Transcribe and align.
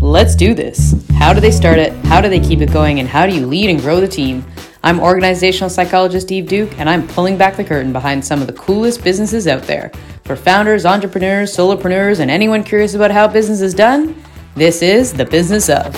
Let's 0.00 0.34
do 0.34 0.54
this. 0.54 0.94
How 1.14 1.32
do 1.32 1.40
they 1.40 1.50
start 1.50 1.78
it? 1.78 1.92
How 2.06 2.20
do 2.20 2.28
they 2.28 2.40
keep 2.40 2.60
it 2.60 2.72
going? 2.72 3.00
And 3.00 3.08
how 3.08 3.26
do 3.26 3.34
you 3.34 3.46
lead 3.46 3.70
and 3.70 3.80
grow 3.80 4.00
the 4.00 4.08
team? 4.08 4.44
I'm 4.82 5.00
organizational 5.00 5.70
psychologist 5.70 6.30
Eve 6.30 6.46
Duke, 6.46 6.78
and 6.78 6.90
I'm 6.90 7.08
pulling 7.08 7.38
back 7.38 7.56
the 7.56 7.64
curtain 7.64 7.92
behind 7.92 8.24
some 8.24 8.40
of 8.40 8.46
the 8.46 8.52
coolest 8.52 9.02
businesses 9.02 9.46
out 9.46 9.62
there. 9.62 9.90
For 10.24 10.36
founders, 10.36 10.84
entrepreneurs, 10.84 11.56
solopreneurs, 11.56 12.20
and 12.20 12.30
anyone 12.30 12.64
curious 12.64 12.94
about 12.94 13.10
how 13.10 13.28
business 13.28 13.60
is 13.60 13.74
done, 13.74 14.22
this 14.54 14.82
is 14.82 15.12
the 15.12 15.24
business 15.24 15.68
of. 15.68 15.94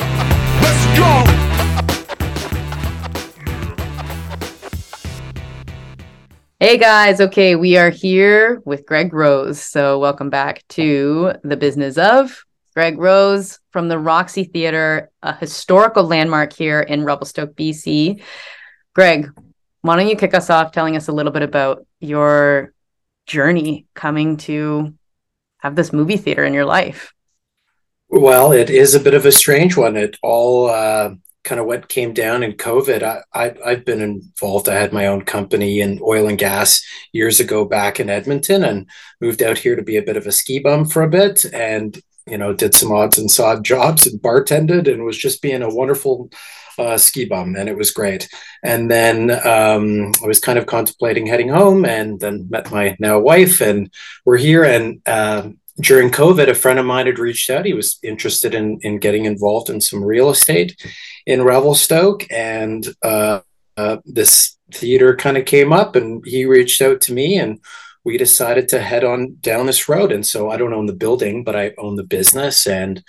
Let's 0.00 0.98
go! 0.98 1.32
Hey 6.58 6.78
guys, 6.78 7.20
okay, 7.20 7.54
we 7.54 7.76
are 7.76 7.90
here 7.90 8.62
with 8.64 8.86
Greg 8.86 9.12
Rose. 9.12 9.60
So, 9.60 9.98
welcome 9.98 10.30
back 10.30 10.66
to 10.70 11.34
the 11.44 11.56
business 11.56 11.98
of 11.98 12.45
Greg 12.76 12.98
Rose 12.98 13.58
from 13.70 13.88
the 13.88 13.98
Roxy 13.98 14.44
Theatre, 14.44 15.10
a 15.22 15.34
historical 15.34 16.04
landmark 16.04 16.52
here 16.52 16.80
in 16.80 17.04
Revelstoke, 17.04 17.56
BC. 17.56 18.20
Greg, 18.94 19.30
why 19.80 19.96
don't 19.96 20.08
you 20.08 20.14
kick 20.14 20.34
us 20.34 20.50
off 20.50 20.72
telling 20.72 20.94
us 20.94 21.08
a 21.08 21.12
little 21.12 21.32
bit 21.32 21.40
about 21.40 21.86
your 22.00 22.74
journey 23.24 23.86
coming 23.94 24.36
to 24.36 24.92
have 25.60 25.74
this 25.74 25.90
movie 25.90 26.18
theater 26.18 26.44
in 26.44 26.52
your 26.52 26.66
life? 26.66 27.14
Well, 28.10 28.52
it 28.52 28.68
is 28.68 28.94
a 28.94 29.00
bit 29.00 29.14
of 29.14 29.24
a 29.24 29.32
strange 29.32 29.74
one. 29.74 29.96
It 29.96 30.18
all 30.22 30.68
uh, 30.68 31.14
kind 31.44 31.58
of 31.58 31.66
what 31.66 31.88
came 31.88 32.12
down 32.12 32.42
in 32.42 32.58
COVID. 32.58 33.02
I, 33.32 33.54
I, 33.64 33.70
have 33.70 33.86
been 33.86 34.02
involved. 34.02 34.68
I 34.68 34.74
had 34.74 34.92
my 34.92 35.06
own 35.06 35.24
company 35.24 35.80
in 35.80 35.98
oil 36.02 36.28
and 36.28 36.36
gas 36.36 36.84
years 37.12 37.40
ago 37.40 37.64
back 37.64 38.00
in 38.00 38.10
Edmonton 38.10 38.64
and 38.64 38.86
moved 39.18 39.42
out 39.42 39.56
here 39.56 39.76
to 39.76 39.82
be 39.82 39.96
a 39.96 40.02
bit 40.02 40.18
of 40.18 40.26
a 40.26 40.32
ski 40.32 40.58
bum 40.58 40.84
for 40.84 41.02
a 41.02 41.08
bit. 41.08 41.46
And 41.54 41.98
you 42.26 42.38
know, 42.38 42.52
did 42.52 42.74
some 42.74 42.92
odds 42.92 43.18
and 43.18 43.30
sod 43.30 43.64
jobs 43.64 44.06
and 44.06 44.20
bartended 44.20 44.92
and 44.92 45.04
was 45.04 45.16
just 45.16 45.42
being 45.42 45.62
a 45.62 45.74
wonderful 45.74 46.30
uh, 46.78 46.98
ski 46.98 47.24
bum, 47.24 47.56
and 47.56 47.68
it 47.68 47.76
was 47.76 47.90
great. 47.90 48.28
And 48.62 48.90
then 48.90 49.30
um, 49.46 50.12
I 50.22 50.26
was 50.26 50.40
kind 50.40 50.58
of 50.58 50.66
contemplating 50.66 51.26
heading 51.26 51.48
home, 51.48 51.84
and 51.84 52.20
then 52.20 52.48
met 52.50 52.70
my 52.70 52.96
now 52.98 53.18
wife, 53.18 53.60
and 53.60 53.90
we're 54.24 54.36
here. 54.36 54.64
And 54.64 55.00
uh, 55.06 55.50
during 55.80 56.10
COVID, 56.10 56.48
a 56.48 56.54
friend 56.54 56.78
of 56.78 56.86
mine 56.86 57.06
had 57.06 57.18
reached 57.18 57.50
out. 57.50 57.64
He 57.64 57.74
was 57.74 57.98
interested 58.02 58.54
in 58.54 58.78
in 58.82 58.98
getting 58.98 59.24
involved 59.24 59.70
in 59.70 59.80
some 59.80 60.02
real 60.02 60.30
estate 60.30 60.76
in 61.26 61.42
Revelstoke, 61.42 62.26
and 62.30 62.86
uh, 63.02 63.40
uh 63.76 63.98
this 64.04 64.56
theater 64.72 65.14
kind 65.16 65.36
of 65.36 65.44
came 65.46 65.72
up, 65.72 65.96
and 65.96 66.22
he 66.26 66.44
reached 66.44 66.82
out 66.82 67.00
to 67.02 67.12
me 67.12 67.38
and 67.38 67.60
we 68.06 68.16
decided 68.16 68.68
to 68.68 68.80
head 68.80 69.02
on 69.02 69.36
down 69.40 69.66
this 69.66 69.88
road. 69.88 70.12
And 70.12 70.24
so 70.24 70.48
I 70.48 70.56
don't 70.56 70.72
own 70.72 70.86
the 70.86 70.92
building, 70.92 71.42
but 71.42 71.56
I 71.56 71.74
own 71.76 71.96
the 71.96 72.04
business. 72.04 72.64
And 72.64 73.02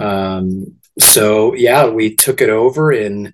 um, 0.00 0.74
so, 0.98 1.54
yeah, 1.54 1.88
we 1.88 2.16
took 2.16 2.40
it 2.40 2.50
over 2.50 2.90
in 2.90 3.32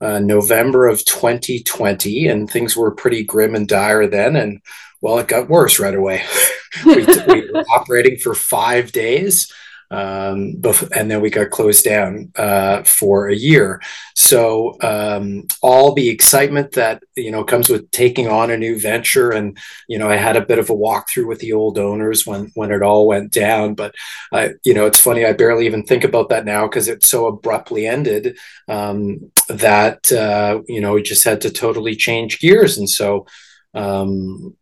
uh, 0.00 0.18
November 0.18 0.88
of 0.88 1.04
2020, 1.04 2.26
and 2.26 2.50
things 2.50 2.76
were 2.76 2.90
pretty 2.90 3.22
grim 3.22 3.54
and 3.54 3.68
dire 3.68 4.08
then. 4.08 4.34
And 4.34 4.60
well, 5.00 5.20
it 5.20 5.28
got 5.28 5.48
worse 5.48 5.78
right 5.78 5.94
away. 5.94 6.24
we, 6.84 6.96
we 6.96 7.48
were 7.52 7.64
operating 7.72 8.18
for 8.18 8.34
five 8.34 8.90
days 8.90 9.52
um, 9.90 10.60
and 10.96 11.10
then 11.10 11.20
we 11.20 11.30
got 11.30 11.50
closed 11.50 11.84
down 11.84 12.32
uh, 12.36 12.82
for 12.82 13.28
a 13.28 13.34
year. 13.36 13.80
So 14.14 14.76
um, 14.82 15.46
all 15.62 15.94
the 15.94 16.08
excitement 16.08 16.72
that 16.72 17.02
you 17.16 17.30
know 17.30 17.44
comes 17.44 17.68
with 17.68 17.90
taking 17.90 18.28
on 18.28 18.50
a 18.50 18.56
new 18.56 18.80
venture, 18.80 19.30
and 19.30 19.56
you 19.88 19.98
know 19.98 20.08
I 20.08 20.16
had 20.16 20.36
a 20.36 20.44
bit 20.44 20.58
of 20.58 20.70
a 20.70 20.74
walkthrough 20.74 21.28
with 21.28 21.38
the 21.40 21.52
old 21.52 21.78
owners 21.78 22.26
when 22.26 22.50
when 22.54 22.72
it 22.72 22.82
all 22.82 23.06
went 23.06 23.32
down. 23.32 23.74
But 23.74 23.94
I, 24.32 24.50
you 24.64 24.74
know, 24.74 24.86
it's 24.86 25.00
funny 25.00 25.24
I 25.24 25.32
barely 25.32 25.66
even 25.66 25.84
think 25.84 26.04
about 26.04 26.30
that 26.30 26.44
now 26.44 26.66
because 26.66 26.88
it 26.88 27.04
so 27.04 27.26
abruptly 27.26 27.86
ended 27.86 28.36
um, 28.68 29.30
that 29.48 30.10
uh, 30.12 30.62
you 30.66 30.80
know 30.80 30.94
we 30.94 31.02
just 31.02 31.24
had 31.24 31.40
to 31.42 31.50
totally 31.50 31.94
change 31.94 32.40
gears, 32.40 32.78
and 32.78 32.88
so 32.88 33.26
um, 33.74 34.56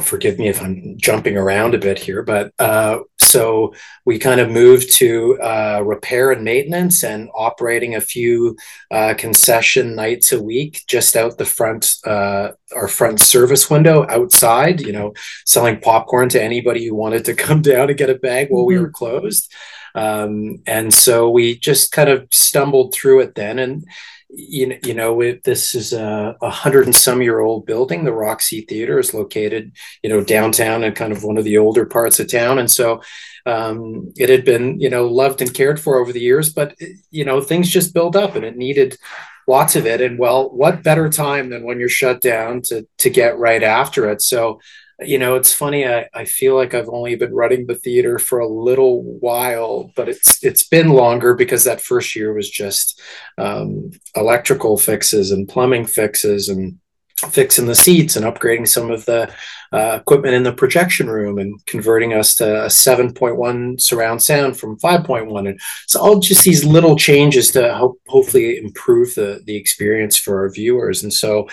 forgive 0.00 0.38
me 0.38 0.48
if 0.48 0.60
I'm 0.62 0.96
jumping 0.96 1.36
around 1.36 1.74
a 1.74 1.78
bit 1.78 1.98
here, 1.98 2.22
but 2.22 2.52
uh, 2.58 3.00
so 3.18 3.74
we 4.04 4.18
kind 4.18 4.40
of 4.40 4.50
moved 4.50 4.92
to 4.94 5.38
uh, 5.40 5.82
repair 5.84 6.30
and 6.30 6.44
maintenance 6.44 7.02
and 7.04 7.28
operating 7.34 7.94
a 7.94 8.00
few 8.00 8.56
uh, 8.90 9.14
concession 9.16 9.94
nights 9.94 10.32
a 10.32 10.42
week 10.42 10.84
just 10.86 11.16
out 11.16 11.38
the 11.38 11.44
front, 11.44 11.96
uh, 12.04 12.50
our 12.74 12.88
front 12.88 13.20
service 13.20 13.68
window 13.70 14.06
outside, 14.08 14.80
you 14.80 14.92
know, 14.92 15.12
selling 15.44 15.80
popcorn 15.80 16.28
to 16.30 16.42
anybody 16.42 16.86
who 16.86 16.94
wanted 16.94 17.24
to 17.24 17.34
come 17.34 17.62
down 17.72 17.88
and 17.88 17.98
get 17.98 18.10
a 18.10 18.14
bag 18.14 18.48
while 18.50 18.62
mm-hmm. 18.62 18.68
we 18.68 18.78
were 18.78 18.90
closed. 18.90 19.52
Um, 19.94 20.62
and 20.66 20.92
so 20.92 21.30
we 21.30 21.58
just 21.58 21.90
kind 21.90 22.10
of 22.10 22.28
stumbled 22.30 22.94
through 22.94 23.20
it 23.20 23.34
then. 23.34 23.58
And 23.58 23.86
you, 24.28 24.66
know, 24.66 24.76
you 24.82 24.94
know, 24.94 25.20
it, 25.20 25.44
this 25.44 25.74
is 25.74 25.92
a, 25.92 26.36
a, 26.42 26.50
hundred 26.50 26.86
and 26.86 26.94
some 26.94 27.22
year 27.22 27.40
old 27.40 27.66
building. 27.66 28.04
The 28.04 28.12
Roxy 28.12 28.62
Theater 28.62 28.98
is 28.98 29.14
located, 29.14 29.72
you 30.02 30.10
know, 30.10 30.22
downtown 30.22 30.84
and 30.84 30.96
kind 30.96 31.12
of 31.12 31.24
one 31.24 31.38
of 31.38 31.44
the 31.44 31.58
older 31.58 31.86
parts 31.86 32.18
of 32.18 32.30
town. 32.30 32.58
And 32.58 32.70
so 32.70 33.00
um, 33.46 34.12
it 34.16 34.28
had 34.28 34.44
been, 34.44 34.80
you 34.80 34.90
know, 34.90 35.06
loved 35.06 35.40
and 35.40 35.54
cared 35.54 35.80
for 35.80 35.98
over 35.98 36.12
the 36.12 36.20
years, 36.20 36.52
but, 36.52 36.74
you 37.10 37.24
know, 37.24 37.40
things 37.40 37.70
just 37.70 37.94
build 37.94 38.16
up 38.16 38.34
and 38.34 38.44
it 38.44 38.56
needed 38.56 38.98
lots 39.46 39.76
of 39.76 39.86
it. 39.86 40.00
And 40.00 40.18
well, 40.18 40.50
what 40.50 40.82
better 40.82 41.08
time 41.08 41.50
than 41.50 41.64
when 41.64 41.78
you're 41.78 41.88
shut 41.88 42.20
down 42.20 42.62
to, 42.62 42.86
to 42.98 43.10
get 43.10 43.38
right 43.38 43.62
after 43.62 44.10
it? 44.10 44.22
So 44.22 44.60
you 45.00 45.18
know 45.18 45.34
it's 45.34 45.52
funny 45.52 45.86
I, 45.86 46.08
I 46.14 46.24
feel 46.24 46.54
like 46.54 46.72
i've 46.72 46.88
only 46.88 47.16
been 47.16 47.34
running 47.34 47.66
the 47.66 47.74
theater 47.74 48.18
for 48.18 48.38
a 48.38 48.48
little 48.48 49.02
while 49.02 49.90
but 49.94 50.08
it's 50.08 50.42
it's 50.42 50.66
been 50.66 50.88
longer 50.88 51.34
because 51.34 51.64
that 51.64 51.82
first 51.82 52.16
year 52.16 52.32
was 52.32 52.48
just 52.48 53.00
um, 53.36 53.90
electrical 54.14 54.78
fixes 54.78 55.32
and 55.32 55.48
plumbing 55.48 55.86
fixes 55.86 56.48
and 56.48 56.78
fixing 57.30 57.66
the 57.66 57.74
seats 57.74 58.16
and 58.16 58.24
upgrading 58.24 58.68
some 58.68 58.90
of 58.90 59.04
the 59.06 59.32
uh, 59.72 59.98
equipment 60.00 60.34
in 60.34 60.42
the 60.42 60.52
projection 60.52 61.08
room 61.08 61.38
and 61.38 61.64
converting 61.66 62.12
us 62.12 62.34
to 62.36 62.64
a 62.64 62.66
7.1 62.66 63.80
surround 63.80 64.22
sound 64.22 64.58
from 64.58 64.78
5.1 64.78 65.48
and 65.48 65.60
so 65.86 66.00
all 66.00 66.20
just 66.20 66.44
these 66.44 66.64
little 66.64 66.96
changes 66.96 67.50
to 67.52 67.74
hopefully 68.06 68.58
improve 68.58 69.14
the 69.14 69.42
the 69.44 69.56
experience 69.56 70.16
for 70.16 70.40
our 70.40 70.50
viewers 70.50 71.02
and 71.02 71.12
so 71.12 71.48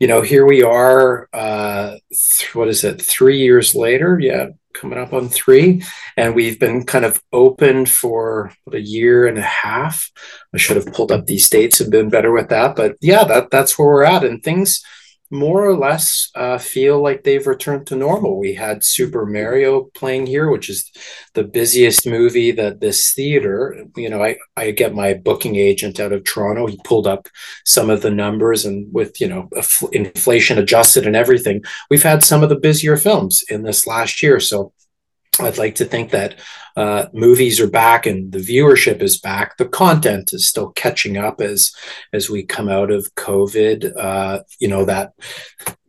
you 0.00 0.06
know, 0.06 0.22
here 0.22 0.46
we 0.46 0.62
are. 0.62 1.28
Uh, 1.32 1.96
th- 2.10 2.54
what 2.54 2.68
is 2.68 2.82
it? 2.84 3.00
Three 3.02 3.38
years 3.38 3.74
later, 3.74 4.18
yeah, 4.18 4.48
coming 4.72 4.98
up 4.98 5.12
on 5.12 5.28
three, 5.28 5.82
and 6.16 6.34
we've 6.34 6.58
been 6.58 6.84
kind 6.84 7.04
of 7.04 7.22
open 7.34 7.84
for 7.84 8.50
a 8.72 8.78
year 8.78 9.26
and 9.26 9.36
a 9.36 9.42
half. 9.42 10.10
I 10.54 10.56
should 10.56 10.76
have 10.76 10.92
pulled 10.94 11.12
up 11.12 11.26
these 11.26 11.50
dates 11.50 11.80
and 11.80 11.90
been 11.90 12.08
better 12.08 12.32
with 12.32 12.48
that, 12.48 12.76
but 12.76 12.96
yeah, 13.02 13.24
that 13.24 13.50
that's 13.50 13.78
where 13.78 13.88
we're 13.88 14.04
at, 14.04 14.24
and 14.24 14.42
things 14.42 14.82
more 15.30 15.64
or 15.64 15.76
less 15.76 16.30
uh, 16.34 16.58
feel 16.58 17.00
like 17.00 17.22
they've 17.22 17.46
returned 17.46 17.86
to 17.86 17.96
normal. 17.96 18.38
We 18.38 18.54
had 18.54 18.84
Super 18.84 19.24
Mario 19.24 19.84
playing 19.94 20.26
here, 20.26 20.50
which 20.50 20.68
is 20.68 20.90
the 21.34 21.44
busiest 21.44 22.06
movie 22.06 22.50
that 22.52 22.80
this 22.80 23.12
theater. 23.12 23.84
You 23.96 24.10
know, 24.10 24.22
I 24.22 24.36
I 24.56 24.72
get 24.72 24.94
my 24.94 25.14
booking 25.14 25.56
agent 25.56 26.00
out 26.00 26.12
of 26.12 26.24
Toronto. 26.24 26.66
He 26.66 26.80
pulled 26.84 27.06
up 27.06 27.28
some 27.64 27.90
of 27.90 28.02
the 28.02 28.10
numbers, 28.10 28.64
and 28.64 28.92
with 28.92 29.20
you 29.20 29.28
know 29.28 29.48
inflation 29.92 30.58
adjusted 30.58 31.06
and 31.06 31.14
everything, 31.14 31.62
we've 31.90 32.02
had 32.02 32.24
some 32.24 32.42
of 32.42 32.48
the 32.48 32.58
busier 32.58 32.96
films 32.96 33.44
in 33.48 33.62
this 33.62 33.86
last 33.86 34.22
year. 34.22 34.40
So 34.40 34.72
I'd 35.38 35.58
like 35.58 35.76
to 35.76 35.84
think 35.84 36.10
that 36.10 36.38
uh, 36.76 37.06
movies 37.12 37.60
are 37.60 37.68
back 37.68 38.06
and 38.06 38.32
the 38.32 38.38
viewership 38.38 39.02
is 39.02 39.18
back. 39.18 39.56
The 39.56 39.68
content 39.68 40.32
is 40.32 40.48
still 40.48 40.70
catching 40.72 41.16
up 41.16 41.40
as 41.40 41.72
as 42.12 42.30
we 42.30 42.42
come 42.42 42.68
out 42.68 42.90
of 42.90 43.14
COVID. 43.14 43.92
Uh, 43.96 44.40
you 44.58 44.68
know 44.68 44.84
that 44.84 45.12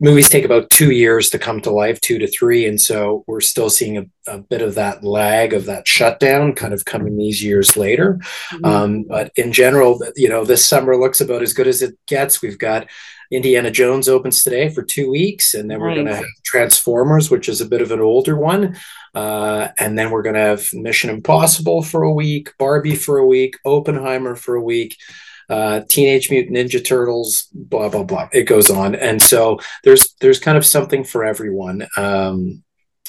movies 0.00 0.28
take 0.28 0.44
about 0.44 0.70
two 0.70 0.90
years 0.90 1.30
to 1.30 1.38
come 1.38 1.60
to 1.62 1.70
life, 1.70 2.00
two 2.00 2.18
to 2.18 2.26
three, 2.26 2.66
and 2.66 2.80
so 2.80 3.24
we're 3.26 3.40
still 3.40 3.70
seeing 3.70 3.96
a, 3.98 4.04
a 4.26 4.38
bit 4.38 4.62
of 4.62 4.74
that 4.74 5.04
lag 5.04 5.52
of 5.52 5.66
that 5.66 5.86
shutdown, 5.86 6.54
kind 6.54 6.74
of 6.74 6.84
coming 6.84 7.16
these 7.16 7.42
years 7.42 7.76
later. 7.76 8.20
Mm-hmm. 8.52 8.64
Um, 8.64 9.02
but 9.04 9.32
in 9.36 9.52
general, 9.52 10.02
you 10.16 10.28
know, 10.28 10.44
this 10.44 10.64
summer 10.64 10.96
looks 10.96 11.20
about 11.20 11.42
as 11.42 11.52
good 11.52 11.68
as 11.68 11.82
it 11.82 11.96
gets. 12.06 12.42
We've 12.42 12.58
got 12.58 12.88
Indiana 13.32 13.70
Jones 13.70 14.08
opens 14.08 14.42
today 14.42 14.68
for 14.68 14.82
two 14.82 15.10
weeks, 15.10 15.54
and 15.54 15.70
then 15.70 15.80
we're 15.80 15.94
going 15.94 16.06
to 16.06 16.16
have 16.16 16.26
Transformers, 16.44 17.30
which 17.30 17.48
is 17.48 17.62
a 17.62 17.66
bit 17.66 17.80
of 17.80 17.90
an 17.90 18.00
older 18.00 18.36
one, 18.36 18.76
uh, 19.14 19.68
and 19.78 19.98
then 19.98 20.10
we're 20.10 20.22
going 20.22 20.34
to 20.34 20.40
have 20.40 20.68
Mission 20.74 21.08
Impossible 21.08 21.82
for 21.82 22.02
a 22.02 22.12
week, 22.12 22.52
Barbie 22.58 22.94
for 22.94 23.18
a 23.18 23.26
week, 23.26 23.56
Oppenheimer 23.64 24.36
for 24.36 24.56
a 24.56 24.62
week. 24.62 24.96
Uh, 25.48 25.80
Teenage 25.88 26.30
Mutant 26.30 26.56
Ninja 26.56 26.84
Turtles, 26.84 27.48
blah 27.52 27.88
blah 27.88 28.04
blah. 28.04 28.28
It 28.32 28.44
goes 28.44 28.70
on, 28.70 28.94
and 28.94 29.20
so 29.20 29.58
there's 29.82 30.14
there's 30.20 30.38
kind 30.38 30.56
of 30.56 30.64
something 30.64 31.02
for 31.02 31.24
everyone. 31.24 31.86
Um, 31.96 32.62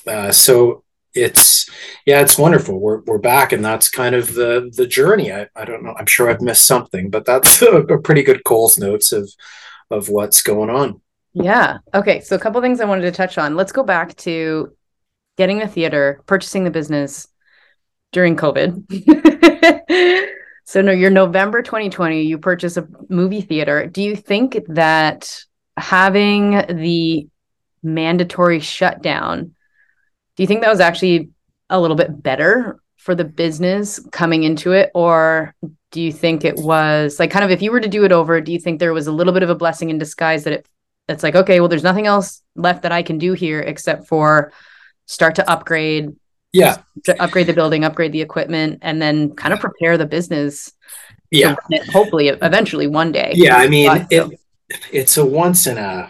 uh, 0.07 0.31
so 0.31 0.83
it's 1.13 1.69
yeah, 2.05 2.21
it's 2.21 2.37
wonderful. 2.37 2.79
We're 2.79 3.01
we're 3.01 3.19
back, 3.19 3.51
and 3.51 3.63
that's 3.63 3.89
kind 3.89 4.15
of 4.15 4.33
the 4.33 4.71
the 4.75 4.87
journey. 4.87 5.31
I, 5.31 5.47
I 5.55 5.65
don't 5.65 5.83
know. 5.83 5.93
I'm 5.97 6.05
sure 6.05 6.29
I've 6.29 6.41
missed 6.41 6.65
something, 6.65 7.09
but 7.09 7.25
that's 7.25 7.61
a, 7.61 7.67
a 7.77 8.01
pretty 8.01 8.23
good 8.23 8.43
Coles 8.43 8.77
notes 8.77 9.11
of 9.11 9.29
of 9.89 10.09
what's 10.09 10.41
going 10.41 10.69
on. 10.69 11.01
Yeah. 11.33 11.79
Okay. 11.93 12.21
So 12.21 12.35
a 12.35 12.39
couple 12.39 12.61
things 12.61 12.79
I 12.79 12.85
wanted 12.85 13.03
to 13.03 13.11
touch 13.11 13.37
on. 13.37 13.55
Let's 13.55 13.71
go 13.71 13.83
back 13.83 14.15
to 14.17 14.75
getting 15.37 15.59
the 15.59 15.67
theater, 15.67 16.21
purchasing 16.25 16.63
the 16.63 16.71
business. 16.71 17.27
during 18.13 18.37
COVID. 18.37 18.85
so 20.65 20.81
no, 20.81 20.91
you're 20.91 21.09
November 21.09 21.61
2020, 21.61 22.21
you 22.21 22.37
purchase 22.37 22.77
a 22.77 22.87
movie 23.09 23.41
theater. 23.41 23.87
Do 23.87 24.01
you 24.01 24.15
think 24.15 24.59
that 24.69 25.43
having 25.75 26.51
the 26.51 27.27
mandatory 27.81 28.59
shutdown, 28.59 29.55
do 30.35 30.43
you 30.43 30.47
think 30.47 30.61
that 30.61 30.69
was 30.69 30.79
actually 30.79 31.31
a 31.69 31.81
little 31.81 31.97
bit 31.97 32.21
better 32.21 32.79
for 33.03 33.15
the 33.15 33.25
business 33.25 33.99
coming 34.11 34.43
into 34.43 34.71
it? 34.71 34.89
Or 34.95 35.53
do 35.91 36.01
you 36.01 36.11
think 36.11 36.45
it 36.45 36.55
was 36.55 37.19
like 37.19 37.31
kind 37.31 37.43
of 37.43 37.51
if 37.51 37.61
you 37.61 37.71
were 37.71 37.81
to 37.81 37.89
do 37.89 38.05
it 38.05 38.11
over, 38.11 38.39
do 38.39 38.51
you 38.53 38.59
think 38.59 38.79
there 38.79 38.93
was 38.93 39.07
a 39.07 39.11
little 39.11 39.33
bit 39.33 39.43
of 39.43 39.49
a 39.49 39.55
blessing 39.55 39.89
in 39.89 39.97
disguise 39.97 40.45
that 40.45 40.53
it 40.53 40.67
it's 41.09 41.21
like, 41.21 41.35
okay, 41.35 41.59
well, 41.59 41.67
there's 41.67 41.83
nothing 41.83 42.07
else 42.07 42.41
left 42.55 42.83
that 42.83 42.93
I 42.93 43.03
can 43.03 43.17
do 43.17 43.33
here 43.33 43.59
except 43.59 44.07
for 44.07 44.53
start 45.05 45.35
to 45.35 45.49
upgrade 45.51 46.15
yeah. 46.53 46.77
to 47.03 47.21
upgrade 47.21 47.47
the 47.47 47.53
building 47.53 47.83
upgrade 47.83 48.13
the 48.13 48.21
equipment 48.21 48.79
and 48.81 49.01
then 49.01 49.35
kind 49.35 49.53
of 49.53 49.59
prepare 49.59 49.97
the 49.97 50.05
business 50.05 50.71
yeah. 51.29 51.55
hopefully 51.91 52.29
eventually 52.29 52.87
one 52.87 53.11
day? 53.11 53.33
Yeah 53.35 53.57
i 53.57 53.67
mean 53.67 53.87
but, 53.87 54.07
it, 54.11 54.39
it's 54.93 55.17
a 55.17 55.25
once 55.25 55.67
in 55.67 55.77
a, 55.77 56.09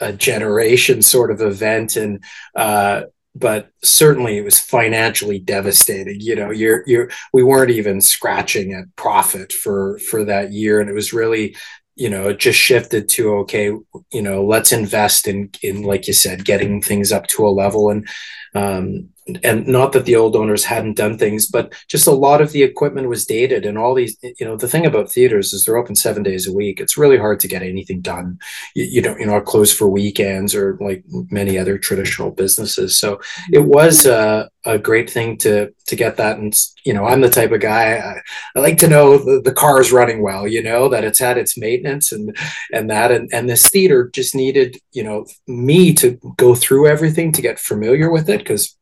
a 0.00 0.12
generation 0.12 1.02
sort 1.02 1.30
of 1.30 1.40
event. 1.40 1.94
And 1.96 2.24
uh 2.56 3.02
but 3.34 3.70
certainly 3.82 4.36
it 4.36 4.44
was 4.44 4.58
financially 4.58 5.38
devastating 5.38 6.20
you 6.20 6.36
know 6.36 6.50
you're 6.50 6.82
you're 6.86 7.08
we 7.32 7.42
weren't 7.42 7.70
even 7.70 8.00
scratching 8.00 8.74
at 8.74 8.94
profit 8.96 9.52
for 9.52 9.98
for 10.00 10.24
that 10.24 10.52
year. 10.52 10.80
And 10.80 10.90
it 10.90 10.94
was 10.94 11.12
really 11.12 11.56
you 11.94 12.08
know 12.08 12.28
it 12.28 12.38
just 12.38 12.58
shifted 12.58 13.08
to 13.10 13.34
okay 13.36 13.66
you 14.12 14.22
know 14.22 14.44
let's 14.44 14.72
invest 14.72 15.28
in 15.28 15.50
in 15.62 15.82
like 15.82 16.06
you 16.06 16.12
said 16.12 16.44
getting 16.44 16.82
things 16.82 17.12
up 17.12 17.26
to 17.28 17.46
a 17.46 17.50
level. 17.50 17.90
And 17.90 18.06
um 18.54 19.08
and 19.44 19.66
not 19.68 19.92
that 19.92 20.04
the 20.04 20.16
old 20.16 20.34
owners 20.34 20.64
hadn't 20.64 20.96
done 20.96 21.16
things, 21.16 21.46
but 21.46 21.72
just 21.86 22.08
a 22.08 22.12
lot 22.12 22.40
of 22.40 22.50
the 22.52 22.62
equipment 22.62 23.08
was 23.08 23.24
dated 23.24 23.64
and 23.64 23.78
all 23.78 23.94
these, 23.94 24.16
you 24.22 24.44
know, 24.44 24.56
the 24.56 24.66
thing 24.66 24.84
about 24.84 25.10
theaters 25.10 25.52
is 25.52 25.64
they're 25.64 25.76
open 25.76 25.94
seven 25.94 26.24
days 26.24 26.48
a 26.48 26.52
week. 26.52 26.80
It's 26.80 26.98
really 26.98 27.18
hard 27.18 27.38
to 27.40 27.48
get 27.48 27.62
anything 27.62 28.00
done. 28.00 28.38
You, 28.74 28.84
you 28.84 29.02
don't, 29.02 29.18
you're 29.20 29.30
not 29.30 29.44
closed 29.44 29.76
for 29.76 29.88
weekends 29.88 30.54
or 30.54 30.76
like 30.80 31.04
many 31.30 31.56
other 31.56 31.78
traditional 31.78 32.32
businesses. 32.32 32.96
So 32.96 33.20
it 33.52 33.64
was 33.64 34.06
a, 34.06 34.50
a 34.64 34.78
great 34.78 35.08
thing 35.08 35.36
to, 35.38 35.72
to 35.86 35.96
get 35.96 36.16
that. 36.16 36.38
And, 36.38 36.52
you 36.84 36.92
know, 36.92 37.06
I'm 37.06 37.20
the 37.20 37.30
type 37.30 37.52
of 37.52 37.60
guy, 37.60 37.98
I, 37.98 38.20
I 38.56 38.60
like 38.60 38.78
to 38.78 38.88
know 38.88 39.18
the, 39.18 39.40
the 39.40 39.52
car 39.52 39.80
is 39.80 39.92
running 39.92 40.22
well, 40.22 40.48
you 40.48 40.62
know, 40.62 40.88
that 40.88 41.04
it's 41.04 41.20
had 41.20 41.38
its 41.38 41.56
maintenance 41.56 42.10
and, 42.10 42.36
and 42.72 42.90
that, 42.90 43.12
and, 43.12 43.30
and 43.32 43.48
this 43.48 43.68
theater 43.70 44.10
just 44.12 44.34
needed, 44.34 44.78
you 44.90 45.04
know, 45.04 45.26
me 45.46 45.94
to 45.94 46.18
go 46.36 46.56
through 46.56 46.88
everything 46.88 47.30
to 47.32 47.42
get 47.42 47.60
familiar 47.60 48.10
with 48.10 48.28
it. 48.28 48.44
Cause 48.44 48.76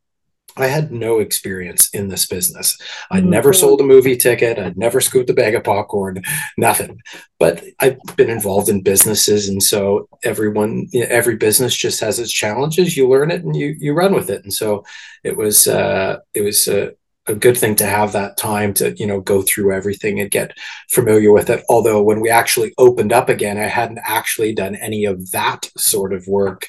I 0.57 0.67
had 0.67 0.93
no 0.93 1.21
experience 1.21 1.89
in 1.91 2.09
this 2.09 2.27
business. 2.27 2.77
I'd 3.11 3.23
mm-hmm. 3.23 3.31
never 3.31 3.53
sold 3.53 3.81
a 3.81 3.85
movie 3.85 4.17
ticket. 4.17 4.59
I'd 4.59 4.77
never 4.77 5.01
scooped 5.01 5.31
a 5.31 5.35
bag 5.35 5.55
of 5.55 5.65
popcorn, 5.65 6.23
nothing. 6.57 7.01
But 7.39 7.63
I've 7.79 7.99
been 8.17 8.31
involved 8.31 8.69
in 8.69 8.83
businesses. 8.83 9.49
And 9.49 9.63
so 9.63 10.09
everyone, 10.25 10.89
every 10.95 11.37
business 11.37 11.75
just 11.75 12.01
has 12.01 12.19
its 12.19 12.33
challenges. 12.33 12.97
You 12.97 13.09
learn 13.09 13.31
it 13.31 13.45
and 13.45 13.57
you, 13.57 13.77
you 13.79 13.93
run 13.93 14.15
with 14.15 14.31
it. 14.31 14.43
And 14.45 14.53
so 14.53 14.85
it 15.25 15.37
was, 15.37 15.67
uh, 15.67 16.19
it 16.35 16.43
was 16.43 16.69
a, 16.69 16.93
a 17.27 17.35
good 17.35 17.57
thing 17.57 17.77
to 17.77 17.87
have 17.87 18.13
that 18.13 18.37
time 18.37 18.75
to, 18.75 18.93
you 18.97 19.07
know, 19.07 19.21
go 19.21 19.43
through 19.43 19.73
everything 19.73 20.21
and 20.21 20.31
get 20.31 20.57
familiar 20.91 21.33
with 21.33 21.51
it. 21.51 21.65
Although 21.69 22.03
when 22.03 22.21
we 22.21 22.31
actually 22.31 22.73
opened 22.79 23.13
up 23.13 23.29
again, 23.29 23.59
I 23.59 23.67
hadn't 23.67 24.01
actually 24.05 24.55
done 24.55 24.75
any 24.75 25.05
of 25.05 25.31
that 25.31 25.71
sort 25.77 26.13
of 26.13 26.27
work 26.27 26.67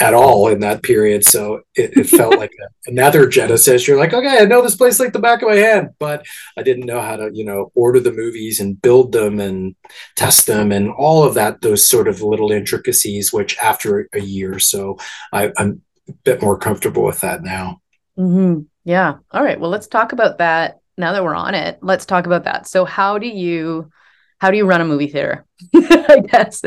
at 0.00 0.14
all 0.14 0.48
in 0.48 0.60
that 0.60 0.82
period. 0.82 1.24
So 1.24 1.60
it, 1.74 1.96
it 1.96 2.04
felt 2.08 2.38
like 2.38 2.50
a, 2.50 2.68
another 2.90 3.28
Genesis. 3.28 3.86
You're 3.86 3.98
like, 3.98 4.14
okay, 4.14 4.38
I 4.38 4.44
know 4.46 4.62
this 4.62 4.76
place 4.76 4.98
like 4.98 5.12
the 5.12 5.18
back 5.18 5.42
of 5.42 5.48
my 5.48 5.56
hand, 5.56 5.90
but 5.98 6.26
I 6.56 6.62
didn't 6.62 6.86
know 6.86 7.00
how 7.00 7.16
to, 7.16 7.30
you 7.32 7.44
know, 7.44 7.70
order 7.74 8.00
the 8.00 8.12
movies 8.12 8.60
and 8.60 8.80
build 8.80 9.12
them 9.12 9.38
and 9.38 9.76
test 10.16 10.46
them 10.46 10.72
and 10.72 10.90
all 10.90 11.22
of 11.22 11.34
that, 11.34 11.60
those 11.60 11.88
sort 11.88 12.08
of 12.08 12.22
little 12.22 12.50
intricacies, 12.50 13.32
which 13.32 13.58
after 13.58 14.08
a 14.14 14.20
year 14.20 14.58
so, 14.58 14.98
I, 15.32 15.52
am 15.58 15.82
a 16.08 16.12
bit 16.24 16.42
more 16.42 16.58
comfortable 16.58 17.04
with 17.04 17.20
that 17.20 17.42
now. 17.42 17.80
Mm-hmm. 18.18 18.62
Yeah. 18.84 19.18
All 19.30 19.44
right. 19.44 19.60
Well, 19.60 19.70
let's 19.70 19.86
talk 19.86 20.12
about 20.12 20.38
that 20.38 20.80
now 20.96 21.12
that 21.12 21.22
we're 21.22 21.34
on 21.34 21.54
it. 21.54 21.78
Let's 21.82 22.06
talk 22.06 22.26
about 22.26 22.44
that. 22.44 22.66
So, 22.66 22.84
how 22.84 23.18
do 23.18 23.28
you 23.28 23.90
how 24.40 24.50
do 24.50 24.56
you 24.56 24.64
run 24.64 24.80
a 24.80 24.84
movie 24.84 25.06
theater? 25.06 25.44
I 25.74 26.22
guess. 26.26 26.62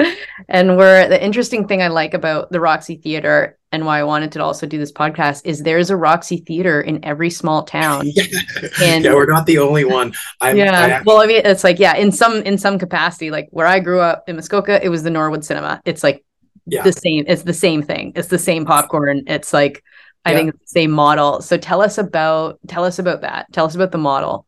And 0.47 0.77
where 0.77 1.09
the 1.09 1.23
interesting 1.23 1.67
thing 1.67 1.81
i 1.81 1.87
like 1.87 2.13
about 2.13 2.51
the 2.51 2.59
roxy 2.59 2.95
theater 2.97 3.57
and 3.71 3.85
why 3.85 3.99
i 3.99 4.03
wanted 4.03 4.31
to 4.33 4.43
also 4.43 4.67
do 4.67 4.77
this 4.77 4.91
podcast 4.91 5.41
is 5.45 5.63
there's 5.63 5.89
a 5.89 5.97
roxy 5.97 6.37
theater 6.37 6.79
in 6.81 7.03
every 7.03 7.29
small 7.29 7.63
town. 7.63 8.07
And 8.81 9.03
yeah 9.03 9.13
we're 9.13 9.31
not 9.31 9.45
the 9.45 9.57
only 9.57 9.85
one. 9.85 10.13
I'm, 10.39 10.55
yeah. 10.55 10.99
I 10.99 11.01
well 11.03 11.19
i 11.19 11.25
mean 11.25 11.41
it's 11.43 11.63
like 11.63 11.79
yeah 11.79 11.95
in 11.95 12.11
some 12.11 12.43
in 12.43 12.57
some 12.57 12.77
capacity 12.77 13.31
like 13.31 13.47
where 13.49 13.67
i 13.67 13.79
grew 13.79 13.99
up 13.99 14.29
in 14.29 14.35
muskoka 14.35 14.83
it 14.83 14.89
was 14.89 15.03
the 15.03 15.09
norwood 15.09 15.43
cinema. 15.43 15.81
It's 15.83 16.03
like 16.03 16.23
yeah. 16.67 16.83
the 16.83 16.93
same 16.93 17.25
it's 17.27 17.43
the 17.43 17.53
same 17.53 17.81
thing. 17.81 18.13
It's 18.15 18.29
the 18.29 18.39
same 18.39 18.65
popcorn. 18.65 19.23
It's 19.27 19.51
like 19.51 19.83
i 20.25 20.31
yeah. 20.31 20.37
think 20.37 20.49
it's 20.49 20.71
the 20.71 20.79
same 20.79 20.91
model. 20.91 21.41
So 21.41 21.57
tell 21.57 21.81
us 21.81 21.97
about 21.97 22.59
tell 22.67 22.85
us 22.85 22.99
about 22.99 23.21
that. 23.21 23.51
Tell 23.51 23.65
us 23.65 23.73
about 23.73 23.91
the 23.91 23.97
model. 23.97 24.45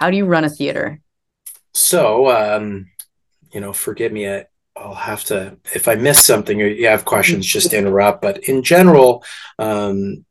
How 0.00 0.10
do 0.10 0.16
you 0.16 0.24
run 0.24 0.44
a 0.44 0.50
theater 0.50 1.00
so, 1.74 2.30
um, 2.30 2.90
you 3.52 3.60
know, 3.60 3.72
forgive 3.72 4.12
me. 4.12 4.28
I, 4.28 4.46
I'll 4.76 4.94
have 4.94 5.24
to, 5.24 5.56
if 5.74 5.86
I 5.86 5.94
miss 5.94 6.24
something 6.24 6.60
or 6.60 6.66
you 6.66 6.88
have 6.88 7.04
questions, 7.04 7.46
just 7.46 7.72
interrupt. 7.72 8.22
But 8.22 8.48
in 8.48 8.62
general, 8.62 9.24
um, 9.58 10.24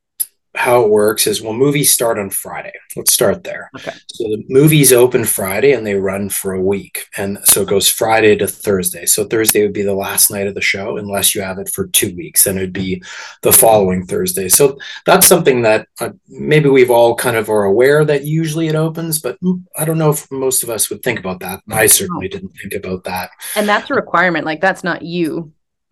how 0.56 0.84
it 0.84 0.90
works 0.90 1.26
is 1.26 1.42
well, 1.42 1.54
movies 1.54 1.92
start 1.92 2.20
on 2.20 2.30
Friday. 2.30 2.74
Let's 2.96 3.12
start 3.12 3.44
there. 3.44 3.72
Okay. 3.76 3.92
So 4.08 4.24
the 4.26 4.44
movies 4.50 4.94
open 4.94 5.26
Friday 5.26 5.74
and 5.74 5.86
they 5.86 5.96
run 5.96 6.30
for 6.30 6.54
a 6.54 6.62
week. 6.62 7.08
And 7.18 7.40
so 7.44 7.64
it 7.64 7.70
goes 7.70 7.90
Friday 7.90 8.36
to 8.36 8.48
Thursday. 8.48 9.08
So 9.08 9.26
Thursday 9.26 9.64
would 9.64 9.74
be 9.74 9.82
the 9.82 9.96
last 9.96 10.30
night 10.30 10.46
of 10.46 10.54
the 10.54 10.62
show, 10.62 10.98
unless 10.98 11.34
you 11.34 11.42
have 11.42 11.58
it 11.58 11.70
for 11.70 11.88
two 11.88 12.16
weeks. 12.16 12.46
and 12.46 12.58
it'd 12.58 12.72
be 12.72 13.02
the 13.42 13.52
following 13.52 14.06
Thursday. 14.06 14.48
So 14.48 14.78
that's 15.06 15.26
something 15.26 15.64
that 15.64 15.88
uh, 16.00 16.12
maybe 16.28 16.70
we've 16.70 16.92
all 16.92 17.16
kind 17.16 17.36
of 17.36 17.50
are 17.50 17.64
aware 17.64 18.06
that 18.06 18.26
usually 18.26 18.68
it 18.68 18.76
opens, 18.76 19.20
but 19.20 19.40
I 19.78 19.86
don't 19.86 19.98
know 19.98 20.12
if 20.12 20.32
most 20.32 20.64
of 20.64 20.70
us 20.70 20.90
would 20.90 21.02
think 21.02 21.20
about 21.20 21.40
that. 21.40 21.62
I 21.72 21.88
certainly 21.88 22.28
didn't 22.28 22.54
think 22.62 22.74
about 22.74 23.06
that. 23.06 23.32
And 23.56 23.68
that's 23.68 23.90
a 23.90 23.96
requirement. 23.96 24.46
Like 24.46 24.62
that's 24.62 24.84
not 24.84 25.02
you. 25.02 25.52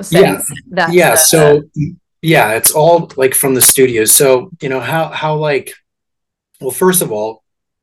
Yeah. 0.10 0.42
That's 0.70 0.94
yeah. 0.94 1.16
so 1.16 1.64
yeah 2.22 2.52
it's 2.54 2.72
all 2.72 3.12
like 3.18 3.34
from 3.34 3.54
the 3.54 3.62
studios 3.62 4.12
so 4.12 4.50
you 4.62 4.70
know 4.70 4.80
how 4.80 5.10
how 5.10 5.36
like 5.36 5.74
well 6.60 6.72
first 6.72 7.02
of 7.02 7.12
all 7.12 7.42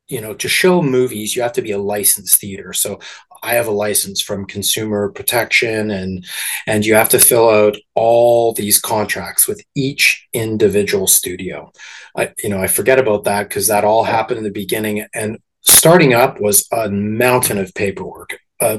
you 0.09 0.21
know 0.21 0.35
to 0.35 0.49
show 0.49 0.83
movies 0.83 1.37
you 1.37 1.43
have 1.43 1.53
to 1.53 1.63
be 1.63 1.71
a 1.71 1.79
licensed 1.79 2.41
theater. 2.41 2.73
So 2.73 2.99
i 3.43 3.55
have 3.55 3.69
a 3.69 3.73
license 3.87 4.21
from 4.21 4.47
consumer 4.47 5.11
protection 5.11 5.91
and 5.91 6.27
and 6.67 6.85
you 6.85 6.95
have 6.95 7.11
to 7.11 7.21
fill 7.21 7.49
out 7.49 7.77
all 7.95 8.53
these 8.53 8.81
contracts 8.81 9.47
with 9.47 9.63
each 9.77 10.27
individual 10.33 11.07
studio. 11.07 11.71
I 12.17 12.33
you 12.43 12.49
know 12.49 12.61
i 12.61 12.67
forget 12.67 12.99
about 12.99 13.25
that 13.25 13.49
because 13.49 13.69
that 13.69 13.85
all 13.85 14.05
happened 14.05 14.39
in 14.39 14.45
the 14.45 14.51
beginning 14.51 15.07
and 15.15 15.39
starting 15.63 16.15
up 16.15 16.41
was 16.41 16.67
a 16.73 16.91
mountain 16.91 17.59
of 17.59 17.75
paperwork 17.75 18.39
uh, 18.61 18.79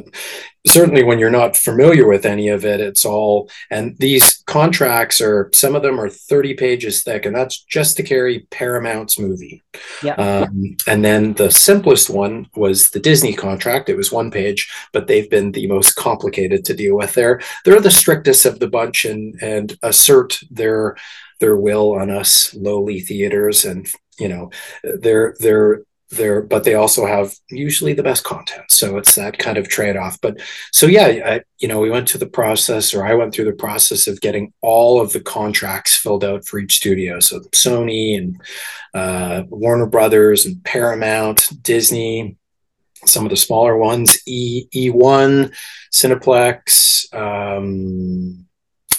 certainly 0.67 1.03
when 1.03 1.19
you're 1.19 1.29
not 1.29 1.55
familiar 1.55 2.05
with 2.07 2.25
any 2.25 2.50
of 2.50 2.65
it 2.65 2.81
it's 2.81 3.05
all 3.05 3.50
and 3.71 3.98
these 3.98 4.43
contracts 4.45 5.21
are 5.21 5.50
some 5.53 5.74
of 5.74 5.81
them 5.81 6.00
are 6.00 6.09
30 6.09 6.53
pages 6.55 7.01
thick 7.01 7.25
and 7.25 7.36
that's 7.36 7.63
just 7.63 7.95
to 7.98 8.03
carry 8.03 8.48
paramount's 8.51 9.17
movie. 9.17 9.63
Yeah. 10.03 10.15
Um, 10.15 10.75
and 10.88 11.03
then 11.03 11.33
the 11.33 11.50
simplest 11.50 12.09
one 12.09 12.48
was 12.55 12.89
the 12.89 13.00
disney 13.00 13.33
contract. 13.33 13.89
It 13.89 13.95
was 13.95 14.12
one 14.12 14.31
page 14.31 14.71
but 14.91 15.07
they've 15.07 15.29
been 15.29 15.51
the 15.53 15.67
most 15.67 15.93
complicated 15.93 16.65
to 16.65 16.74
deal 16.74 16.98
with. 16.98 17.13
They're 17.13 17.39
they're 17.63 17.79
the 17.79 17.91
strictest 17.91 18.45
of 18.45 18.59
the 18.59 18.67
bunch 18.67 19.05
and 19.05 19.36
and 19.41 19.77
assert 19.81 20.39
their 20.51 20.98
their 21.39 21.55
will 21.55 21.93
on 21.93 22.09
us 22.09 22.53
lowly 22.53 23.00
theaters 23.00 23.63
and 23.63 23.89
you 24.19 24.27
know 24.27 24.51
they're 24.83 25.36
they're 25.39 25.83
there 26.12 26.42
but 26.42 26.63
they 26.63 26.74
also 26.74 27.06
have 27.06 27.34
usually 27.50 27.94
the 27.94 28.04
best 28.04 28.24
content. 28.24 28.63
So 28.70 28.98
it's 28.98 29.16
that 29.16 29.38
kind 29.38 29.58
of 29.58 29.68
trade-off. 29.68 30.20
But 30.22 30.39
so 30.72 30.88
yeah 30.88 31.06
I, 31.25 31.42
you 31.60 31.68
know 31.68 31.80
we 31.80 31.89
went 31.89 32.08
to 32.10 32.18
the 32.18 32.28
process 32.28 32.94
or 32.94 33.06
i 33.06 33.13
went 33.13 33.34
through 33.34 33.46
the 33.46 33.54
process 33.54 34.08
of 34.08 34.22
getting 34.22 34.54
all 34.62 35.01
of 35.01 35.13
the 35.13 35.20
contracts 35.20 35.96
filled 35.96 36.24
out 36.24 36.46
for 36.46 36.60
each 36.60 36.75
studio. 36.75 37.20
So 37.20 37.39
sony 37.51 38.18
and 38.18 38.42
uh, 38.94 39.44
warner 39.50 39.86
brothers 39.86 40.46
and 40.46 40.63
paramount 40.63 41.50
disney 41.62 42.38
some 43.06 43.25
of 43.25 43.30
the 43.30 43.38
smaller 43.38 43.78
ones 43.78 44.20
e 44.25 44.68
e1 44.74 45.54
cineplex 45.92 47.13
um, 47.13 48.46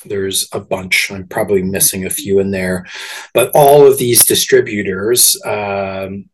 there's 0.04 0.48
a 0.52 0.60
bunch. 0.60 1.10
I'm 1.10 1.26
probably 1.26 1.62
missing 1.62 2.06
a 2.06 2.10
few 2.10 2.38
in 2.38 2.50
there. 2.50 2.86
But 3.34 3.50
all 3.54 3.86
of 3.86 3.98
these 3.98 4.24
distributors 4.24 5.40
um, 5.44 6.28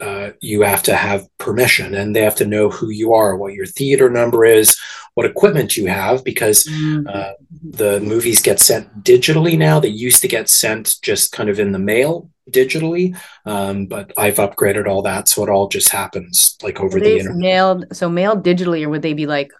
uh, 0.00 0.30
you 0.40 0.62
have 0.62 0.82
to 0.84 0.94
have 0.94 1.26
permission 1.38 1.94
and 1.94 2.14
they 2.14 2.22
have 2.22 2.36
to 2.36 2.46
know 2.46 2.68
who 2.68 2.90
you 2.90 3.12
are, 3.12 3.36
what 3.36 3.54
your 3.54 3.66
theater 3.66 4.10
number 4.10 4.44
is, 4.44 4.78
what 5.14 5.26
equipment 5.26 5.76
you 5.76 5.86
have, 5.86 6.22
because 6.24 6.64
mm. 6.64 7.06
uh, 7.08 7.32
the 7.62 8.00
movies 8.00 8.42
get 8.42 8.60
sent 8.60 9.02
digitally 9.02 9.56
now. 9.56 9.80
They 9.80 9.88
used 9.88 10.22
to 10.22 10.28
get 10.28 10.48
sent 10.48 10.96
just 11.02 11.32
kind 11.32 11.48
of 11.48 11.58
in 11.58 11.72
the 11.72 11.78
mail 11.78 12.30
digitally, 12.50 13.16
um, 13.44 13.86
but 13.86 14.12
I've 14.16 14.36
upgraded 14.36 14.86
all 14.86 15.02
that, 15.02 15.28
so 15.28 15.42
it 15.42 15.48
all 15.48 15.68
just 15.68 15.90
happens 15.90 16.56
like 16.62 16.80
over 16.80 17.00
the 17.00 17.18
internet. 17.18 17.38
Mailed, 17.38 17.86
so 17.92 18.08
mailed 18.08 18.44
digitally, 18.44 18.84
or 18.84 18.90
would 18.90 19.02
they 19.02 19.14
be 19.14 19.26
like 19.26 19.50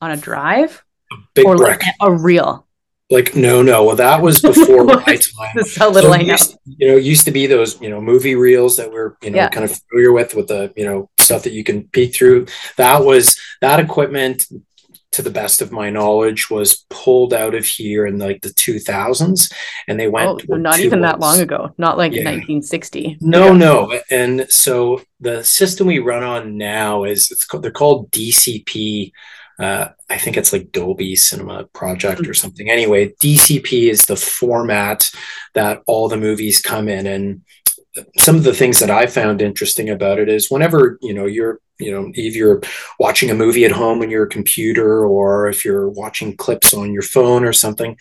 on 0.00 0.10
a 0.10 0.16
drive? 0.16 0.82
Big 1.34 1.46
or 1.46 1.56
brick. 1.56 1.82
like 1.82 1.94
a 2.00 2.12
reel? 2.12 2.65
Like 3.08 3.36
no, 3.36 3.62
no. 3.62 3.84
Well, 3.84 3.96
that 3.96 4.20
was 4.20 4.40
before 4.42 4.84
my 4.84 4.96
time. 5.04 5.52
That's 5.54 5.76
how 5.76 5.90
little 5.90 6.10
So 6.10 6.16
I 6.18 6.22
know. 6.22 6.32
used- 6.32 6.56
You 6.66 6.88
know, 6.88 6.96
it 6.96 7.04
used 7.04 7.24
to 7.26 7.30
be 7.30 7.46
those 7.46 7.80
you 7.80 7.88
know 7.88 8.00
movie 8.00 8.34
reels 8.34 8.76
that 8.78 8.90
we're 8.92 9.14
you 9.22 9.30
know 9.30 9.36
Yeah. 9.36 9.48
kind 9.48 9.64
of 9.64 9.78
familiar 9.88 10.12
with, 10.12 10.34
with 10.34 10.48
the 10.48 10.72
you 10.76 10.84
know 10.84 11.08
stuff 11.18 11.44
that 11.44 11.52
you 11.52 11.62
can 11.62 11.88
peek 11.88 12.14
through. 12.14 12.46
That 12.76 13.04
was 13.04 13.38
that 13.60 13.80
equipment. 13.80 14.46
To 15.12 15.22
the 15.22 15.30
best 15.30 15.62
of 15.62 15.72
my 15.72 15.88
knowledge, 15.88 16.50
was 16.50 16.84
pulled 16.90 17.32
out 17.32 17.54
of 17.54 17.64
here 17.64 18.04
in 18.06 18.18
like 18.18 18.42
the 18.42 18.50
2000s, 18.50 19.50
and 19.88 19.98
they 19.98 20.08
went. 20.08 20.42
Oh, 20.50 20.56
not 20.56 20.78
even 20.80 21.00
that 21.02 21.20
long 21.20 21.40
ago. 21.40 21.72
Not 21.78 21.96
like 21.96 22.12
Yeah. 22.12 22.24
1960. 22.24 23.16
No, 23.22 23.54
no. 23.54 23.98
And 24.10 24.44
so 24.50 25.00
the 25.20 25.42
system 25.42 25.86
we 25.86 26.00
run 26.00 26.22
on 26.22 26.58
now 26.58 27.04
is 27.04 27.30
it's 27.30 27.46
called, 27.46 27.62
they're 27.62 27.70
called 27.70 28.10
DCP. 28.10 29.12
Uh, 29.58 29.88
I 30.10 30.18
think 30.18 30.36
it's 30.36 30.52
like 30.52 30.72
Dolby 30.72 31.16
Cinema 31.16 31.64
Project 31.72 32.26
or 32.26 32.34
something. 32.34 32.70
Anyway, 32.70 33.14
DCP 33.20 33.90
is 33.90 34.02
the 34.02 34.16
format 34.16 35.10
that 35.54 35.82
all 35.86 36.08
the 36.08 36.18
movies 36.18 36.60
come 36.60 36.88
in. 36.88 37.06
And 37.06 37.42
some 38.18 38.36
of 38.36 38.44
the 38.44 38.54
things 38.54 38.80
that 38.80 38.90
I 38.90 39.06
found 39.06 39.40
interesting 39.40 39.88
about 39.88 40.18
it 40.18 40.28
is 40.28 40.50
whenever, 40.50 40.98
you 41.00 41.14
know, 41.14 41.26
you're, 41.26 41.60
you 41.78 41.90
know, 41.90 42.10
if 42.14 42.34
you're 42.34 42.60
watching 42.98 43.30
a 43.30 43.34
movie 43.34 43.64
at 43.64 43.72
home 43.72 44.00
on 44.00 44.10
your 44.10 44.26
computer 44.26 45.06
or 45.06 45.48
if 45.48 45.64
you're 45.64 45.88
watching 45.88 46.36
clips 46.36 46.72
on 46.72 46.92
your 46.92 47.02
phone 47.02 47.44
or 47.44 47.52
something, 47.52 47.96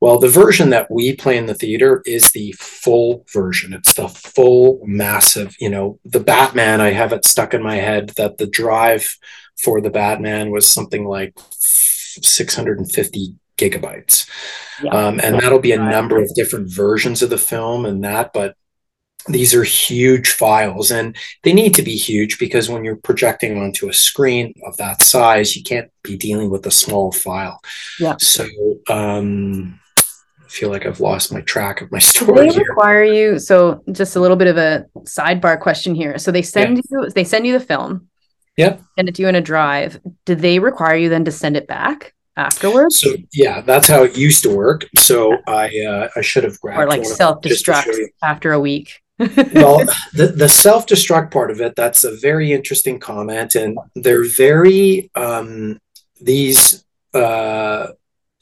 well, 0.00 0.18
the 0.18 0.28
version 0.28 0.70
that 0.70 0.90
we 0.90 1.16
play 1.16 1.36
in 1.36 1.46
the 1.46 1.54
theater 1.54 2.02
is 2.06 2.30
the 2.30 2.52
full 2.58 3.24
version. 3.32 3.72
It's 3.72 3.94
the 3.94 4.08
full 4.08 4.80
massive, 4.84 5.56
you 5.58 5.68
know, 5.68 5.98
the 6.04 6.20
Batman, 6.20 6.80
I 6.80 6.90
have 6.90 7.12
it 7.12 7.26
stuck 7.26 7.54
in 7.54 7.62
my 7.62 7.76
head 7.76 8.10
that 8.10 8.38
the 8.38 8.46
drive 8.46 9.16
for 9.62 9.80
the 9.80 9.90
Batman 9.90 10.50
was 10.50 10.70
something 10.70 11.04
like 11.04 11.34
650 11.50 13.34
gigabytes. 13.56 14.28
Yeah. 14.82 14.90
Um, 14.90 15.20
and 15.20 15.40
that'll 15.40 15.58
be 15.58 15.72
a 15.72 15.78
number 15.78 16.20
of 16.22 16.32
different 16.34 16.70
versions 16.70 17.22
of 17.22 17.30
the 17.30 17.38
film 17.38 17.84
and 17.84 18.02
that, 18.04 18.32
but 18.32 18.54
these 19.26 19.54
are 19.54 19.64
huge 19.64 20.30
files 20.30 20.90
and 20.90 21.16
they 21.42 21.52
need 21.52 21.74
to 21.74 21.82
be 21.82 21.96
huge 21.96 22.38
because 22.38 22.70
when 22.70 22.84
you're 22.84 22.96
projecting 22.96 23.60
onto 23.60 23.88
a 23.88 23.92
screen 23.92 24.54
of 24.64 24.76
that 24.78 25.02
size, 25.02 25.56
you 25.56 25.62
can't 25.62 25.90
be 26.02 26.16
dealing 26.16 26.50
with 26.50 26.64
a 26.66 26.70
small 26.70 27.12
file. 27.12 27.60
Yeah. 27.98 28.16
So, 28.18 28.46
um, 28.88 29.80
I 29.98 30.50
feel 30.50 30.70
like 30.70 30.86
I've 30.86 31.00
lost 31.00 31.30
my 31.30 31.42
track 31.42 31.82
of 31.82 31.92
my 31.92 31.98
story 31.98 32.48
they 32.48 32.54
here. 32.54 32.64
require 32.70 33.04
you 33.04 33.38
so 33.38 33.82
just 33.92 34.16
a 34.16 34.20
little 34.20 34.36
bit 34.36 34.48
of 34.48 34.56
a 34.56 34.86
sidebar 35.00 35.60
question 35.60 35.94
here 35.94 36.16
so 36.16 36.32
they 36.32 36.40
send 36.40 36.80
you 36.90 37.10
they 37.14 37.24
send 37.24 37.46
you 37.46 37.52
the 37.52 37.64
film 37.64 38.08
Yep. 38.58 38.82
send 38.96 39.08
it 39.08 39.14
to 39.14 39.22
you 39.22 39.28
in 39.28 39.36
a 39.36 39.40
drive. 39.40 40.00
Do 40.26 40.34
they 40.34 40.58
require 40.58 40.96
you 40.96 41.08
then 41.08 41.24
to 41.24 41.32
send 41.32 41.56
it 41.56 41.68
back 41.68 42.12
afterwards? 42.36 42.98
So 43.00 43.14
yeah, 43.32 43.60
that's 43.60 43.86
how 43.86 44.02
it 44.02 44.18
used 44.18 44.42
to 44.42 44.54
work. 44.54 44.84
So 44.98 45.38
I 45.46 45.70
uh, 45.88 46.08
I 46.16 46.20
should 46.20 46.42
have 46.42 46.60
grabbed 46.60 46.80
or 46.80 46.88
like 46.88 47.02
one 47.02 47.12
of 47.12 47.18
them 47.18 47.38
just 47.42 47.64
to 47.64 47.72
show 47.72 47.80
self-destruct 47.80 48.08
after 48.22 48.52
a 48.52 48.60
week. 48.60 49.00
Well 49.18 49.78
the, 50.12 50.32
the 50.36 50.48
self-destruct 50.48 51.30
part 51.30 51.50
of 51.50 51.60
it 51.60 51.74
that's 51.76 52.04
a 52.04 52.16
very 52.16 52.52
interesting 52.52 52.98
comment 52.98 53.54
and 53.54 53.78
they're 53.94 54.24
very 54.24 55.10
um 55.14 55.80
these 56.20 56.84
uh 57.14 57.88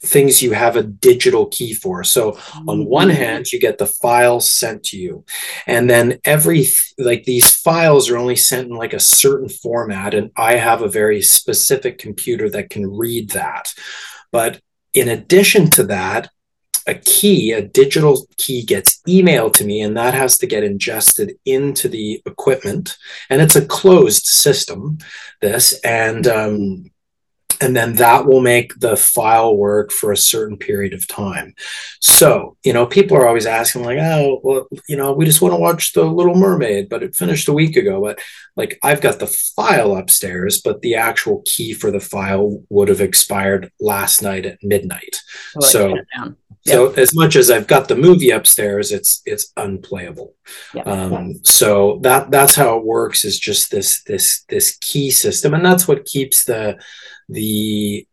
things 0.03 0.43
you 0.43 0.51
have 0.51 0.75
a 0.75 0.83
digital 0.83 1.47
key 1.47 1.73
for. 1.73 2.03
So 2.03 2.37
on 2.67 2.85
one 2.85 3.09
hand 3.09 3.51
you 3.51 3.59
get 3.59 3.77
the 3.77 3.87
files 3.87 4.49
sent 4.49 4.83
to 4.85 4.97
you. 4.97 5.25
And 5.65 5.89
then 5.89 6.19
every 6.23 6.67
like 6.97 7.23
these 7.23 7.55
files 7.55 8.09
are 8.09 8.17
only 8.17 8.35
sent 8.35 8.67
in 8.67 8.75
like 8.75 8.93
a 8.93 8.99
certain 8.99 9.49
format 9.49 10.13
and 10.13 10.31
i 10.35 10.55
have 10.55 10.81
a 10.81 10.89
very 10.89 11.21
specific 11.21 11.97
computer 11.97 12.49
that 12.51 12.69
can 12.69 12.87
read 12.87 13.31
that. 13.31 13.73
But 14.31 14.61
in 14.93 15.09
addition 15.09 15.69
to 15.71 15.83
that 15.85 16.29
a 16.85 16.93
key 16.93 17.51
a 17.51 17.61
digital 17.61 18.27
key 18.37 18.63
gets 18.63 19.01
emailed 19.07 19.53
to 19.53 19.65
me 19.65 19.81
and 19.81 19.97
that 19.97 20.13
has 20.13 20.37
to 20.37 20.47
get 20.47 20.63
ingested 20.63 21.33
into 21.45 21.89
the 21.89 22.21
equipment. 22.25 22.97
And 23.29 23.41
it's 23.41 23.55
a 23.55 23.65
closed 23.65 24.25
system 24.25 24.99
this 25.41 25.79
and 25.81 26.27
um 26.27 26.91
and 27.61 27.75
then 27.75 27.95
that 27.95 28.25
will 28.25 28.41
make 28.41 28.73
the 28.79 28.95
file 28.95 29.55
work 29.55 29.91
for 29.91 30.11
a 30.11 30.17
certain 30.17 30.57
period 30.57 30.93
of 30.93 31.07
time. 31.07 31.53
So, 31.99 32.57
you 32.63 32.73
know, 32.73 32.85
people 32.85 33.17
are 33.17 33.27
always 33.27 33.45
asking, 33.45 33.83
like, 33.83 33.97
oh, 33.99 34.39
well, 34.43 34.67
you 34.87 34.95
know, 34.95 35.13
we 35.13 35.25
just 35.25 35.41
want 35.41 35.53
to 35.53 35.59
watch 35.59 35.93
The 35.93 36.03
Little 36.03 36.35
Mermaid, 36.35 36.89
but 36.89 37.03
it 37.03 37.15
finished 37.15 37.47
a 37.47 37.53
week 37.53 37.75
ago. 37.75 38.01
But 38.01 38.19
like, 38.55 38.79
I've 38.83 39.01
got 39.01 39.19
the 39.19 39.27
file 39.27 39.95
upstairs, 39.95 40.61
but 40.61 40.81
the 40.81 40.95
actual 40.95 41.41
key 41.45 41.73
for 41.73 41.91
the 41.91 41.99
file 41.99 42.63
would 42.69 42.89
have 42.89 43.01
expired 43.01 43.71
last 43.79 44.21
night 44.21 44.45
at 44.45 44.63
midnight. 44.63 45.21
like, 45.55 45.71
so- 45.71 45.95
down. 46.15 46.37
So, 46.67 46.91
as 46.93 47.15
much 47.15 47.37
as 47.37 47.49
I've 47.49 47.67
got 47.67 47.87
the 47.87 47.95
movie 47.95 48.29
upstairs, 48.29 48.91
it's 48.91 49.21
it's 49.25 49.53
unplayable. 49.55 50.33
Yeah. 50.73 50.81
Um, 50.81 51.35
so 51.43 51.99
that 52.03 52.29
that's 52.29 52.55
how 52.55 52.77
it 52.77 52.85
works. 52.85 53.23
Is 53.23 53.39
just 53.39 53.71
this 53.71 54.03
this 54.03 54.43
this 54.49 54.77
key 54.81 55.09
system, 55.11 55.53
and 55.53 55.65
that's 55.65 55.87
what 55.87 56.03
keeps 56.05 56.43
the 56.43 56.77
the 57.29 58.07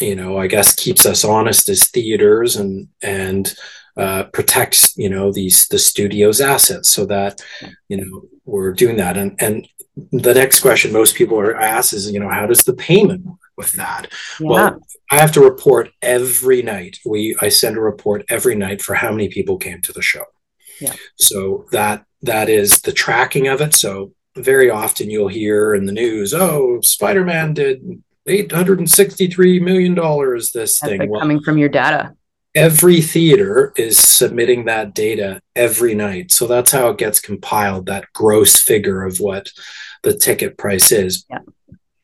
you 0.00 0.16
know 0.16 0.38
I 0.38 0.46
guess 0.46 0.74
keeps 0.74 1.06
us 1.06 1.24
honest 1.24 1.68
as 1.68 1.88
theaters 1.88 2.56
and 2.56 2.88
and 3.02 3.54
uh, 3.96 4.24
protects 4.24 4.96
you 4.96 5.10
know 5.10 5.32
these 5.32 5.66
the 5.68 5.78
studio's 5.78 6.40
assets 6.40 6.88
so 6.88 7.04
that 7.06 7.42
you 7.88 7.96
know 7.96 8.22
we're 8.44 8.72
doing 8.72 8.96
that 8.96 9.16
and 9.16 9.40
and 9.40 9.66
the 10.12 10.32
next 10.32 10.60
question 10.60 10.92
most 10.92 11.16
people 11.16 11.38
are 11.38 11.56
asked 11.56 11.92
is 11.92 12.10
you 12.10 12.20
know 12.20 12.28
how 12.28 12.46
does 12.46 12.64
the 12.64 12.72
payment 12.72 13.24
work 13.24 13.38
with 13.56 13.72
that 13.72 14.06
yeah 14.38 14.46
well 14.46 14.80
I 15.10 15.16
have 15.16 15.32
to 15.32 15.40
report 15.40 15.90
every 16.02 16.62
night. 16.62 16.98
We 17.04 17.36
I 17.40 17.48
send 17.48 17.76
a 17.76 17.80
report 17.80 18.24
every 18.28 18.54
night 18.54 18.80
for 18.80 18.94
how 18.94 19.10
many 19.10 19.28
people 19.28 19.58
came 19.58 19.82
to 19.82 19.92
the 19.92 20.02
show. 20.02 20.24
Yeah. 20.80 20.94
So 21.16 21.66
that 21.72 22.04
that 22.22 22.48
is 22.48 22.80
the 22.82 22.92
tracking 22.92 23.48
of 23.48 23.60
it. 23.60 23.74
So 23.74 24.12
very 24.36 24.70
often 24.70 25.10
you'll 25.10 25.28
hear 25.28 25.74
in 25.74 25.86
the 25.86 25.92
news, 25.92 26.32
"Oh, 26.32 26.80
Spider-Man 26.82 27.54
did 27.54 28.02
863 28.26 29.60
million 29.60 29.94
dollars 29.94 30.52
this 30.52 30.78
that's 30.78 30.90
thing." 30.90 31.00
like 31.10 31.20
coming 31.20 31.40
from 31.40 31.58
your 31.58 31.68
data 31.68 32.14
every 32.54 33.00
theater 33.00 33.72
is 33.76 33.98
submitting 33.98 34.64
that 34.64 34.94
data 34.94 35.40
every 35.54 35.94
night. 35.94 36.32
So 36.32 36.46
that's 36.46 36.72
how 36.72 36.90
it 36.90 36.98
gets 36.98 37.20
compiled, 37.20 37.86
that 37.86 38.12
gross 38.12 38.60
figure 38.60 39.04
of 39.04 39.20
what 39.20 39.50
the 40.02 40.14
ticket 40.14 40.58
price 40.58 40.90
is. 40.90 41.24
Yeah. 41.30 41.38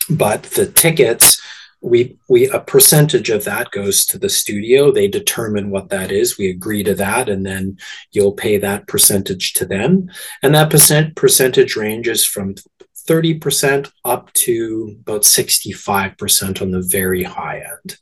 But 0.08 0.44
the 0.44 0.66
tickets, 0.66 1.40
we 1.80 2.16
we 2.28 2.48
a 2.48 2.60
percentage 2.60 3.28
of 3.28 3.44
that 3.44 3.70
goes 3.70 4.06
to 4.06 4.18
the 4.18 4.28
studio. 4.28 4.90
They 4.90 5.08
determine 5.08 5.70
what 5.70 5.88
that 5.90 6.12
is. 6.12 6.38
We 6.38 6.48
agree 6.48 6.82
to 6.84 6.94
that, 6.94 7.28
and 7.28 7.44
then 7.44 7.78
you'll 8.12 8.32
pay 8.32 8.56
that 8.58 8.86
percentage 8.86 9.52
to 9.54 9.66
them. 9.66 10.10
And 10.42 10.54
that 10.54 10.70
percent 10.70 11.16
percentage 11.16 11.76
ranges 11.76 12.24
from 12.24 12.54
30% 13.06 13.90
up 14.04 14.32
to 14.34 14.96
about 15.00 15.22
65% 15.22 16.62
on 16.62 16.70
the 16.70 16.82
very 16.82 17.22
high 17.22 17.58
end. 17.58 17.96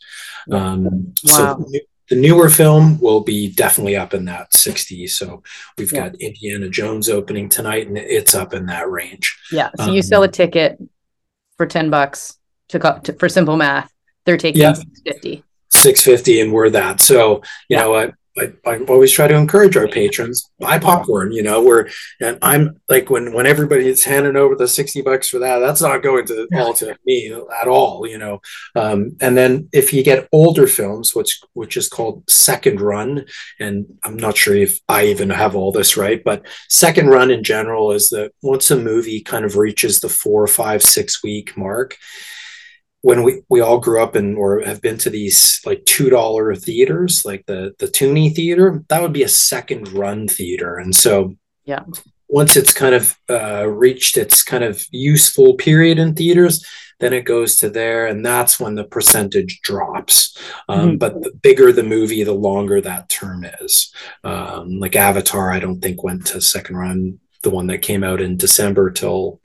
Um, 0.50 1.14
Wow. 1.24 1.58
So 1.64 1.70
the 2.10 2.16
newer 2.16 2.50
film 2.50 2.98
will 3.00 3.20
be 3.22 3.50
definitely 3.50 3.96
up 3.96 4.12
in 4.12 4.26
that 4.26 4.52
60. 4.52 5.06
So 5.06 5.42
we've 5.78 5.90
Yeah. 5.92 6.10
got 6.10 6.20
Indiana 6.20 6.68
Jones 6.68 7.08
opening 7.08 7.48
tonight, 7.48 7.86
and 7.88 7.96
it's 7.96 8.34
up 8.34 8.52
in 8.52 8.66
that 8.66 8.90
range. 8.90 9.36
yeah 9.52 9.70
so 9.78 9.90
you 9.90 10.02
sell 10.02 10.22
a 10.22 10.28
ticket 10.28 10.78
for 11.56 11.66
10 11.66 11.88
bucks 11.90 12.36
to, 12.68 12.78
co- 12.78 12.98
to 13.04 13.12
for 13.14 13.28
simple 13.28 13.56
math 13.56 13.90
they're 14.26 14.36
taking 14.36 14.60
Yeah. 14.62 14.72
650 14.74 15.44
650 15.70 16.40
and 16.40 16.52
we're 16.52 16.70
that 16.70 17.00
so 17.00 17.36
you 17.68 17.76
Yeah. 17.76 17.80
know 17.82 17.94
I, 17.94 18.12
I 18.36 18.52
i 18.66 18.78
always 18.88 19.12
try 19.12 19.28
to 19.28 19.36
encourage 19.36 19.76
our 19.76 19.86
patrons 19.86 20.50
buy 20.58 20.78
popcorn 20.78 21.30
you 21.30 21.42
know 21.42 21.62
we're 21.62 21.88
and 22.20 22.36
i'm 22.42 22.80
like 22.88 23.08
when 23.08 23.32
when 23.32 23.46
everybody 23.46 23.88
is 23.88 24.04
handing 24.04 24.36
over 24.36 24.56
the 24.56 24.66
60 24.66 25.02
bucks 25.02 25.28
for 25.28 25.38
that 25.38 25.60
that's 25.60 25.80
not 25.80 26.02
going 26.02 26.26
to 26.26 26.48
all 26.54 26.74
to 26.74 26.96
me 27.06 27.32
at 27.60 27.68
all 27.68 28.06
you 28.06 28.18
know. 28.18 28.40
Um, 28.74 29.16
and 29.20 29.36
then 29.36 29.68
if 29.72 29.92
you 29.92 30.02
get 30.02 30.28
older 30.32 30.66
films 30.66 31.14
which 31.14 31.40
which 31.52 31.76
is 31.76 31.88
called 31.88 32.28
second 32.28 32.80
run 32.80 33.24
and 33.60 33.86
i'm 34.02 34.16
not 34.16 34.36
sure 34.36 34.56
if 34.56 34.80
i 34.88 35.06
even 35.06 35.30
have 35.30 35.54
all 35.54 35.70
this 35.70 35.96
right 35.96 36.22
but 36.24 36.44
second 36.68 37.08
run 37.08 37.30
in 37.30 37.44
general 37.44 37.92
is 37.92 38.08
that 38.10 38.32
once 38.42 38.70
a 38.70 38.76
movie 38.76 39.20
kind 39.20 39.44
of 39.44 39.56
reaches 39.56 40.00
the 40.00 40.08
four 40.08 40.46
five 40.46 40.82
six 40.82 41.22
week 41.22 41.56
mark 41.56 41.96
when 43.04 43.22
we, 43.22 43.42
we 43.50 43.60
all 43.60 43.78
grew 43.78 44.02
up 44.02 44.14
and 44.14 44.34
or 44.38 44.62
have 44.62 44.80
been 44.80 44.96
to 44.96 45.10
these 45.10 45.60
like 45.66 45.84
two 45.84 46.08
dollar 46.08 46.54
theaters, 46.54 47.22
like 47.22 47.44
the 47.44 47.74
the 47.78 47.86
Toonie 47.86 48.34
Theater, 48.34 48.82
that 48.88 49.02
would 49.02 49.12
be 49.12 49.22
a 49.22 49.28
second 49.28 49.92
run 49.92 50.26
theater. 50.26 50.78
And 50.78 50.94
so 50.94 51.34
Yeah. 51.66 51.84
once 52.28 52.56
it's 52.56 52.72
kind 52.72 52.94
of 52.94 53.14
uh, 53.28 53.66
reached 53.68 54.16
its 54.16 54.42
kind 54.42 54.64
of 54.64 54.86
useful 54.90 55.52
period 55.52 55.98
in 55.98 56.14
theaters, 56.14 56.64
then 56.98 57.12
it 57.12 57.26
goes 57.26 57.56
to 57.56 57.68
there, 57.68 58.06
and 58.06 58.24
that's 58.24 58.58
when 58.58 58.74
the 58.74 58.84
percentage 58.84 59.60
drops. 59.60 60.38
Um, 60.70 60.78
mm-hmm. 60.78 60.96
But 60.96 61.20
the 61.20 61.32
bigger 61.42 61.72
the 61.72 61.82
movie, 61.82 62.24
the 62.24 62.32
longer 62.32 62.80
that 62.80 63.10
term 63.10 63.44
is. 63.60 63.92
Um, 64.22 64.78
like 64.80 64.96
Avatar, 64.96 65.52
I 65.52 65.60
don't 65.60 65.82
think 65.82 66.02
went 66.02 66.26
to 66.28 66.40
second 66.40 66.76
run. 66.78 67.20
The 67.42 67.50
one 67.50 67.66
that 67.66 67.82
came 67.82 68.02
out 68.02 68.22
in 68.22 68.38
December 68.38 68.90
till 68.90 69.42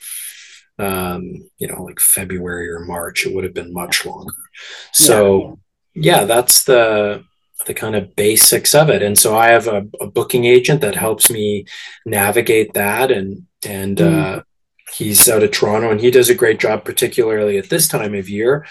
um, 0.79 1.50
you 1.57 1.67
know, 1.67 1.83
like 1.83 2.00
February 2.00 2.69
or 2.69 2.79
March, 2.79 3.25
it 3.25 3.36
would 3.36 3.43
have 3.43 3.53
been 3.53 3.74
much 3.74 4.05
longer. 4.05 4.33
So 4.93 5.59
yeah, 5.93 6.19
yeah 6.19 6.25
that's 6.25 6.63
the 6.63 7.24
the 7.67 7.74
kind 7.74 7.95
of 7.95 8.15
basics 8.15 8.74
of 8.74 8.89
it. 8.89 9.03
And 9.03 9.17
so 9.17 9.38
I 9.38 9.50
have 9.50 9.67
a, 9.67 9.86
a 10.00 10.07
booking 10.07 10.45
agent 10.45 10.79
that 10.81 10.95
helps 10.95 11.29
me 11.29 11.65
navigate 12.05 12.74
that 12.74 13.12
and 13.12 13.45
and 13.65 13.98
mm. 13.98 14.38
uh, 14.38 14.43
he's 14.95 15.27
out 15.27 15.43
of 15.43 15.51
Toronto 15.51 15.91
and 15.91 16.00
he 16.00 16.12
does 16.12 16.29
a 16.29 16.36
great 16.36 16.59
job, 16.59 16.86
particularly 16.86 17.57
at 17.57 17.69
this 17.69 17.88
time 17.88 18.15
of 18.15 18.29
year, 18.29 18.65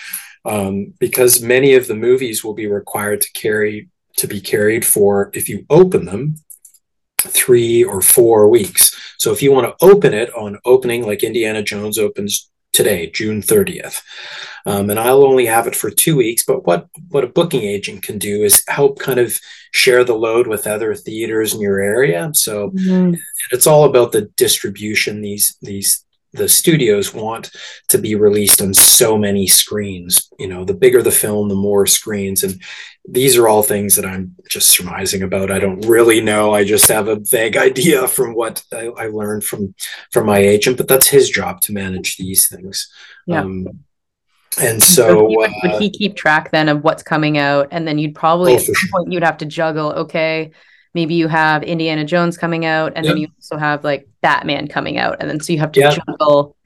um, 0.47 0.95
because 0.99 1.43
many 1.43 1.75
of 1.75 1.87
the 1.87 1.95
movies 1.95 2.43
will 2.43 2.55
be 2.55 2.67
required 2.67 3.21
to 3.21 3.33
carry 3.33 3.89
to 4.17 4.27
be 4.27 4.41
carried 4.41 4.85
for 4.85 5.31
if 5.35 5.49
you 5.49 5.65
open 5.71 6.07
them 6.07 6.37
three 7.19 7.85
or 7.85 8.01
four 8.01 8.49
weeks. 8.49 8.95
So 9.19 9.33
if 9.33 9.43
you 9.43 9.53
want 9.53 9.67
to 9.67 9.85
open 9.85 10.15
it 10.15 10.33
on 10.35 10.59
opening, 10.65 11.07
like 11.07 11.23
Indiana 11.23 11.63
Jones 11.63 11.99
opens 11.99 12.51
today, 12.73 13.11
June 13.11 13.43
30th, 13.43 14.03
um, 14.65 14.91
and 14.91 15.01
I'll 15.01 15.25
only 15.25 15.47
have 15.47 15.67
it 15.67 15.75
for 15.75 15.91
two 15.91 16.17
weeks. 16.17 16.45
But 16.45 16.65
what 16.67 16.89
what 17.09 17.25
a 17.25 17.29
booking 17.29 17.63
agent 17.63 18.03
can 18.03 18.19
do 18.19 18.45
is 18.45 18.63
help 18.69 18.99
kind 18.99 19.19
of 19.19 19.39
share 19.73 20.05
the 20.05 20.15
load 20.15 20.47
with 20.47 20.67
other 20.67 20.95
theaters 20.95 21.55
in 21.55 21.61
your 21.61 21.81
area. 21.81 22.31
So 22.35 22.71
mm-hmm. 22.71 23.15
it's 23.51 23.67
all 23.67 23.85
about 23.85 24.13
the 24.13 24.23
distribution. 24.37 25.23
These 25.23 25.57
these 25.61 26.05
the 26.33 26.49
studios 26.49 27.15
want 27.15 27.51
to 27.89 27.99
be 27.99 28.15
released 28.15 28.61
on 28.61 28.75
so 28.75 29.17
many 29.17 29.47
screens. 29.47 30.31
You 30.39 30.49
know, 30.49 30.65
the 30.65 30.75
bigger 30.75 31.03
the 31.03 31.11
film, 31.11 31.49
the 31.49 31.55
more 31.55 31.87
screens. 31.87 32.45
And 32.45 32.63
these 33.09 33.37
are 33.37 33.49
all 33.49 33.63
things 33.63 33.97
that 33.97 34.05
I'm 34.05 34.37
just 34.51 34.71
surmising 34.71 35.23
about. 35.23 35.51
I 35.51 35.59
don't 35.59 35.87
really 35.87 36.21
know. 36.21 36.53
I 36.53 36.65
just 36.65 36.89
have 36.89 37.09
a 37.09 37.17
vague 37.19 37.57
idea 37.57 38.07
from 38.07 38.35
what 38.35 38.63
I, 38.73 38.89
I 38.89 39.07
learned 39.07 39.45
from 39.45 39.75
from 40.13 40.27
my 40.27 40.39
agent, 40.39 40.77
but 40.77 40.89
that's 40.89 41.09
his 41.09 41.31
job 41.31 41.61
to 41.63 41.73
manage 41.73 42.17
these 42.17 42.49
things. 42.49 42.91
Yeah. 43.27 43.41
Um, 43.41 43.67
and 44.61 44.83
so, 44.83 45.09
so 45.09 45.29
he 45.29 45.37
would, 45.37 45.51
uh, 45.51 45.55
would, 45.63 45.83
he 45.83 45.91
keep 45.91 46.17
track 46.17 46.51
then 46.51 46.69
of 46.69 46.83
what's 46.83 47.03
coming 47.03 47.39
out? 47.39 47.69
And 47.71 47.87
then 47.87 47.99
you'd 47.99 48.15
probably 48.15 48.55
oh, 48.55 48.57
at 48.57 48.63
some 48.63 48.75
sure. 48.75 48.91
point 48.93 49.13
you'd 49.13 49.23
have 49.23 49.39
to 49.39 49.47
juggle, 49.47 49.93
okay, 49.93 50.51
maybe 50.95 51.15
you 51.15 51.29
have 51.29 51.63
Indiana 51.63 52.05
Jones 52.05 52.37
coming 52.37 52.65
out, 52.65 52.93
and 52.97 53.05
yep. 53.05 53.15
then 53.15 53.23
you 53.23 53.29
also 53.37 53.57
have 53.57 53.85
like 53.85 54.09
Batman 54.21 54.69
coming 54.69 54.99
out, 54.99 55.17
and 55.21 55.29
then 55.29 55.41
so 55.41 55.53
you 55.53 55.59
have 55.59 55.73
to 55.73 55.81
yep. 55.81 55.99
juggle. 56.07 56.57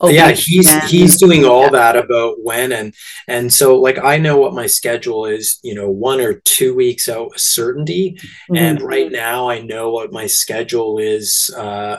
Yeah, 0.00 0.30
he's 0.30 0.72
and, 0.72 0.84
he's 0.84 1.18
doing 1.18 1.44
all 1.44 1.64
yeah. 1.64 1.70
that 1.70 1.96
about 1.96 2.36
when 2.44 2.70
and 2.70 2.94
and 3.26 3.52
so 3.52 3.80
like 3.80 3.98
I 3.98 4.16
know 4.16 4.36
what 4.38 4.54
my 4.54 4.66
schedule 4.66 5.26
is, 5.26 5.58
you 5.64 5.74
know, 5.74 5.90
one 5.90 6.20
or 6.20 6.34
two 6.44 6.72
weeks 6.74 7.08
out 7.08 7.38
certainty, 7.38 8.12
mm-hmm. 8.12 8.56
and 8.56 8.80
right 8.80 9.10
now 9.10 9.50
I 9.50 9.60
know 9.60 9.90
what 9.90 10.12
my 10.12 10.26
schedule 10.26 10.98
is 10.98 11.52
uh, 11.56 11.98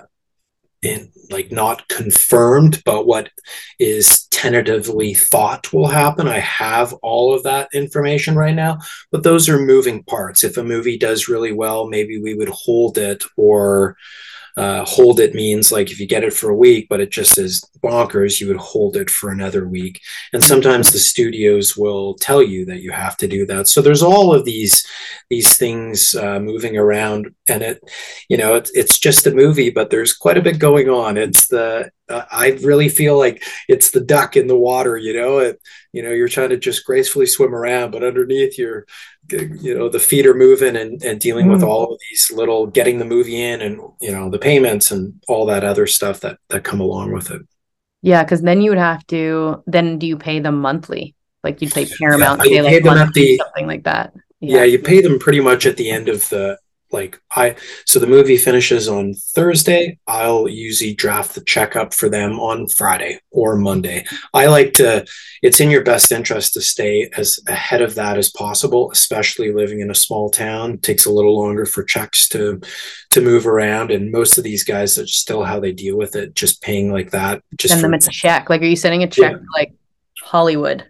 in 0.81 1.11
like 1.29 1.51
not 1.51 1.87
confirmed, 1.89 2.81
but 2.85 3.05
what 3.05 3.29
is 3.79 4.27
tentatively 4.27 5.13
thought 5.13 5.71
will 5.73 5.87
happen. 5.87 6.27
I 6.27 6.39
have 6.39 6.93
all 7.01 7.33
of 7.33 7.43
that 7.43 7.69
information 7.73 8.35
right 8.35 8.55
now, 8.55 8.77
but 9.11 9.23
those 9.23 9.49
are 9.49 9.59
moving 9.59 10.03
parts. 10.03 10.43
If 10.43 10.57
a 10.57 10.63
movie 10.63 10.97
does 10.97 11.27
really 11.27 11.51
well, 11.51 11.87
maybe 11.87 12.19
we 12.19 12.33
would 12.33 12.49
hold 12.49 12.97
it 12.97 13.23
or 13.35 13.97
uh, 14.57 14.83
hold 14.85 15.19
it 15.19 15.33
means 15.33 15.71
like 15.71 15.91
if 15.91 15.99
you 15.99 16.07
get 16.07 16.23
it 16.23 16.33
for 16.33 16.49
a 16.49 16.55
week, 16.55 16.87
but 16.89 16.99
it 16.99 17.11
just 17.11 17.37
is 17.37 17.63
bonkers, 17.83 18.39
you 18.39 18.47
would 18.47 18.57
hold 18.57 18.95
it 18.95 19.09
for 19.09 19.31
another 19.31 19.67
week. 19.67 20.01
And 20.33 20.43
sometimes 20.43 20.91
the 20.91 20.99
studios 20.99 21.77
will 21.77 22.15
tell 22.15 22.41
you 22.41 22.65
that 22.65 22.81
you 22.81 22.91
have 22.91 23.17
to 23.17 23.27
do 23.27 23.45
that. 23.47 23.67
So 23.67 23.81
there's 23.81 24.03
all 24.03 24.33
of 24.33 24.45
these 24.45 24.85
these 25.29 25.57
things 25.57 26.15
uh, 26.15 26.39
moving 26.39 26.77
around, 26.77 27.33
and 27.47 27.61
it, 27.61 27.81
you 28.29 28.37
know, 28.37 28.55
it, 28.55 28.69
it's 28.73 28.99
just 28.99 29.27
a 29.27 29.33
movie, 29.33 29.69
but 29.69 29.89
there's 29.89 30.13
quite 30.13 30.37
a 30.37 30.41
bit 30.41 30.59
going 30.59 30.89
on. 30.89 31.17
It's 31.17 31.47
the 31.47 31.91
uh, 32.09 32.25
I 32.31 32.51
really 32.63 32.89
feel 32.89 33.17
like 33.17 33.43
it's 33.67 33.91
the 33.91 34.01
duck 34.01 34.35
in 34.35 34.47
the 34.47 34.57
water. 34.57 34.97
You 34.97 35.13
know, 35.13 35.37
it, 35.39 35.61
you 35.93 36.03
know, 36.03 36.11
you're 36.11 36.27
trying 36.27 36.49
to 36.49 36.57
just 36.57 36.85
gracefully 36.85 37.25
swim 37.25 37.53
around, 37.53 37.91
but 37.91 38.03
underneath 38.03 38.57
you're 38.57 38.85
you 39.31 39.77
know 39.77 39.89
the 39.89 39.99
feet 39.99 40.25
are 40.25 40.33
moving 40.33 40.75
and, 40.75 41.03
and 41.03 41.19
dealing 41.19 41.47
mm. 41.47 41.51
with 41.51 41.63
all 41.63 41.91
of 41.91 41.99
these 42.09 42.31
little 42.31 42.67
getting 42.67 42.97
the 42.99 43.05
movie 43.05 43.41
in 43.41 43.61
and 43.61 43.79
you 44.01 44.11
know 44.11 44.29
the 44.29 44.39
payments 44.39 44.91
and 44.91 45.21
all 45.27 45.45
that 45.45 45.63
other 45.63 45.87
stuff 45.87 46.19
that 46.19 46.37
that 46.49 46.63
come 46.63 46.79
along 46.79 47.11
with 47.11 47.31
it 47.31 47.41
yeah 48.01 48.23
because 48.23 48.41
then 48.41 48.61
you 48.61 48.71
would 48.71 48.77
have 48.77 49.05
to 49.07 49.63
then 49.67 49.97
do 49.99 50.07
you 50.07 50.17
pay 50.17 50.39
them 50.39 50.59
monthly 50.59 51.15
like 51.43 51.61
you'd 51.61 51.73
pay 51.73 51.87
paramount 51.99 52.41
yeah, 52.45 52.61
pay, 52.61 52.79
like 52.81 53.13
the, 53.13 53.37
something 53.37 53.67
like 53.67 53.83
that 53.83 54.13
yeah. 54.39 54.57
yeah 54.57 54.63
you 54.63 54.79
pay 54.79 55.01
them 55.01 55.19
pretty 55.19 55.39
much 55.39 55.65
at 55.65 55.77
the 55.77 55.89
end 55.89 56.09
of 56.09 56.27
the 56.29 56.57
like 56.91 57.21
I 57.31 57.55
so 57.85 57.99
the 57.99 58.07
movie 58.07 58.37
finishes 58.37 58.87
on 58.87 59.13
Thursday. 59.13 59.99
I'll 60.07 60.47
usually 60.47 60.93
draft 60.93 61.35
the 61.35 61.43
checkup 61.43 61.93
for 61.93 62.09
them 62.09 62.39
on 62.39 62.67
Friday 62.67 63.19
or 63.31 63.55
Monday. 63.55 64.05
I 64.33 64.47
like 64.47 64.73
to 64.75 65.05
it's 65.41 65.59
in 65.59 65.69
your 65.69 65.83
best 65.83 66.11
interest 66.11 66.53
to 66.53 66.61
stay 66.61 67.09
as 67.15 67.39
ahead 67.47 67.81
of 67.81 67.95
that 67.95 68.17
as 68.17 68.29
possible, 68.29 68.91
especially 68.91 69.53
living 69.53 69.81
in 69.81 69.91
a 69.91 69.95
small 69.95 70.29
town. 70.29 70.73
It 70.73 70.83
takes 70.83 71.05
a 71.05 71.11
little 71.11 71.39
longer 71.39 71.65
for 71.65 71.83
checks 71.83 72.27
to 72.29 72.59
to 73.11 73.21
move 73.21 73.45
around 73.45 73.91
and 73.91 74.11
most 74.11 74.37
of 74.37 74.43
these 74.43 74.63
guys 74.63 74.97
are 74.97 75.07
still 75.07 75.43
how 75.43 75.59
they 75.59 75.71
deal 75.71 75.97
with 75.97 76.15
it, 76.15 76.33
just 76.33 76.61
paying 76.61 76.91
like 76.91 77.11
that. 77.11 77.43
Just 77.57 77.73
send 77.73 77.83
them 77.83 77.93
a 77.93 77.99
check. 77.99 78.49
Like 78.49 78.61
are 78.61 78.65
you 78.65 78.75
sending 78.75 79.03
a 79.03 79.07
check 79.07 79.33
yeah. 79.33 79.45
like 79.55 79.73
Hollywood? 80.23 80.88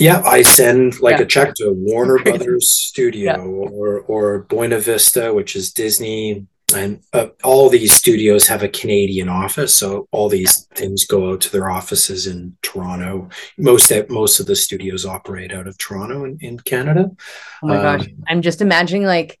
Yeah, 0.00 0.22
I 0.24 0.42
send 0.42 1.00
like 1.00 1.18
yeah. 1.18 1.24
a 1.24 1.26
check 1.26 1.54
to 1.56 1.72
Warner 1.72 2.18
Brothers 2.24 2.70
Studio 2.70 3.34
yeah. 3.34 3.38
or 3.38 4.00
or 4.00 4.40
Buena 4.44 4.78
Vista, 4.78 5.32
which 5.34 5.54
is 5.54 5.72
Disney, 5.72 6.46
and 6.74 7.02
uh, 7.12 7.28
all 7.44 7.68
these 7.68 7.92
studios 7.92 8.46
have 8.48 8.62
a 8.62 8.68
Canadian 8.68 9.28
office, 9.28 9.74
so 9.74 10.08
all 10.10 10.28
these 10.28 10.64
things 10.74 11.06
go 11.06 11.32
out 11.32 11.40
to 11.42 11.52
their 11.52 11.70
offices 11.70 12.26
in 12.26 12.56
Toronto. 12.62 13.28
Most 13.58 13.88
that 13.90 14.10
most 14.10 14.40
of 14.40 14.46
the 14.46 14.56
studios 14.56 15.04
operate 15.04 15.52
out 15.52 15.66
of 15.66 15.76
Toronto 15.78 16.24
in, 16.24 16.38
in 16.40 16.58
Canada. 16.60 17.10
Oh 17.62 17.66
my 17.66 17.76
um, 17.76 17.82
gosh, 17.82 18.08
I'm 18.26 18.42
just 18.42 18.62
imagining 18.62 19.04
like 19.04 19.38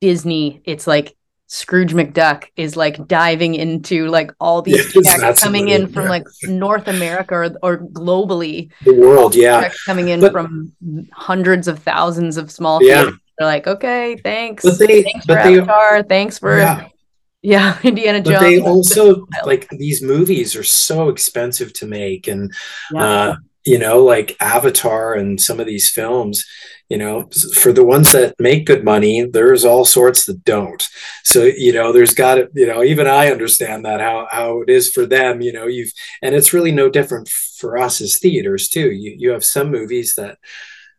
Disney. 0.00 0.62
It's 0.64 0.86
like 0.86 1.16
Scrooge 1.48 1.92
McDuck 1.92 2.46
is 2.56 2.76
like 2.76 3.06
diving 3.06 3.54
into 3.54 4.08
like 4.08 4.32
all 4.40 4.62
these 4.62 4.94
yes, 4.94 5.20
checks 5.20 5.42
coming 5.42 5.68
in 5.68 5.86
from 5.86 6.08
like 6.08 6.26
North 6.42 6.88
America 6.88 7.34
or, 7.34 7.56
or 7.62 7.78
globally. 7.78 8.72
The 8.84 8.94
world, 8.94 9.34
yeah. 9.34 9.70
coming 9.86 10.08
in 10.08 10.20
but, 10.20 10.32
from 10.32 10.72
hundreds 11.12 11.68
of 11.68 11.78
thousands 11.78 12.36
of 12.36 12.50
small 12.50 12.82
yeah. 12.82 13.10
They're 13.38 13.46
like, 13.46 13.66
okay, 13.66 14.16
thanks. 14.16 14.64
But 14.64 14.78
they, 14.78 15.02
thanks 15.02 15.26
but 15.26 15.42
for 15.42 15.50
they, 15.50 15.58
Avatar. 15.58 16.02
Thanks 16.02 16.38
for 16.38 16.58
yeah. 16.58 16.88
yeah 17.42 17.78
Indiana 17.84 18.20
Jones. 18.20 18.38
But 18.38 18.40
they 18.40 18.60
also 18.60 19.26
like 19.44 19.68
these 19.70 20.02
movies 20.02 20.56
are 20.56 20.64
so 20.64 21.10
expensive 21.10 21.72
to 21.74 21.86
make 21.86 22.26
and 22.26 22.52
yeah. 22.92 23.02
uh 23.02 23.36
you 23.66 23.80
know, 23.80 24.04
like 24.04 24.36
Avatar 24.40 25.14
and 25.14 25.40
some 25.40 25.58
of 25.58 25.66
these 25.66 25.90
films, 25.90 26.46
you 26.88 26.98
know 26.98 27.28
for 27.54 27.72
the 27.72 27.84
ones 27.84 28.12
that 28.12 28.34
make 28.38 28.66
good 28.66 28.84
money 28.84 29.24
there's 29.24 29.64
all 29.64 29.84
sorts 29.84 30.24
that 30.26 30.44
don't. 30.44 30.88
So 31.24 31.44
you 31.44 31.72
know 31.72 31.92
there's 31.92 32.14
got 32.14 32.36
to 32.36 32.48
you 32.54 32.66
know 32.66 32.82
even 32.82 33.06
i 33.06 33.30
understand 33.30 33.84
that 33.84 34.00
how 34.00 34.28
how 34.30 34.62
it 34.62 34.70
is 34.70 34.90
for 34.90 35.06
them 35.06 35.40
you 35.40 35.52
know 35.52 35.66
you've 35.66 35.92
and 36.22 36.34
it's 36.34 36.52
really 36.52 36.72
no 36.72 36.88
different 36.88 37.28
for 37.28 37.78
us 37.78 38.00
as 38.00 38.18
theaters 38.18 38.68
too. 38.68 38.90
You 38.92 39.14
you 39.16 39.30
have 39.30 39.44
some 39.44 39.70
movies 39.70 40.14
that 40.16 40.38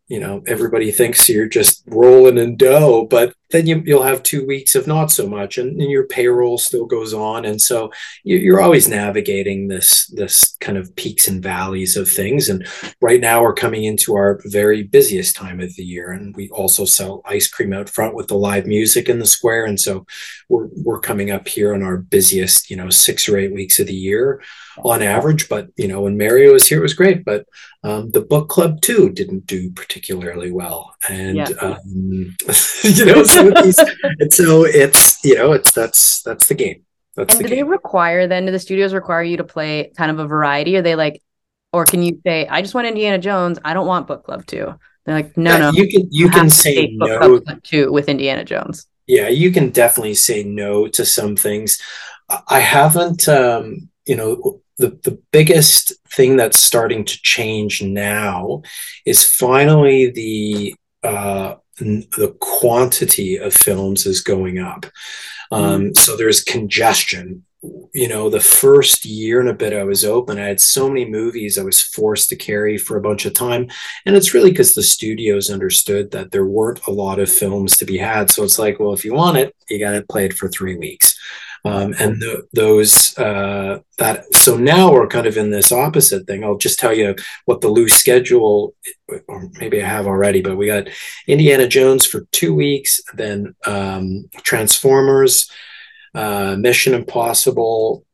you 0.07 0.19
know 0.19 0.41
everybody 0.47 0.91
thinks 0.91 1.29
you're 1.29 1.49
just 1.49 1.83
rolling 1.87 2.37
in 2.37 2.55
dough 2.55 3.05
but 3.09 3.33
then 3.51 3.65
you, 3.65 3.81
will 3.85 4.03
have 4.03 4.23
two 4.23 4.45
weeks 4.45 4.75
of 4.75 4.87
not 4.87 5.11
so 5.11 5.27
much 5.27 5.57
and, 5.57 5.79
and, 5.81 5.89
your 5.89 6.05
payroll 6.05 6.57
still 6.57 6.85
goes 6.85 7.13
on. 7.13 7.45
And 7.45 7.61
so 7.61 7.91
you, 8.23 8.53
are 8.53 8.61
always 8.61 8.89
navigating 8.89 9.69
this 9.69 10.07
this 10.07 10.57
kind 10.59 10.77
of 10.77 10.93
peaks 10.95 11.27
and 11.27 11.41
valleys 11.41 11.95
of 11.95 12.09
things. 12.09 12.49
And 12.49 12.67
right 13.01 13.21
now 13.21 13.41
we're 13.41 13.53
coming 13.53 13.85
into 13.85 14.15
our 14.15 14.41
very 14.45 14.83
busiest 14.83 15.35
time 15.35 15.61
of 15.61 15.73
the 15.75 15.83
year 15.83 16.11
and 16.11 16.35
we 16.35 16.49
also 16.49 16.83
sell 16.83 17.21
ice 17.25 17.47
cream 17.47 17.71
out 17.71 17.89
front 17.89 18.15
with 18.15 18.27
the 18.27 18.37
live 18.37 18.65
music 18.65 19.07
in 19.07 19.19
the 19.19 19.25
square. 19.25 19.65
And 19.65 19.79
so 19.79 20.05
we're, 20.49 20.67
we're 20.83 20.99
coming 20.99 21.31
up 21.31 21.47
here 21.47 21.73
on 21.73 21.83
our 21.83 21.97
busiest 21.97 22.69
you 22.69 22.75
know 22.75 22.89
six 22.89 23.29
or 23.29 23.37
eight 23.37 23.53
weeks 23.53 23.79
of 23.79 23.87
the 23.87 23.95
year 23.95 24.41
on 24.83 25.01
average. 25.01 25.47
But 25.47 25.69
you 25.77 25.87
know 25.87 26.01
when 26.01 26.17
mario 26.17 26.53
was 26.53 26.67
here 26.67 26.79
it 26.79 26.83
was 26.83 26.93
great. 26.93 27.23
But 27.23 27.45
um, 27.83 28.11
the 28.11 28.21
book 28.21 28.49
club 28.49 28.81
too 28.81 29.09
didn't 29.11 29.45
do 29.45 29.71
particularly 29.71 30.51
well, 30.51 30.95
and 31.07 31.37
yeah. 31.37 31.45
um, 31.61 32.35
you 32.83 33.05
know, 33.05 33.23
and 33.37 34.33
so 34.33 34.65
it's 34.65 35.23
you 35.23 35.35
know, 35.35 35.53
it's 35.53 35.71
that's 35.71 36.21
that's 36.23 36.47
the 36.47 36.55
game. 36.55 36.83
That's 37.15 37.33
and 37.33 37.43
the 37.43 37.49
do 37.49 37.55
game. 37.55 37.65
they 37.65 37.69
require 37.69 38.27
then? 38.27 38.45
Do 38.45 38.51
the 38.51 38.59
studios 38.59 38.93
require 38.93 39.23
you 39.23 39.37
to 39.37 39.43
play 39.43 39.91
kind 39.97 40.11
of 40.11 40.19
a 40.19 40.27
variety? 40.27 40.77
Are 40.77 40.81
they 40.81 40.95
like, 40.95 41.21
or 41.73 41.85
can 41.85 42.03
you 42.03 42.19
say, 42.25 42.47
I 42.47 42.61
just 42.61 42.75
want 42.75 42.87
Indiana 42.87 43.17
Jones, 43.17 43.57
I 43.65 43.73
don't 43.73 43.87
want 43.87 44.07
book 44.07 44.23
club 44.23 44.45
too? 44.45 44.75
They're 45.05 45.15
like, 45.15 45.37
no, 45.37 45.57
no, 45.57 45.71
you 45.71 45.87
can 45.87 46.01
you, 46.11 46.25
you 46.25 46.29
can 46.29 46.49
say 46.49 46.89
no 46.91 47.39
too 47.63 47.91
with 47.91 48.09
Indiana 48.09 48.43
Jones. 48.43 48.87
yeah, 49.07 49.29
you 49.29 49.51
can 49.51 49.69
definitely 49.69 50.15
say 50.15 50.43
no 50.43 50.87
to 50.89 51.05
some 51.05 51.35
things. 51.35 51.81
I 52.47 52.59
haven't, 52.59 53.27
um, 53.29 53.89
you 54.05 54.15
know, 54.15 54.61
the, 54.77 54.89
the 55.03 55.19
biggest 55.31 55.93
thing 56.09 56.35
that's 56.35 56.61
starting 56.61 57.05
to 57.05 57.21
change 57.21 57.81
now 57.81 58.61
is 59.05 59.23
finally 59.23 60.11
the 60.11 60.75
uh, 61.03 61.55
the 61.79 62.35
quantity 62.39 63.37
of 63.37 63.53
films 63.53 64.05
is 64.05 64.21
going 64.21 64.59
up. 64.59 64.85
Um, 65.51 65.89
mm. 65.89 65.97
So 65.97 66.17
there's 66.17 66.43
congestion. 66.43 67.43
You 67.93 68.07
know, 68.07 68.29
the 68.29 68.39
first 68.39 69.03
year 69.03 69.39
and 69.39 69.49
a 69.49 69.53
bit 69.53 69.73
I 69.73 69.83
was 69.83 70.05
open, 70.05 70.37
I 70.37 70.45
had 70.45 70.61
so 70.61 70.87
many 70.87 71.05
movies 71.05 71.57
I 71.57 71.63
was 71.63 71.81
forced 71.81 72.29
to 72.29 72.35
carry 72.35 72.77
for 72.77 72.97
a 72.97 73.01
bunch 73.01 73.25
of 73.25 73.33
time. 73.33 73.67
And 74.05 74.15
it's 74.15 74.33
really 74.33 74.51
because 74.51 74.75
the 74.75 74.83
studios 74.83 75.49
understood 75.49 76.11
that 76.11 76.31
there 76.31 76.45
weren't 76.45 76.85
a 76.85 76.91
lot 76.91 77.19
of 77.19 77.31
films 77.31 77.75
to 77.77 77.85
be 77.85 77.97
had. 77.97 78.29
So 78.29 78.43
it's 78.43 78.59
like, 78.59 78.79
well, 78.79 78.93
if 78.93 79.03
you 79.03 79.13
want 79.13 79.37
it, 79.37 79.55
you 79.69 79.79
got 79.79 79.91
to 79.91 80.03
play 80.03 80.25
it 80.25 80.33
for 80.33 80.47
three 80.49 80.77
weeks. 80.77 81.17
Um, 81.67 81.93
and 81.99 82.21
the, 82.21 82.47
those 82.53 83.17
uh, 83.17 83.79
that 83.97 84.33
so 84.33 84.55
now 84.55 84.91
we're 84.91 85.07
kind 85.07 85.27
of 85.27 85.37
in 85.37 85.51
this 85.51 85.71
opposite 85.71 86.25
thing. 86.25 86.43
I'll 86.43 86.57
just 86.57 86.79
tell 86.79 86.93
you 86.93 87.15
what 87.45 87.61
the 87.61 87.67
loose 87.67 87.95
schedule, 87.95 88.73
or 89.27 89.49
maybe 89.59 89.81
I 89.81 89.87
have 89.87 90.07
already, 90.07 90.41
but 90.41 90.55
we 90.55 90.67
got 90.67 90.87
Indiana 91.27 91.67
Jones 91.67 92.05
for 92.05 92.25
two 92.31 92.53
weeks, 92.55 93.01
then 93.15 93.55
um, 93.65 94.29
Transformers, 94.43 95.51
uh, 96.15 96.55
Mission 96.57 96.93
Impossible, 96.93 98.05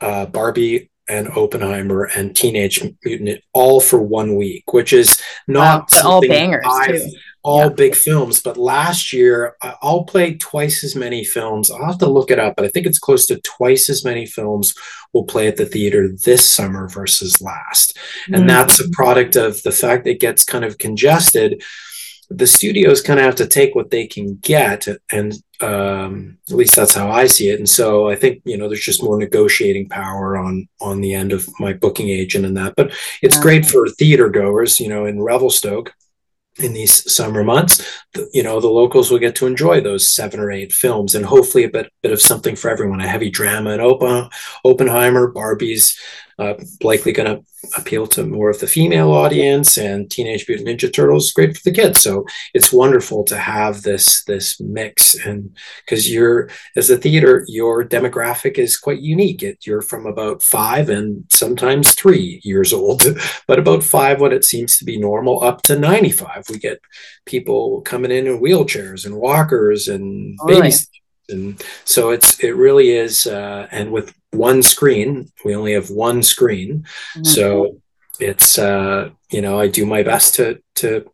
uh, 0.00 0.26
Barbie 0.26 0.90
and 1.08 1.28
Oppenheimer 1.28 2.04
and 2.14 2.36
Teenage 2.36 2.82
Mutant 3.04 3.42
all 3.52 3.80
for 3.80 4.00
one 4.00 4.36
week, 4.36 4.72
which 4.72 4.92
is 4.92 5.20
not 5.48 5.92
all 6.04 6.20
bangers 6.20 6.64
too 6.86 7.10
all 7.42 7.62
yeah. 7.62 7.68
big 7.70 7.94
films. 7.94 8.40
But 8.42 8.56
last 8.56 9.12
year, 9.12 9.56
I'll 9.62 10.04
play 10.04 10.34
twice 10.36 10.84
as 10.84 10.94
many 10.94 11.24
films. 11.24 11.70
I'll 11.70 11.86
have 11.86 11.98
to 11.98 12.10
look 12.10 12.30
it 12.30 12.38
up, 12.38 12.56
but 12.56 12.64
I 12.64 12.68
think 12.68 12.86
it's 12.86 12.98
close 12.98 13.26
to 13.26 13.40
twice 13.40 13.88
as 13.88 14.04
many 14.04 14.26
films 14.26 14.74
will 15.12 15.24
play 15.24 15.48
at 15.48 15.56
the 15.56 15.66
theater 15.66 16.08
this 16.24 16.46
summer 16.46 16.88
versus 16.88 17.40
last. 17.40 17.96
Mm-hmm. 17.96 18.34
And 18.34 18.50
that's 18.50 18.80
a 18.80 18.90
product 18.90 19.36
of 19.36 19.62
the 19.62 19.72
fact 19.72 20.04
that 20.04 20.10
it 20.10 20.20
gets 20.20 20.44
kind 20.44 20.64
of 20.64 20.78
congested. 20.78 21.62
The 22.28 22.46
studios 22.46 23.02
kind 23.02 23.18
of 23.18 23.24
have 23.24 23.36
to 23.36 23.46
take 23.46 23.74
what 23.74 23.90
they 23.90 24.06
can 24.06 24.36
get, 24.36 24.86
and 25.10 25.34
um, 25.60 26.38
at 26.48 26.54
least 26.54 26.76
that's 26.76 26.94
how 26.94 27.10
I 27.10 27.26
see 27.26 27.48
it. 27.48 27.58
And 27.58 27.68
so 27.68 28.08
I 28.08 28.14
think 28.14 28.40
you 28.44 28.56
know 28.56 28.68
there's 28.68 28.84
just 28.84 29.02
more 29.02 29.18
negotiating 29.18 29.88
power 29.88 30.36
on 30.36 30.68
on 30.80 31.00
the 31.00 31.12
end 31.12 31.32
of 31.32 31.48
my 31.58 31.72
booking 31.72 32.08
agent 32.08 32.46
and 32.46 32.56
that. 32.56 32.76
But 32.76 32.92
it's 33.20 33.40
great 33.40 33.66
for 33.66 33.88
theater 33.88 34.28
goers, 34.28 34.78
you 34.78 34.88
know, 34.88 35.06
in 35.06 35.20
Revelstoke 35.20 35.92
in 36.62 36.72
these 36.72 37.10
summer 37.12 37.42
months, 37.42 38.02
you 38.32 38.42
know, 38.42 38.60
the 38.60 38.68
locals 38.68 39.10
will 39.10 39.18
get 39.18 39.34
to 39.36 39.46
enjoy 39.46 39.80
those 39.80 40.06
seven 40.06 40.40
or 40.40 40.50
eight 40.50 40.72
films 40.72 41.14
and 41.14 41.24
hopefully 41.24 41.64
a 41.64 41.68
bit, 41.68 41.92
bit 42.02 42.12
of 42.12 42.20
something 42.20 42.56
for 42.56 42.70
everyone. 42.70 43.00
A 43.00 43.08
heavy 43.08 43.30
drama 43.30 43.70
and 43.70 44.30
Oppenheimer, 44.64 45.28
Barbie's 45.28 45.98
uh, 46.40 46.54
likely 46.82 47.12
going 47.12 47.36
to 47.36 47.44
appeal 47.76 48.06
to 48.06 48.24
more 48.24 48.48
of 48.48 48.58
the 48.60 48.66
female 48.66 49.10
audience 49.10 49.76
and 49.76 50.10
teenage 50.10 50.48
mutant 50.48 50.68
ninja 50.68 50.92
turtles 50.92 51.30
great 51.32 51.54
for 51.54 51.62
the 51.62 51.72
kids. 51.72 52.00
So 52.00 52.24
it's 52.54 52.72
wonderful 52.72 53.22
to 53.24 53.36
have 53.36 53.82
this 53.82 54.24
this 54.24 54.58
mix 54.58 55.14
and 55.26 55.54
because 55.84 56.10
you're 56.10 56.48
as 56.76 56.88
a 56.88 56.96
theater 56.96 57.44
your 57.48 57.84
demographic 57.84 58.56
is 58.56 58.78
quite 58.78 59.00
unique. 59.00 59.42
It, 59.42 59.66
you're 59.66 59.82
from 59.82 60.06
about 60.06 60.42
five 60.42 60.88
and 60.88 61.24
sometimes 61.30 61.94
three 61.94 62.40
years 62.42 62.72
old 62.72 63.02
but 63.46 63.58
about 63.58 63.84
five 63.84 64.20
when 64.20 64.32
it 64.32 64.44
seems 64.44 64.78
to 64.78 64.84
be 64.84 64.98
normal 64.98 65.44
up 65.44 65.62
to 65.64 65.78
95 65.78 66.44
we 66.48 66.58
get 66.58 66.80
people 67.26 67.82
coming 67.82 68.10
in 68.10 68.26
in 68.26 68.40
wheelchairs 68.40 69.04
and 69.04 69.16
walkers 69.16 69.86
and 69.88 70.38
babies 70.46 70.88
and 71.28 71.62
so 71.84 72.10
it's 72.10 72.38
it 72.40 72.56
really 72.56 72.90
is 72.90 73.26
uh, 73.26 73.68
and 73.70 73.92
with 73.92 74.14
one 74.32 74.62
screen. 74.62 75.30
We 75.44 75.54
only 75.54 75.72
have 75.72 75.90
one 75.90 76.22
screen. 76.22 76.86
Mm-hmm. 77.14 77.24
so 77.24 77.80
it's 78.18 78.58
uh, 78.58 79.10
you 79.30 79.40
know 79.40 79.58
i 79.58 79.66
do 79.66 79.86
my 79.86 80.02
best 80.02 80.34
to 80.34 80.62
to 80.74 81.10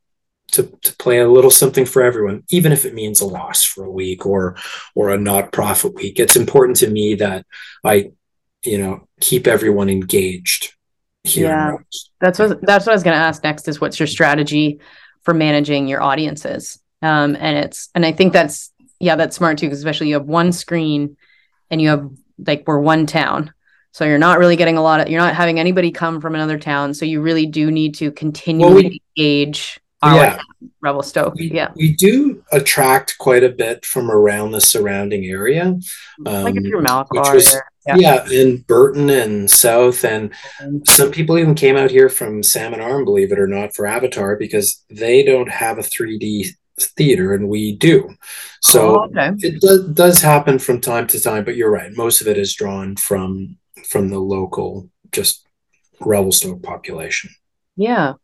to, 0.52 0.62
to 0.83 0.96
play 0.96 1.18
a 1.18 1.29
little 1.29 1.50
something 1.50 1.85
for 1.85 2.02
everyone 2.02 2.44
even 2.50 2.70
if 2.70 2.85
it 2.85 2.94
means 2.94 3.20
a 3.20 3.26
loss 3.26 3.64
for 3.64 3.85
a 3.85 3.90
week 3.90 4.24
or 4.24 4.57
or 4.94 5.11
a 5.11 5.18
not 5.18 5.52
profit 5.52 5.94
week. 5.94 6.18
It's 6.18 6.37
important 6.37 6.79
to 6.79 6.90
me 6.90 7.14
that 7.16 7.46
i 7.85 8.11
you 8.64 8.79
know 8.79 9.07
keep 9.20 9.46
everyone 9.46 9.88
engaged 9.88 10.72
yeah. 11.24 11.76
That's 12.20 12.38
what 12.38 12.61
that's 12.62 12.87
what 12.87 12.92
i 12.92 12.94
was 12.94 13.02
going 13.02 13.16
to 13.16 13.22
ask 13.22 13.42
next 13.42 13.66
is 13.66 13.81
what's 13.81 13.98
your 13.98 14.07
strategy 14.07 14.79
for 15.22 15.35
managing 15.35 15.88
your 15.88 16.00
audiences? 16.00 16.79
Um, 17.02 17.37
and 17.37 17.59
it's 17.59 17.88
and 17.96 18.07
i 18.07 18.12
think 18.12 18.33
that's 18.33 18.72
yeah, 18.98 19.16
that's 19.16 19.37
smart 19.37 19.59
too, 19.59 19.66
because 19.66 19.79
especially 19.79 20.09
you 20.09 20.14
have 20.14 20.26
one 20.26 20.52
screen 20.52 21.16
and 21.70 21.81
you 21.81 21.88
have 21.90 22.11
like 22.44 22.64
we're 22.66 22.81
one 22.81 23.07
town. 23.07 23.53
So 23.92 24.05
you're 24.05 24.18
not 24.18 24.38
really 24.38 24.57
getting 24.57 24.77
a 24.77 24.83
lot 24.83 25.01
of 25.01 25.09
you're 25.09 25.20
not 25.20 25.35
having 25.35 25.59
anybody 25.59 25.90
come 25.90 26.20
from 26.20 26.35
another 26.35 26.59
town. 26.59 26.92
So 26.92 27.05
you 27.07 27.22
really 27.22 27.46
do 27.46 27.70
need 27.70 27.94
to 27.96 28.11
continually 28.11 28.75
well, 28.75 28.90
we, 28.90 29.01
engage 29.16 29.81
our 30.03 30.16
yeah. 30.16 30.40
Revelstoke. 30.83 31.35
We, 31.35 31.51
yeah. 31.51 31.72
We 31.75 31.94
do 31.94 32.44
attract 32.53 33.16
quite 33.18 33.42
a 33.42 33.49
bit 33.49 33.85
from 33.85 34.11
around 34.11 34.53
the 34.53 34.61
surrounding 34.61 35.25
area. 35.25 35.79
Um, 36.27 36.44
like 36.44 36.57
if 36.57 36.64
you're 36.64 36.83
Malakwa 36.83 37.35
was, 37.35 37.57
yeah. 37.87 37.96
yeah, 37.96 38.31
in 38.31 38.59
Burton 38.59 39.11
and 39.11 39.51
South. 39.51 40.05
And 40.05 40.31
mm-hmm. 40.61 40.79
some 40.85 41.11
people 41.11 41.38
even 41.38 41.55
came 41.55 41.77
out 41.77 41.90
here 41.90 42.09
from 42.09 42.42
Salmon 42.42 42.81
Arm, 42.81 43.05
believe 43.05 43.33
it 43.33 43.38
or 43.38 43.46
not, 43.46 43.75
for 43.75 43.87
Avatar 43.87 44.37
because 44.37 44.85
they 44.90 45.22
don't 45.22 45.51
have 45.51 45.79
a 45.79 45.83
3D 45.83 46.49
theater 46.78 47.34
and 47.34 47.48
we 47.48 47.76
do. 47.76 48.14
So 48.60 49.00
oh, 49.00 49.04
okay. 49.04 49.30
it 49.38 49.60
does, 49.60 49.88
does 49.88 50.22
happen 50.22 50.58
from 50.58 50.80
time 50.80 51.06
to 51.08 51.20
time 51.20 51.44
but 51.44 51.56
you're 51.56 51.70
right. 51.70 51.96
Most 51.96 52.20
of 52.20 52.28
it 52.28 52.38
is 52.38 52.54
drawn 52.54 52.96
from 52.96 53.56
from 53.88 54.08
the 54.08 54.18
local 54.18 54.90
just 55.12 55.46
revelstoke 56.00 56.62
population. 56.62 57.30
Yeah. 57.76 58.14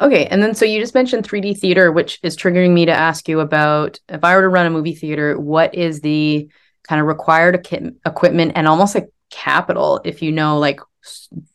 Okay 0.00 0.26
and 0.26 0.42
then 0.42 0.54
so 0.54 0.64
you 0.64 0.80
just 0.80 0.94
mentioned 0.94 1.28
3d 1.28 1.58
theater 1.58 1.90
which 1.90 2.20
is 2.22 2.36
triggering 2.36 2.70
me 2.70 2.86
to 2.86 2.92
ask 2.92 3.28
you 3.28 3.40
about 3.40 3.98
if 4.08 4.22
i 4.22 4.36
were 4.36 4.42
to 4.42 4.48
run 4.48 4.64
a 4.64 4.70
movie 4.70 4.94
theater 4.94 5.36
what 5.36 5.74
is 5.74 6.00
the 6.02 6.48
kind 6.88 7.00
of 7.00 7.08
required 7.08 7.66
equipment 8.06 8.52
and 8.54 8.68
almost 8.68 8.94
like 8.94 9.08
capital 9.30 10.00
if 10.04 10.22
you 10.22 10.30
know 10.30 10.58
like 10.58 10.78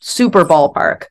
super 0.00 0.44
ballpark 0.44 1.04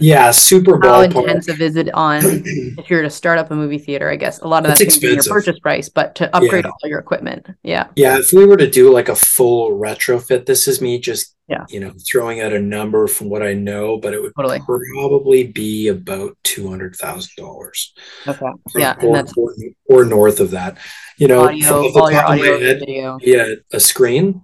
yeah, 0.00 0.30
Super 0.30 0.78
Bowl. 0.78 0.90
How 0.90 1.00
intensive 1.02 1.60
is 1.60 1.76
it 1.76 1.92
on 1.94 2.22
if 2.24 2.90
you're 2.90 3.02
to 3.02 3.10
start 3.10 3.38
up 3.38 3.50
a 3.50 3.54
movie 3.54 3.78
theater? 3.78 4.10
I 4.10 4.16
guess 4.16 4.40
a 4.40 4.48
lot 4.48 4.64
of 4.64 4.68
that's 4.76 4.98
be 4.98 5.08
your 5.08 5.22
purchase 5.22 5.58
price, 5.58 5.88
but 5.88 6.14
to 6.16 6.34
upgrade 6.34 6.64
yeah. 6.64 6.70
all 6.70 6.88
your 6.88 6.98
equipment, 6.98 7.46
yeah. 7.62 7.88
Yeah, 7.96 8.18
if 8.18 8.32
we 8.32 8.46
were 8.46 8.56
to 8.56 8.70
do 8.70 8.92
like 8.92 9.08
a 9.08 9.14
full 9.14 9.72
retrofit, 9.72 10.46
this 10.46 10.66
is 10.66 10.80
me 10.80 10.98
just 10.98 11.36
yeah, 11.50 11.66
you 11.68 11.80
know, 11.80 11.92
throwing 12.08 12.40
out 12.40 12.52
a 12.52 12.60
number 12.60 13.08
from 13.08 13.28
what 13.28 13.42
I 13.42 13.54
know, 13.54 13.98
but 13.98 14.14
it 14.14 14.22
would 14.22 14.32
totally. 14.36 14.60
probably 14.60 15.44
be 15.48 15.88
about 15.88 16.38
two 16.44 16.68
hundred 16.68 16.94
thousand 16.94 17.32
dollars. 17.36 17.92
Okay. 18.26 18.46
Yeah, 18.76 18.94
or, 19.02 19.24
or, 19.36 19.54
or, 19.88 20.04
north 20.04 20.38
of 20.38 20.52
that. 20.52 20.78
You 21.16 21.26
know, 21.26 21.48
audio, 21.48 21.92
all 21.98 22.10
your 22.10 22.22
audio, 22.22 22.60
head, 22.60 22.78
video. 22.78 23.18
Yeah, 23.20 23.54
a 23.72 23.80
screen, 23.80 24.42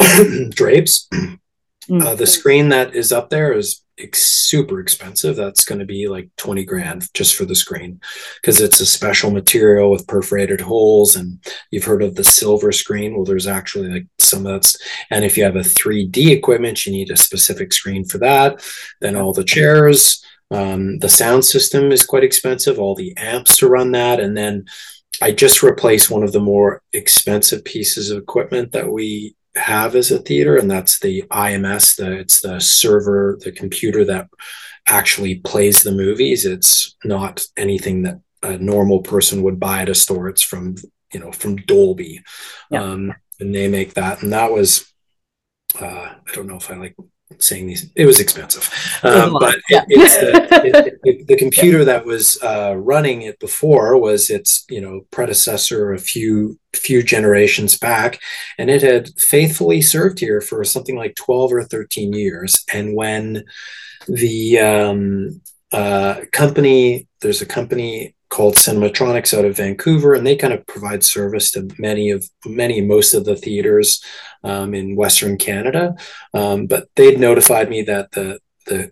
drapes. 0.50 1.06
Mm-hmm. 1.12 2.02
Uh, 2.02 2.14
the 2.14 2.26
screen 2.26 2.70
that 2.70 2.94
is 2.96 3.12
up 3.12 3.30
there 3.30 3.52
is 3.52 3.83
ex- 3.98 4.22
super 4.22 4.80
expensive. 4.80 5.36
That's 5.36 5.64
going 5.64 5.78
to 5.78 5.84
be 5.84 6.08
like 6.08 6.28
20 6.36 6.64
grand 6.64 7.08
just 7.14 7.34
for 7.34 7.44
the 7.44 7.54
screen 7.54 8.00
because 8.40 8.60
it's 8.60 8.80
a 8.80 8.86
special 8.86 9.30
material 9.30 9.90
with 9.90 10.06
perforated 10.06 10.60
holes. 10.60 11.16
And 11.16 11.44
you've 11.70 11.84
heard 11.84 12.02
of 12.02 12.14
the 12.14 12.24
silver 12.24 12.72
screen. 12.72 13.14
Well, 13.14 13.24
there's 13.24 13.46
actually 13.46 13.88
like 13.88 14.06
some 14.18 14.46
of 14.46 14.52
that's, 14.52 14.76
and 15.10 15.24
if 15.24 15.36
you 15.36 15.44
have 15.44 15.56
a 15.56 15.60
3D 15.60 16.30
equipment, 16.30 16.86
you 16.86 16.92
need 16.92 17.10
a 17.10 17.16
specific 17.16 17.72
screen 17.72 18.04
for 18.04 18.18
that. 18.18 18.64
Then 19.00 19.16
all 19.16 19.32
the 19.32 19.44
chairs, 19.44 20.24
um, 20.50 20.98
the 20.98 21.08
sound 21.08 21.44
system 21.44 21.92
is 21.92 22.04
quite 22.04 22.24
expensive, 22.24 22.78
all 22.78 22.94
the 22.94 23.16
amps 23.16 23.56
to 23.58 23.68
run 23.68 23.92
that. 23.92 24.20
And 24.20 24.36
then 24.36 24.66
I 25.22 25.32
just 25.32 25.62
replaced 25.62 26.10
one 26.10 26.22
of 26.22 26.32
the 26.32 26.40
more 26.40 26.82
expensive 26.92 27.64
pieces 27.64 28.10
of 28.10 28.18
equipment 28.18 28.72
that 28.72 28.90
we 28.90 29.36
have 29.56 29.94
as 29.94 30.10
a 30.10 30.18
theater, 30.18 30.56
and 30.56 30.70
that's 30.70 30.98
the 30.98 31.22
IMS. 31.30 31.96
The 31.96 32.12
it's 32.12 32.40
the 32.40 32.60
server, 32.60 33.38
the 33.42 33.52
computer 33.52 34.04
that 34.06 34.28
actually 34.86 35.36
plays 35.36 35.82
the 35.82 35.92
movies. 35.92 36.44
It's 36.44 36.96
not 37.04 37.46
anything 37.56 38.02
that 38.02 38.20
a 38.42 38.58
normal 38.58 39.00
person 39.00 39.42
would 39.42 39.58
buy 39.58 39.82
at 39.82 39.88
a 39.88 39.94
store. 39.94 40.28
It's 40.28 40.42
from 40.42 40.76
you 41.12 41.20
know 41.20 41.32
from 41.32 41.56
Dolby, 41.56 42.22
yeah. 42.70 42.82
um, 42.82 43.14
and 43.40 43.54
they 43.54 43.68
make 43.68 43.94
that. 43.94 44.22
And 44.22 44.32
that 44.32 44.52
was 44.52 44.92
uh, 45.80 45.84
I 45.84 46.32
don't 46.32 46.46
know 46.46 46.56
if 46.56 46.70
I 46.70 46.76
like 46.76 46.96
saying 47.38 47.66
these 47.66 47.90
it 47.96 48.06
was 48.06 48.20
expensive 48.20 48.70
um, 49.02 49.36
but 49.40 49.58
yeah. 49.70 49.82
it, 49.88 49.98
it's 50.00 50.16
the, 50.18 50.98
it, 51.04 51.26
the 51.26 51.36
computer 51.36 51.84
that 51.84 52.04
was 52.04 52.38
uh, 52.42 52.74
running 52.76 53.22
it 53.22 53.38
before 53.40 53.98
was 53.98 54.30
its 54.30 54.64
you 54.68 54.80
know 54.80 55.00
predecessor 55.10 55.92
a 55.92 55.98
few 55.98 56.58
few 56.74 57.02
generations 57.02 57.78
back 57.78 58.20
and 58.58 58.70
it 58.70 58.82
had 58.82 59.08
faithfully 59.18 59.80
served 59.80 60.18
here 60.18 60.40
for 60.40 60.62
something 60.64 60.96
like 60.96 61.14
12 61.16 61.52
or 61.52 61.64
13 61.64 62.12
years 62.12 62.64
and 62.72 62.94
when 62.94 63.42
the 64.06 64.58
um, 64.58 65.40
uh, 65.72 66.20
company 66.30 67.08
there's 67.20 67.42
a 67.42 67.46
company 67.46 68.13
called 68.34 68.56
Cinematronics 68.56 69.32
out 69.32 69.44
of 69.44 69.56
Vancouver, 69.56 70.12
and 70.12 70.26
they 70.26 70.34
kind 70.34 70.52
of 70.52 70.66
provide 70.66 71.04
service 71.04 71.52
to 71.52 71.68
many 71.78 72.10
of 72.10 72.28
many 72.44 72.80
most 72.80 73.14
of 73.14 73.24
the 73.24 73.36
theaters 73.36 74.02
um, 74.42 74.74
in 74.74 74.96
Western 74.96 75.38
Canada. 75.38 75.94
Um, 76.34 76.66
but 76.66 76.88
they'd 76.96 77.20
notified 77.20 77.70
me 77.70 77.82
that 77.82 78.10
the 78.10 78.40
the 78.66 78.90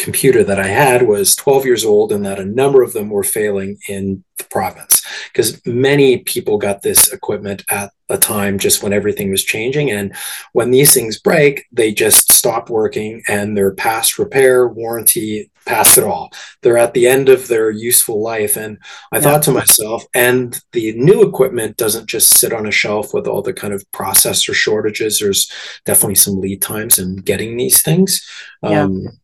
computer 0.00 0.42
that 0.42 0.58
I 0.58 0.66
had 0.66 1.06
was 1.06 1.36
12 1.36 1.64
years 1.64 1.84
old 1.84 2.10
and 2.10 2.24
that 2.24 2.40
a 2.40 2.44
number 2.44 2.82
of 2.82 2.92
them 2.92 3.10
were 3.10 3.22
failing 3.22 3.78
in 3.88 4.24
the 4.38 4.44
province 4.44 5.06
because 5.32 5.64
many 5.66 6.18
people 6.18 6.58
got 6.58 6.82
this 6.82 7.12
equipment 7.12 7.64
at 7.70 7.92
a 8.08 8.18
time 8.18 8.58
just 8.58 8.82
when 8.82 8.92
everything 8.92 9.30
was 9.30 9.44
changing. 9.44 9.90
And 9.90 10.14
when 10.52 10.70
these 10.70 10.92
things 10.92 11.18
break, 11.18 11.66
they 11.70 11.92
just 11.92 12.32
stop 12.32 12.68
working 12.68 13.22
and 13.28 13.56
they're 13.56 13.74
past 13.74 14.18
repair, 14.18 14.66
warranty, 14.66 15.50
past 15.66 15.98
it 15.98 16.04
all. 16.04 16.30
They're 16.62 16.78
at 16.78 16.94
the 16.94 17.06
end 17.06 17.28
of 17.28 17.46
their 17.46 17.70
useful 17.70 18.20
life. 18.20 18.56
And 18.56 18.78
I 19.12 19.16
yeah. 19.16 19.22
thought 19.22 19.42
to 19.44 19.52
myself, 19.52 20.04
and 20.14 20.60
the 20.72 20.92
new 20.94 21.22
equipment 21.22 21.76
doesn't 21.76 22.08
just 22.08 22.38
sit 22.38 22.52
on 22.52 22.66
a 22.66 22.72
shelf 22.72 23.14
with 23.14 23.26
all 23.26 23.42
the 23.42 23.52
kind 23.52 23.72
of 23.72 23.84
processor 23.92 24.54
shortages. 24.54 25.20
There's 25.20 25.50
definitely 25.84 26.16
some 26.16 26.40
lead 26.40 26.62
times 26.62 26.98
in 26.98 27.16
getting 27.16 27.56
these 27.56 27.82
things. 27.82 28.26
Yeah. 28.62 28.82
Um, 28.82 29.19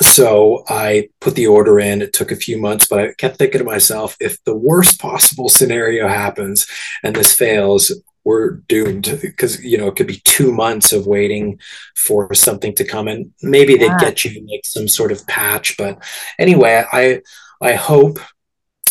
so 0.00 0.64
I 0.68 1.08
put 1.20 1.34
the 1.34 1.46
order 1.46 1.78
in. 1.78 2.02
It 2.02 2.12
took 2.12 2.32
a 2.32 2.36
few 2.36 2.58
months, 2.58 2.86
but 2.86 2.98
I 2.98 3.12
kept 3.14 3.36
thinking 3.36 3.58
to 3.58 3.64
myself, 3.64 4.16
if 4.20 4.42
the 4.44 4.56
worst 4.56 5.00
possible 5.00 5.48
scenario 5.48 6.08
happens 6.08 6.66
and 7.02 7.14
this 7.14 7.34
fails, 7.34 7.92
we're 8.24 8.50
doomed 8.68 9.18
because 9.22 9.62
you 9.64 9.78
know 9.78 9.88
it 9.88 9.96
could 9.96 10.06
be 10.06 10.20
two 10.24 10.52
months 10.52 10.92
of 10.92 11.06
waiting 11.06 11.58
for 11.96 12.34
something 12.34 12.74
to 12.74 12.84
come 12.84 13.08
and 13.08 13.32
maybe 13.42 13.76
they 13.76 13.88
get 13.98 14.24
you 14.24 14.46
like 14.50 14.60
some 14.62 14.86
sort 14.86 15.10
of 15.10 15.26
patch 15.26 15.74
but 15.78 15.98
anyway 16.38 16.84
i 16.92 17.22
i 17.62 17.72
hope 17.72 18.18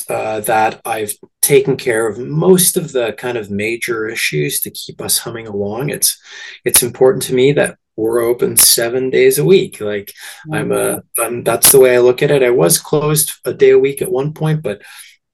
uh, 0.10 0.40
that 0.42 0.82
I've 0.86 1.14
taken 1.42 1.78
care 1.78 2.08
of 2.08 2.18
most 2.18 2.78
of 2.78 2.92
the 2.94 3.14
kind 3.14 3.38
of 3.38 3.52
major 3.52 4.08
issues 4.08 4.60
to 4.62 4.72
keep 4.72 5.02
us 5.02 5.20
humming 5.20 5.48
along. 5.48 5.90
It's 5.90 6.20
it's 6.66 6.82
important 6.82 7.22
to 7.24 7.36
me 7.36 7.52
that 7.54 7.78
we're 8.00 8.22
open 8.22 8.58
seven 8.58 9.10
days 9.10 9.38
a 9.38 9.46
week. 9.46 9.80
Like. 9.82 10.14
I'm 10.52 10.72
a, 10.72 11.04
I'm, 11.18 11.44
that's 11.44 11.72
the 11.72 11.80
way 11.80 11.96
I 11.96 12.00
look 12.00 12.22
at 12.22 12.32
it. 12.32 12.44
I 12.44 12.50
was 12.50 12.78
closed 12.78 13.34
a 13.46 13.54
day 13.54 13.72
a 13.72 13.80
week 13.80 14.02
at 14.02 14.12
one 14.12 14.34
point, 14.34 14.62
but 14.62 14.82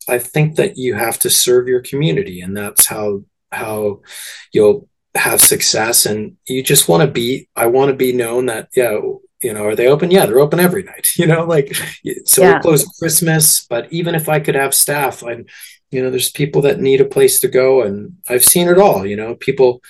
I 0.08 0.20
think 0.20 0.56
that 0.56 0.78
you 0.78 0.96
have 0.96 1.20
to 1.20 1.30
serve 1.30 1.68
your 1.68 1.82
community, 1.82 2.42
and 2.42 2.56
that's 2.56 2.88
how 2.88 3.24
how 3.52 4.02
you'll 4.54 4.88
have 5.16 5.40
success. 5.42 6.06
And 6.06 6.38
you 6.48 6.64
just 6.64 6.88
want 6.88 7.02
to 7.02 7.12
be. 7.12 7.48
I 7.56 7.68
want 7.68 7.90
to 7.90 7.96
be 7.96 8.14
known 8.14 8.48
that 8.48 8.70
yeah, 8.76 9.00
you 9.42 9.54
know, 9.54 9.66
are 9.66 9.76
they 9.76 9.88
open? 9.88 10.12
Yeah, 10.12 10.26
they're 10.26 10.40
open 10.40 10.60
every 10.60 10.84
night. 10.84 11.08
You 11.18 11.28
know, 11.28 11.46
like 11.46 11.76
so 12.26 12.42
yeah. 12.42 12.54
we're 12.54 12.60
closed 12.62 12.88
Christmas, 13.00 13.66
but 13.66 13.92
even 13.92 14.16
if 14.16 14.28
I 14.30 14.40
could 14.40 14.56
have 14.56 14.74
staff, 14.74 15.24
I'm 15.24 15.46
you 15.92 16.02
know, 16.02 16.10
there's 16.10 16.32
people 16.32 16.62
that 16.64 16.80
need 16.80 17.00
a 17.00 17.06
place 17.06 17.40
to 17.40 17.48
go, 17.48 17.82
and 17.82 18.18
I've 18.28 18.44
seen 18.44 18.68
it 18.68 18.78
all. 18.78 19.06
You 19.06 19.16
know, 19.16 19.36
people 19.36 19.82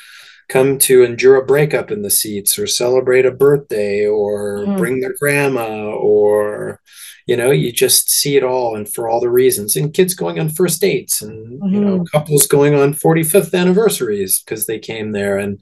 come 0.47 0.77
to 0.77 1.03
endure 1.03 1.35
a 1.35 1.45
breakup 1.45 1.91
in 1.91 2.01
the 2.01 2.09
seats 2.09 2.57
or 2.59 2.67
celebrate 2.67 3.25
a 3.25 3.31
birthday 3.31 4.05
or 4.05 4.59
mm. 4.59 4.77
bring 4.77 4.99
their 4.99 5.15
grandma 5.19 5.89
or 5.91 6.79
you 7.25 7.35
know 7.35 7.51
you 7.51 7.71
just 7.71 8.09
see 8.09 8.37
it 8.37 8.43
all 8.43 8.75
and 8.75 8.91
for 8.91 9.09
all 9.09 9.19
the 9.19 9.29
reasons 9.29 9.75
and 9.75 9.93
kids 9.93 10.13
going 10.13 10.39
on 10.39 10.49
first 10.49 10.81
dates 10.81 11.21
and 11.21 11.61
mm-hmm. 11.61 11.73
you 11.73 11.81
know 11.81 11.95
mm-hmm. 11.95 12.17
couples 12.17 12.47
going 12.47 12.75
on 12.75 12.93
45th 12.93 13.53
anniversaries 13.59 14.41
because 14.41 14.65
they 14.65 14.79
came 14.79 15.11
there 15.11 15.37
and 15.37 15.61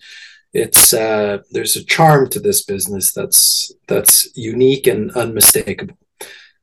it's 0.54 0.94
uh, 0.94 1.40
there's 1.50 1.76
a 1.76 1.84
charm 1.84 2.30
to 2.30 2.40
this 2.40 2.64
business 2.64 3.12
that's 3.12 3.72
that's 3.88 4.30
unique 4.38 4.86
and 4.86 5.12
unmistakable 5.12 5.98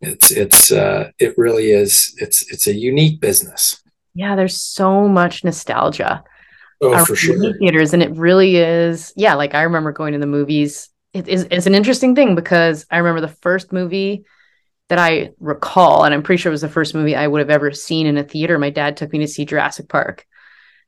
it's 0.00 0.30
it's 0.30 0.70
uh, 0.70 1.10
it 1.18 1.34
really 1.36 1.70
is 1.70 2.14
it's 2.18 2.50
it's 2.52 2.66
a 2.66 2.74
unique 2.74 3.20
business 3.20 3.82
yeah 4.14 4.36
there's 4.36 4.60
so 4.60 5.08
much 5.08 5.44
nostalgia 5.44 6.22
oh, 6.80 7.04
for 7.04 7.16
sure. 7.16 7.52
theaters, 7.58 7.92
and 7.92 8.02
it 8.02 8.12
really 8.12 8.56
is. 8.56 9.12
Yeah, 9.16 9.34
like 9.34 9.54
I 9.54 9.62
remember 9.62 9.92
going 9.92 10.12
to 10.12 10.18
the 10.18 10.26
movies. 10.26 10.88
It 11.12 11.28
is 11.28 11.46
it's 11.50 11.66
an 11.66 11.74
interesting 11.74 12.14
thing 12.14 12.34
because 12.34 12.86
I 12.90 12.98
remember 12.98 13.20
the 13.20 13.34
first 13.34 13.72
movie 13.72 14.24
that 14.88 14.98
I 14.98 15.30
recall, 15.38 16.04
and 16.04 16.14
I'm 16.14 16.22
pretty 16.22 16.40
sure 16.40 16.50
it 16.50 16.54
was 16.54 16.60
the 16.60 16.68
first 16.68 16.94
movie 16.94 17.16
I 17.16 17.26
would 17.26 17.40
have 17.40 17.50
ever 17.50 17.72
seen 17.72 18.06
in 18.06 18.16
a 18.16 18.24
theater. 18.24 18.58
My 18.58 18.70
dad 18.70 18.96
took 18.96 19.12
me 19.12 19.20
to 19.20 19.28
see 19.28 19.44
Jurassic 19.44 19.88
Park, 19.88 20.26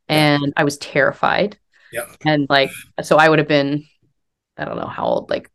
and 0.09 0.53
I 0.57 0.65
was 0.65 0.79
terrified. 0.79 1.59
Yeah, 1.93 2.07
and 2.25 2.47
like 2.49 2.71
so, 3.03 3.17
I 3.17 3.29
would 3.29 3.39
have 3.39 3.49
been, 3.49 3.85
I 4.57 4.65
don't 4.65 4.77
know 4.77 4.87
how 4.87 5.05
old, 5.05 5.31
like 5.31 5.51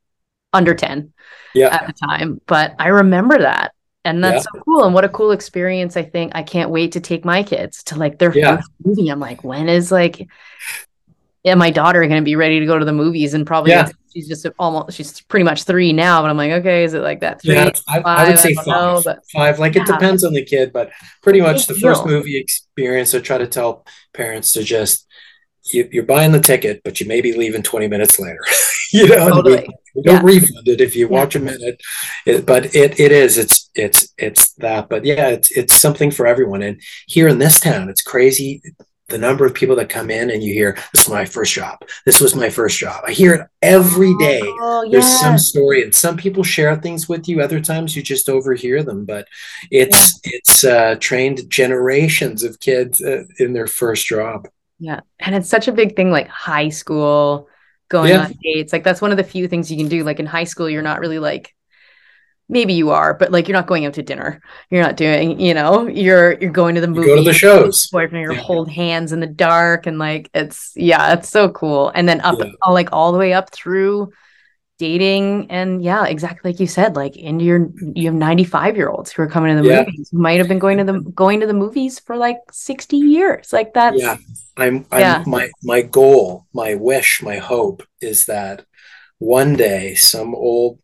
under 0.54 0.76
ten, 0.76 1.14
yeah, 1.56 1.74
at 1.74 1.88
the 1.88 1.94
time. 1.94 2.42
But 2.46 2.76
I 2.78 2.90
remember 2.90 3.40
that, 3.40 3.74
and 4.08 4.24
that's 4.24 4.46
yeah. 4.46 4.60
so 4.60 4.64
cool 4.64 4.84
and 4.84 4.94
what 4.94 5.04
a 5.04 5.10
cool 5.10 5.32
experience 5.32 5.98
i 5.98 6.04
think 6.04 6.32
i 6.36 6.44
can't 6.44 6.70
wait 6.70 6.92
to 6.92 7.00
take 7.00 7.26
my 7.26 7.44
kids 7.44 7.84
to 7.84 7.96
like 7.96 8.18
their 8.18 8.36
yeah. 8.36 8.58
first 8.58 8.70
movie 8.84 9.10
i'm 9.10 9.20
like 9.20 9.44
when 9.44 9.70
is 9.70 9.92
like 9.92 10.28
yeah 11.44 11.56
my 11.56 11.70
daughter 11.70 12.02
going 12.02 12.22
to 12.22 12.26
be 12.26 12.36
ready 12.36 12.60
to 12.60 12.66
go 12.66 12.78
to 12.78 12.86
the 12.86 12.94
movies 12.94 13.34
and 13.34 13.48
probably 13.48 13.72
yeah. 13.72 13.90
she's 14.14 14.28
just 14.28 14.46
almost 14.60 14.96
she's 14.96 15.22
pretty 15.22 15.44
much 15.44 15.64
three 15.64 15.94
now 15.94 16.22
but 16.22 16.30
i'm 16.30 16.38
like 16.38 16.52
okay 16.52 16.84
is 16.84 16.94
it 16.94 17.02
like 17.02 17.22
that 17.22 17.42
three 17.42 17.56
yeah, 17.56 17.72
I, 17.88 18.02
five? 18.02 18.06
I 18.06 18.30
would 18.30 18.40
say 18.40 18.56
I 18.58 18.64
five 18.64 19.06
know, 19.06 19.16
five 19.34 19.60
like 19.60 19.76
it 19.76 19.86
depends 19.86 20.24
on 20.24 20.34
the 20.34 20.44
kid 20.44 20.74
but 20.74 20.92
pretty 21.22 21.42
much 21.42 21.68
the 21.68 21.76
first 21.76 22.06
movie 22.06 22.38
experience 22.38 23.14
i 23.14 23.20
try 23.20 23.38
to 23.38 23.48
tell 23.48 23.86
parents 24.14 24.52
to 24.54 24.64
just 24.64 25.07
you, 25.74 26.02
are 26.02 26.06
buying 26.06 26.32
the 26.32 26.40
ticket 26.40 26.82
but 26.84 27.00
you 27.00 27.08
may 27.08 27.22
be 27.22 27.34
leaving 27.34 27.64
20 27.64 27.88
minutes 27.88 28.20
later. 28.20 28.44
You 28.94 29.06
know 29.10 29.30
totally. 29.30 29.68
we, 29.96 30.02
don't 30.04 30.16
yeah. 30.16 30.22
refund 30.24 30.66
it 30.66 30.80
if 30.80 30.96
you 30.96 31.10
watch 31.10 31.36
a 31.36 31.42
minute. 31.42 31.82
It, 32.26 32.46
but 32.46 32.74
it 32.74 32.98
it 32.98 33.12
is 33.12 33.38
it's 33.38 33.70
it's 33.76 34.14
it's 34.18 34.54
that 34.54 34.88
but 34.88 35.04
yeah 35.04 35.28
it's 35.28 35.52
it's 35.52 35.76
something 35.76 36.10
for 36.10 36.26
everyone. 36.26 36.62
And 36.62 36.82
here 37.06 37.28
in 37.28 37.38
this 37.38 37.60
town 37.60 37.90
it's 37.90 38.02
crazy 38.02 38.62
the 39.10 39.18
number 39.18 39.46
of 39.46 39.54
people 39.54 39.76
that 39.78 39.90
come 39.90 40.10
in 40.10 40.30
and 40.30 40.44
you 40.44 40.54
hear 40.54 40.78
this 40.94 41.04
is 41.04 41.10
my 41.10 41.26
first 41.26 41.54
job. 41.54 41.80
This 42.06 42.20
was 42.20 42.36
my 42.36 42.50
first 42.50 42.78
job. 42.78 43.04
I 43.08 43.12
hear 43.12 43.34
it 43.34 43.48
every 43.62 44.16
day. 44.18 44.42
oh, 44.44 44.88
there's 44.90 45.06
yes. 45.06 45.22
some 45.22 45.38
story 45.38 45.84
and 45.84 45.94
some 45.94 46.18
people 46.18 46.44
share 46.44 46.76
things 46.76 47.08
with 47.08 47.28
you. 47.28 47.42
Other 47.42 47.60
times 47.60 47.96
you 47.96 48.02
just 48.02 48.30
overhear 48.30 48.84
them 48.84 49.06
but 49.06 49.28
it's 49.72 50.20
yeah. 50.24 50.32
it's 50.34 50.64
uh, 50.64 50.96
trained 51.00 51.50
generations 51.50 52.44
of 52.44 52.60
kids 52.60 53.02
uh, 53.02 53.24
in 53.40 53.54
their 53.54 53.68
first 53.68 54.06
job 54.06 54.48
yeah 54.80 55.00
and 55.20 55.36
it's 55.36 55.50
such 55.50 55.68
a 55.68 55.72
big 55.72 55.96
thing 55.96 56.12
like 56.12 56.28
high 56.28 56.70
school 56.70 57.50
going 57.90 58.10
yeah. 58.10 58.26
on 58.26 58.34
dates. 58.42 58.74
Like 58.74 58.84
that's 58.84 59.02
one 59.02 59.12
of 59.12 59.18
the 59.18 59.24
few 59.24 59.48
things 59.48 59.72
you 59.72 59.78
can 59.78 59.88
do. 59.88 60.04
Like 60.04 60.20
in 60.20 60.26
high 60.26 60.44
school, 60.44 60.70
you're 60.70 60.82
not 60.82 61.00
really 61.00 61.20
like 61.20 61.54
maybe 62.50 62.74
you 62.74 62.92
are, 62.92 63.14
but 63.14 63.32
like 63.32 63.48
you're 63.48 63.58
not 63.58 63.68
going 63.68 63.86
out 63.86 63.94
to 63.96 64.04
dinner. 64.04 64.42
You're 64.70 64.84
not 64.84 64.98
doing, 64.98 65.40
you 65.40 65.54
know, 65.54 65.88
you're 65.88 66.40
you're 66.40 66.52
going 66.52 66.76
to 66.76 66.82
the 66.82 66.88
movie. 66.88 67.08
go 67.08 67.16
to 67.18 67.24
the 67.24 67.34
shows. 67.34 67.88
Boyfriend, 67.88 68.24
you 68.24 68.34
yeah. 68.34 68.42
hold 68.42 68.70
hands 68.70 69.12
in 69.12 69.20
the 69.20 69.28
dark, 69.28 69.88
and 69.88 70.00
like 70.00 70.30
it's 70.34 70.74
yeah, 70.76 71.14
it's 71.14 71.30
so 71.30 71.50
cool. 71.50 71.92
And 71.94 72.08
then 72.08 72.22
up 72.22 72.40
yeah. 72.40 72.52
like 72.70 72.90
all 72.92 73.12
the 73.12 73.18
way 73.18 73.34
up 73.34 73.52
through 73.52 74.12
dating 74.78 75.50
and 75.50 75.84
yeah 75.84 76.06
exactly 76.06 76.52
like 76.52 76.60
you 76.60 76.68
said 76.68 76.96
like 76.96 77.18
into 77.18 77.44
your 77.44 77.70
you 77.96 78.06
have 78.06 78.14
95 78.14 78.76
year 78.76 78.90
olds 78.90 79.12
who 79.12 79.24
are 79.24 79.28
coming 79.28 79.56
to 79.56 79.64
the 79.64 79.68
yeah. 79.68 79.80
movies 79.80 80.10
who 80.12 80.20
might 80.20 80.38
have 80.38 80.48
been 80.48 80.60
going 80.60 80.78
to 80.78 80.84
the 80.84 81.00
going 81.00 81.40
to 81.40 81.48
the 81.48 81.54
movies 81.54 82.00
for 82.00 82.16
like 82.16 82.38
60 82.52 82.96
years 82.96 83.52
like 83.52 83.74
that's 83.74 84.00
yeah 84.00 84.18
i'm, 84.58 84.86
I'm 84.92 85.00
yeah. 85.00 85.24
my 85.26 85.50
my 85.64 85.82
goal 85.82 86.46
my 86.54 86.76
wish 86.76 87.22
my 87.24 87.38
hope 87.38 87.84
is 88.02 88.28
that 88.28 88.66
one 89.18 89.56
day 89.56 89.96
some 89.96 90.36
old 90.36 90.80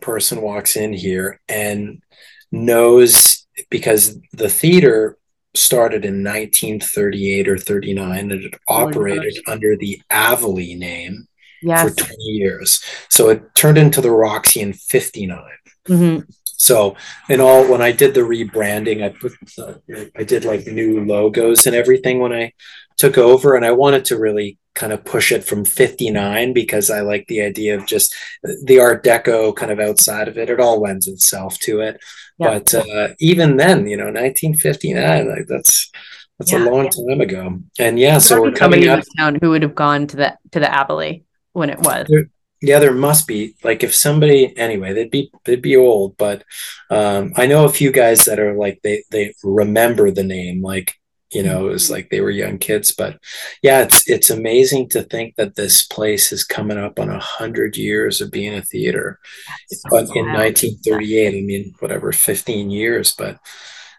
person 0.00 0.42
walks 0.42 0.76
in 0.76 0.92
here 0.92 1.40
and 1.48 2.02
knows 2.50 3.46
because 3.70 4.18
the 4.32 4.48
theater 4.48 5.16
started 5.54 6.04
in 6.04 6.24
1938 6.24 7.48
or 7.48 7.58
39 7.58 8.18
and 8.18 8.32
it 8.32 8.54
oh 8.68 8.86
operated 8.86 9.38
oh 9.46 9.52
under 9.52 9.76
the 9.76 10.00
Avolie 10.10 10.78
name 10.78 11.26
yes. 11.62 11.88
for 11.88 11.96
20 11.96 12.14
years. 12.22 12.82
So 13.08 13.30
it 13.30 13.54
turned 13.54 13.78
into 13.78 14.00
the 14.00 14.10
Roxy 14.10 14.60
in 14.60 14.72
59. 14.72 15.38
Mm-hmm. 15.88 16.30
So 16.58 16.96
in 17.28 17.40
all, 17.40 17.70
when 17.70 17.80
I 17.80 17.92
did 17.92 18.14
the 18.14 18.20
rebranding, 18.20 19.04
I 19.04 19.10
put, 19.10 19.32
uh, 19.58 19.74
I 20.16 20.24
did 20.24 20.44
like 20.44 20.66
new 20.66 21.04
logos 21.04 21.66
and 21.66 21.76
everything 21.76 22.18
when 22.18 22.32
I 22.32 22.52
took 22.96 23.16
over, 23.16 23.54
and 23.54 23.64
I 23.64 23.70
wanted 23.70 24.04
to 24.06 24.18
really 24.18 24.58
kind 24.74 24.92
of 24.92 25.04
push 25.04 25.30
it 25.30 25.44
from 25.44 25.64
59 25.64 26.52
because 26.52 26.90
I 26.90 27.00
like 27.00 27.26
the 27.28 27.42
idea 27.42 27.76
of 27.76 27.86
just 27.86 28.14
the 28.64 28.80
Art 28.80 29.04
Deco 29.04 29.54
kind 29.54 29.70
of 29.70 29.78
outside 29.78 30.26
of 30.26 30.36
it. 30.36 30.50
It 30.50 30.60
all 30.60 30.80
lends 30.80 31.06
itself 31.06 31.58
to 31.60 31.80
it. 31.80 32.00
Yeah. 32.38 32.58
But 32.58 32.74
uh, 32.74 33.08
even 33.20 33.56
then, 33.56 33.86
you 33.86 33.96
know, 33.96 34.06
1959, 34.06 35.28
like 35.28 35.46
that's 35.46 35.90
that's 36.38 36.52
yeah. 36.52 36.64
a 36.64 36.70
long 36.70 36.88
time 36.88 37.20
ago. 37.20 37.60
And 37.78 37.98
yeah, 37.98 38.18
so 38.18 38.40
we're 38.40 38.52
coming 38.52 38.88
up. 38.88 39.04
Town 39.16 39.38
who 39.40 39.50
would 39.50 39.62
have 39.62 39.74
gone 39.74 40.06
to 40.08 40.16
the 40.16 40.38
to 40.52 40.60
the 40.60 40.66
Avolie 40.66 41.22
when 41.58 41.70
it 41.70 41.80
was. 41.80 42.06
There, 42.08 42.30
yeah, 42.60 42.78
there 42.78 42.94
must 42.94 43.28
be. 43.28 43.54
Like 43.62 43.84
if 43.84 43.94
somebody 43.94 44.56
anyway, 44.56 44.92
they'd 44.92 45.10
be 45.10 45.30
they'd 45.44 45.62
be 45.62 45.76
old, 45.76 46.16
but 46.16 46.44
um, 46.90 47.32
I 47.36 47.46
know 47.46 47.64
a 47.64 47.70
few 47.70 47.92
guys 47.92 48.24
that 48.24 48.40
are 48.40 48.54
like 48.54 48.80
they 48.82 49.04
they 49.10 49.34
remember 49.44 50.10
the 50.10 50.24
name, 50.24 50.62
like 50.62 50.94
you 51.32 51.42
know, 51.42 51.68
it 51.68 51.72
was 51.72 51.84
mm-hmm. 51.84 51.92
like 51.92 52.10
they 52.10 52.20
were 52.20 52.30
young 52.30 52.58
kids. 52.58 52.92
But 52.96 53.18
yeah, 53.62 53.82
it's 53.82 54.08
it's 54.08 54.30
amazing 54.30 54.88
to 54.90 55.02
think 55.02 55.36
that 55.36 55.56
this 55.56 55.86
place 55.86 56.32
is 56.32 56.44
coming 56.44 56.78
up 56.78 56.98
on 56.98 57.10
a 57.10 57.20
hundred 57.20 57.76
years 57.76 58.20
of 58.20 58.30
being 58.30 58.54
a 58.54 58.62
theater 58.62 59.18
so 59.70 59.98
in 59.98 60.32
1938. 60.32 61.28
I 61.28 61.42
mean, 61.42 61.74
whatever, 61.80 62.12
15 62.12 62.70
years, 62.70 63.14
but 63.16 63.38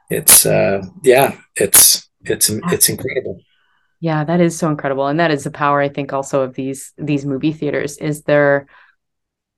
it's 0.10 0.45
uh, 0.45 0.82
yeah, 1.04 1.38
it's 1.56 2.10
it's 2.22 2.50
it's 2.50 2.89
incredible. 2.89 3.39
Yeah, 3.99 4.23
that 4.23 4.39
is 4.39 4.57
so 4.57 4.69
incredible, 4.69 5.07
and 5.07 5.19
that 5.19 5.31
is 5.31 5.43
the 5.43 5.51
power 5.51 5.81
I 5.81 5.89
think 5.89 6.13
also 6.13 6.41
of 6.41 6.53
these 6.53 6.93
these 6.97 7.25
movie 7.25 7.53
theaters 7.53 7.97
is 7.97 8.23
there 8.23 8.67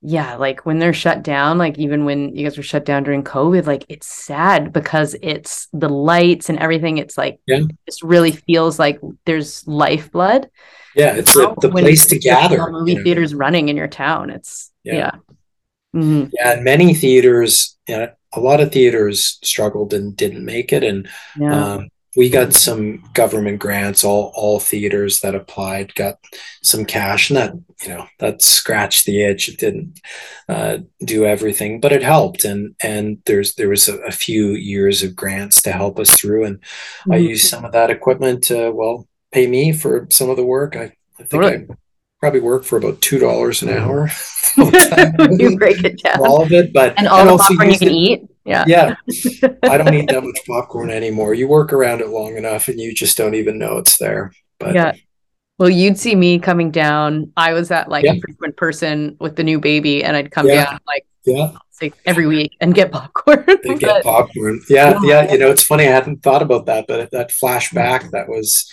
yeah, 0.04 0.34
like 0.34 0.66
when 0.66 0.80
they're 0.80 0.92
shut 0.92 1.22
down, 1.22 1.58
like 1.58 1.78
even 1.78 2.04
when 2.04 2.34
you 2.34 2.44
guys 2.44 2.56
were 2.56 2.64
shut 2.64 2.84
down 2.84 3.04
during 3.04 3.22
COVID, 3.22 3.66
like 3.66 3.86
it's 3.88 4.08
sad 4.08 4.72
because 4.72 5.14
it's 5.22 5.68
the 5.72 5.88
lights 5.88 6.48
and 6.48 6.58
everything. 6.58 6.98
It's 6.98 7.16
like 7.16 7.38
yeah. 7.46 7.58
it 7.58 7.76
just 7.86 8.02
really 8.02 8.32
feels 8.32 8.80
like 8.80 9.00
there's 9.26 9.64
lifeblood. 9.66 10.50
Yeah, 10.96 11.14
it's 11.14 11.32
the, 11.32 11.54
the 11.60 11.70
place 11.70 12.06
to 12.06 12.18
gather. 12.18 12.68
Movie 12.68 12.92
you 12.92 12.98
know? 12.98 13.04
theaters 13.04 13.32
running 13.32 13.68
in 13.68 13.76
your 13.76 13.86
town. 13.86 14.30
It's 14.30 14.72
yeah, 14.82 14.94
yeah. 14.94 15.10
Mm-hmm. 15.94 16.30
yeah 16.32 16.52
and 16.54 16.64
many 16.64 16.94
theaters, 16.94 17.78
you 17.86 17.96
know, 17.96 18.08
a 18.32 18.40
lot 18.40 18.60
of 18.60 18.72
theaters 18.72 19.38
struggled 19.44 19.94
and 19.94 20.16
didn't 20.16 20.44
make 20.44 20.72
it, 20.72 20.82
and 20.82 21.08
yeah. 21.38 21.74
um, 21.74 21.88
we 22.16 22.28
got 22.28 22.52
some 22.52 23.02
government 23.14 23.58
grants 23.58 24.04
all 24.04 24.32
all 24.34 24.60
theaters 24.60 25.20
that 25.20 25.34
applied 25.34 25.94
got 25.94 26.18
some 26.62 26.84
cash 26.84 27.30
and 27.30 27.36
that 27.36 27.54
you 27.82 27.88
know 27.88 28.06
that 28.18 28.42
scratched 28.42 29.06
the 29.06 29.22
itch 29.22 29.48
it 29.48 29.58
didn't 29.58 30.00
uh, 30.48 30.78
do 31.04 31.24
everything 31.24 31.80
but 31.80 31.92
it 31.92 32.02
helped 32.02 32.44
and 32.44 32.74
and 32.82 33.18
there's 33.26 33.54
there 33.54 33.68
was 33.68 33.88
a, 33.88 33.96
a, 33.98 34.10
few 34.10 34.48
years 34.48 35.02
of 35.02 35.16
grants 35.16 35.62
to 35.62 35.72
help 35.72 35.98
us 35.98 36.14
through 36.14 36.44
and 36.44 36.58
mm-hmm. 36.58 37.12
i 37.12 37.16
used 37.16 37.48
some 37.48 37.64
of 37.64 37.72
that 37.72 37.90
equipment 37.90 38.44
to 38.44 38.70
well 38.70 39.08
pay 39.32 39.46
me 39.46 39.72
for 39.72 40.06
some 40.10 40.28
of 40.28 40.36
the 40.36 40.44
work 40.44 40.76
i, 40.76 40.92
I 41.18 41.22
think 41.24 41.44
I, 41.44 41.66
probably 42.22 42.40
work 42.40 42.62
for 42.62 42.78
about 42.78 43.00
two 43.00 43.18
dollars 43.18 43.62
an 43.62 43.68
hour. 43.70 44.08
you 44.56 45.58
break 45.58 45.82
it 45.82 46.00
down. 46.02 46.20
All 46.20 46.40
of 46.40 46.52
it, 46.52 46.72
but 46.72 46.94
and 46.96 47.08
all 47.08 47.20
and 47.20 47.30
the 47.30 47.36
popcorn 47.36 47.70
you 47.70 47.78
can 47.78 47.88
it, 47.88 47.92
eat. 47.92 48.31
Yeah. 48.44 48.64
Yeah. 48.66 48.94
I 49.62 49.78
don't 49.78 49.94
eat 49.94 50.10
that 50.10 50.24
much 50.24 50.40
popcorn 50.46 50.90
anymore. 50.90 51.34
You 51.34 51.48
work 51.48 51.72
around 51.72 52.00
it 52.00 52.08
long 52.08 52.36
enough 52.36 52.68
and 52.68 52.80
you 52.80 52.94
just 52.94 53.16
don't 53.16 53.34
even 53.34 53.58
know 53.58 53.78
it's 53.78 53.98
there. 53.98 54.32
But 54.58 54.74
yeah. 54.74 54.92
Well, 55.58 55.70
you'd 55.70 55.98
see 55.98 56.16
me 56.16 56.38
coming 56.38 56.70
down. 56.70 57.32
I 57.36 57.52
was 57.52 57.68
that 57.68 57.88
like 57.88 58.04
yeah. 58.04 58.14
frequent 58.20 58.56
person 58.56 59.16
with 59.20 59.36
the 59.36 59.44
new 59.44 59.60
baby, 59.60 60.02
and 60.02 60.16
I'd 60.16 60.30
come 60.32 60.46
yeah. 60.46 60.64
down 60.64 60.80
like 60.86 61.06
yeah. 61.24 61.52
Like 61.80 61.94
every 62.04 62.26
week 62.26 62.52
and 62.60 62.74
get 62.74 62.90
popcorn. 62.92 63.44
but, 63.46 63.78
get 63.78 64.02
popcorn. 64.02 64.60
Yeah, 64.68 64.98
yeah. 65.02 65.30
You 65.30 65.38
know, 65.38 65.50
it's 65.50 65.64
funny. 65.64 65.86
I 65.86 65.90
hadn't 65.90 66.22
thought 66.22 66.42
about 66.42 66.66
that, 66.66 66.86
but 66.88 67.10
that 67.10 67.30
flashback 67.30 68.10
that 68.10 68.28
was 68.28 68.68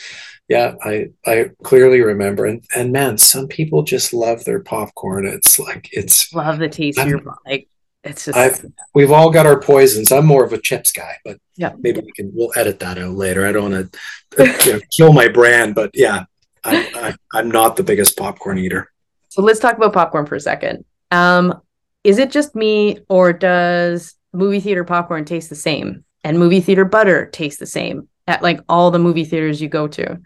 yeah, 0.47 0.73
I 0.83 1.09
I 1.27 1.51
clearly 1.63 2.01
remember, 2.01 2.45
and 2.45 2.63
and 2.75 2.91
man, 2.91 3.19
some 3.19 3.47
people 3.47 3.83
just 3.83 4.13
love 4.13 4.45
their 4.45 4.59
popcorn. 4.59 5.27
It's 5.27 5.59
like 5.59 5.89
it's 5.91 6.33
love 6.33 6.57
the 6.57 6.69
taste 6.69 6.97
of 6.97 7.07
your 7.07 7.21
like. 7.45 7.67
It's 8.03 8.25
just 8.25 8.37
I've, 8.37 8.65
we've 8.93 9.11
all 9.11 9.29
got 9.29 9.45
our 9.45 9.59
poisons. 9.59 10.11
I'm 10.11 10.25
more 10.25 10.45
of 10.45 10.53
a 10.53 10.57
chips 10.57 10.91
guy, 10.91 11.17
but 11.25 11.37
yeah, 11.57 11.73
maybe 11.79 11.99
we 11.99 12.11
can 12.13 12.31
we'll 12.33 12.51
edit 12.55 12.79
that 12.79 12.97
out 12.97 13.15
later. 13.15 13.45
I 13.45 13.51
don't 13.51 13.71
want 13.71 13.91
to 14.37 14.65
you 14.65 14.73
know, 14.73 14.79
kill 14.95 15.11
my 15.11 15.27
brand, 15.27 15.75
but 15.75 15.91
yeah, 15.93 16.23
I, 16.63 16.89
I, 16.95 17.37
I'm 17.37 17.51
not 17.51 17.75
the 17.75 17.83
biggest 17.83 18.17
popcorn 18.17 18.57
eater. 18.57 18.89
So 19.27 19.41
let's 19.41 19.59
talk 19.59 19.75
about 19.75 19.93
popcorn 19.93 20.25
for 20.25 20.35
a 20.35 20.39
second. 20.39 20.85
Um, 21.11 21.61
is 22.03 22.17
it 22.19 22.31
just 22.31 22.55
me, 22.55 22.99
or 23.09 23.33
does 23.33 24.15
movie 24.31 24.61
theater 24.61 24.85
popcorn 24.85 25.25
taste 25.25 25.49
the 25.49 25.55
same, 25.55 26.05
and 26.23 26.39
movie 26.39 26.61
theater 26.61 26.85
butter 26.85 27.25
taste 27.25 27.59
the 27.59 27.65
same 27.65 28.07
at 28.27 28.41
like 28.41 28.61
all 28.69 28.91
the 28.91 28.99
movie 28.99 29.25
theaters 29.25 29.61
you 29.61 29.67
go 29.67 29.87
to? 29.89 30.19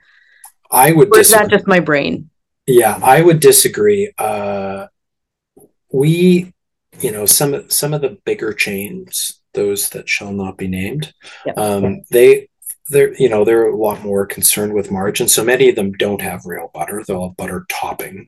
I 0.70 0.92
would. 0.92 1.10
Or 1.16 1.20
is 1.20 1.32
that 1.32 1.50
just 1.50 1.68
my 1.68 1.80
brain? 1.80 2.30
Yeah, 2.68 3.00
I 3.02 3.22
would 3.22 3.40
disagree. 3.40 4.14
Uh, 4.18 4.88
we, 5.92 6.54
you 7.00 7.12
know, 7.12 7.26
some 7.26 7.70
some 7.70 7.94
of 7.94 8.02
the 8.02 8.18
bigger 8.26 8.54
chains, 8.54 9.42
those 9.54 9.90
that 9.90 10.10
shall 10.10 10.32
not 10.32 10.58
be 10.58 10.68
named, 10.68 11.14
yep. 11.46 11.58
um, 11.58 12.02
they 12.12 12.50
they're 12.90 13.14
you 13.16 13.30
know 13.30 13.44
they're 13.46 13.70
a 13.70 13.76
lot 13.76 14.02
more 14.02 14.26
concerned 14.26 14.74
with 14.74 14.92
margin. 14.92 15.28
So 15.28 15.44
many 15.44 15.70
of 15.70 15.76
them 15.76 15.94
don't 15.94 16.22
have 16.22 16.46
real 16.46 16.72
butter; 16.74 17.04
they'll 17.06 17.28
have 17.28 17.38
butter 17.38 17.66
topping 17.70 18.28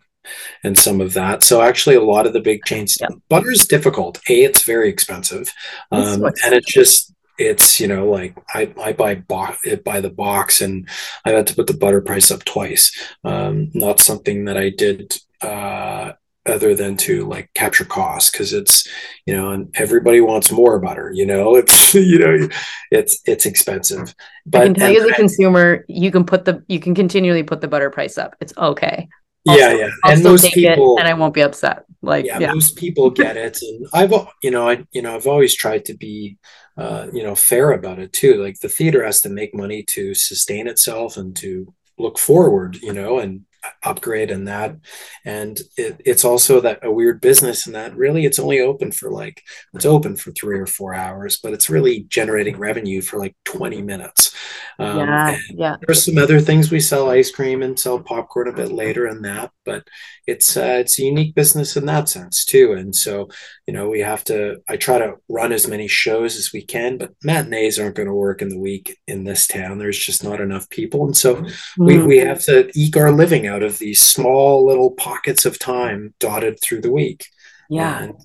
and 0.63 0.78
some 0.78 1.01
of 1.01 1.13
that. 1.13 1.43
So 1.43 1.62
actually, 1.62 1.95
a 1.95 2.04
lot 2.04 2.28
of 2.28 2.34
the 2.34 2.41
big 2.41 2.63
chains, 2.65 2.97
yep. 2.99 3.12
butter 3.30 3.51
is 3.51 3.67
difficult. 3.67 4.19
A, 4.30 4.43
it's 4.43 4.63
very 4.63 4.89
expensive, 4.89 5.54
um, 5.91 6.23
and 6.23 6.54
it's 6.54 6.71
just 6.71 7.13
it's 7.38 7.80
you 7.80 7.88
know 7.88 8.10
like 8.10 8.38
I, 8.54 8.73
I 8.82 8.93
buy 8.93 9.15
bo- 9.15 9.56
it 9.65 9.84
by 9.84 9.99
the 9.99 10.10
box 10.10 10.62
and 10.62 10.88
I 11.25 11.32
had 11.32 11.47
to 11.47 11.56
put 11.56 11.67
the 11.67 11.73
butter 11.73 12.01
price 12.01 12.32
up 12.32 12.45
twice. 12.45 12.91
Um, 13.23 13.71
not 13.73 13.99
something 13.99 14.45
that 14.45 14.58
I 14.58 14.69
did 14.69 15.17
uh, 15.41 16.13
other 16.45 16.75
than 16.75 16.95
to 16.97 17.25
like 17.27 17.49
capture 17.53 17.86
costs 17.86 18.29
because 18.29 18.53
it's 18.53 18.88
you 19.25 19.36
know 19.36 19.51
and 19.51 19.73
everybody 19.75 20.21
wants 20.21 20.51
more 20.51 20.79
butter. 20.79 21.12
You 21.13 21.25
know 21.25 21.55
it's 21.62 21.93
you 21.93 22.19
know 22.19 22.49
it's 22.91 23.19
it's 23.25 23.45
expensive. 23.45 24.13
But 24.45 24.62
I 24.62 24.65
can 24.65 24.73
tell 24.75 24.91
you 24.91 25.01
as 25.01 25.10
a 25.10 25.13
consumer, 25.13 25.86
you 25.88 26.12
can 26.12 26.25
put 26.25 26.45
the 26.45 26.63
you 26.67 26.79
can 26.79 26.95
continually 26.95 27.43
put 27.43 27.62
the 27.62 27.67
butter 27.67 27.89
price 27.89 28.17
up. 28.17 28.36
It's 28.39 28.53
okay. 28.58 29.08
Yeah, 29.47 29.73
yeah, 29.73 29.89
I'll 30.03 30.13
and 30.13 30.23
most 30.23 30.51
people, 30.53 30.97
and 30.97 31.08
I 31.08 31.13
won't 31.13 31.36
be 31.36 31.41
upset. 31.41 31.86
Like, 32.01 32.25
yeah, 32.25 32.39
yeah, 32.39 32.51
most 32.51 32.77
people 32.77 33.12
get 33.12 33.38
it, 33.38 33.60
and 33.62 33.86
I've, 33.93 34.12
you 34.41 34.49
know, 34.49 34.67
I, 34.67 34.84
you 34.91 35.03
know, 35.03 35.13
I've 35.13 35.27
always 35.27 35.53
tried 35.53 35.86
to 35.86 35.93
be 35.93 36.39
uh, 36.77 37.08
you 37.13 37.23
know 37.23 37.36
fair 37.36 37.71
about 37.71 37.99
it 37.99 38.12
too 38.12 38.41
like 38.43 38.60
the 38.60 38.67
theater 38.67 39.03
has 39.03 39.21
to 39.21 39.29
make 39.29 39.55
money 39.55 39.81
to 39.81 40.13
sustain 40.13 40.67
itself 40.67 41.15
and 41.15 41.34
to 41.36 41.73
look 41.97 42.19
forward 42.19 42.75
you 42.81 42.91
know 42.91 43.19
and 43.19 43.45
upgrade 43.84 44.32
and 44.32 44.47
that. 44.47 44.75
And 45.23 45.60
it, 45.78 46.01
it's 46.06 46.25
also 46.25 46.62
that 46.62 46.80
a 46.84 46.91
weird 46.91 47.21
business 47.21 47.65
and 47.65 47.75
that 47.75 47.95
really 47.95 48.25
it's 48.25 48.39
only 48.39 48.60
open 48.60 48.91
for 48.91 49.10
like 49.10 49.41
it's 49.73 49.86
open 49.86 50.15
for 50.15 50.32
three 50.32 50.60
or 50.60 50.65
four 50.65 50.93
hours 50.93 51.39
but 51.41 51.54
it's 51.54 51.69
really 51.69 52.04
generating 52.04 52.58
revenue 52.58 53.01
for 53.01 53.19
like 53.19 53.36
20 53.45 53.82
minutes. 53.82 54.36
Um, 54.80 54.97
yeah 54.99 55.38
yeah. 55.49 55.75
there's 55.86 56.04
some 56.04 56.17
other 56.17 56.39
things 56.39 56.71
we 56.71 56.80
sell 56.80 57.10
ice 57.10 57.32
cream 57.32 57.63
and 57.63 57.80
sell 57.80 57.99
popcorn 57.99 58.47
a 58.47 58.54
bit 58.54 58.71
later 58.71 59.08
in 59.08 59.21
that 59.23 59.51
but 59.65 59.88
it's 60.28 60.56
uh, 60.56 60.78
it's 60.80 60.99
a 60.99 61.04
unique 61.04 61.34
business 61.34 61.75
in 61.75 61.88
that 61.88 62.08
sense 62.08 62.45
too 62.45 62.73
and 62.73 62.95
so 62.95 63.28
you 63.65 63.73
know 63.73 63.89
we 63.89 63.99
have 63.99 64.23
to 64.23 64.58
i 64.69 64.78
try 64.78 64.99
to 64.99 65.15
run 65.28 65.51
as 65.51 65.67
many 65.67 65.88
shows 65.88 66.36
as 66.36 66.54
we 66.54 66.63
can 66.63 66.97
but 66.97 67.12
matinees 67.23 67.80
aren't 67.80 67.95
going 67.95 68.08
to 68.08 68.13
work 68.13 68.43
in 68.43 68.49
the 68.49 68.60
week 68.60 68.97
in 69.08 69.23
this 69.23 69.47
town 69.47 69.80
there's 69.80 69.97
just 69.97 70.23
not 70.23 70.39
enough 70.39 70.69
people 70.69 71.04
and 71.06 71.17
so 71.17 71.36
mm. 71.36 71.51
we, 71.78 71.97
we 71.97 72.17
have 72.17 72.43
to 72.43 72.69
eke 72.75 72.95
our 72.95 73.12
living 73.12 73.47
out 73.47 73.56
out 73.56 73.63
of 73.63 73.80
these 73.80 74.01
small 74.01 74.65
little 74.65 74.91
pockets 74.91 75.45
of 75.45 75.58
time 75.58 76.13
dotted 76.19 76.60
through 76.60 76.82
the 76.82 76.91
week. 76.91 77.28
Yeah. 77.69 78.04
And, 78.04 78.15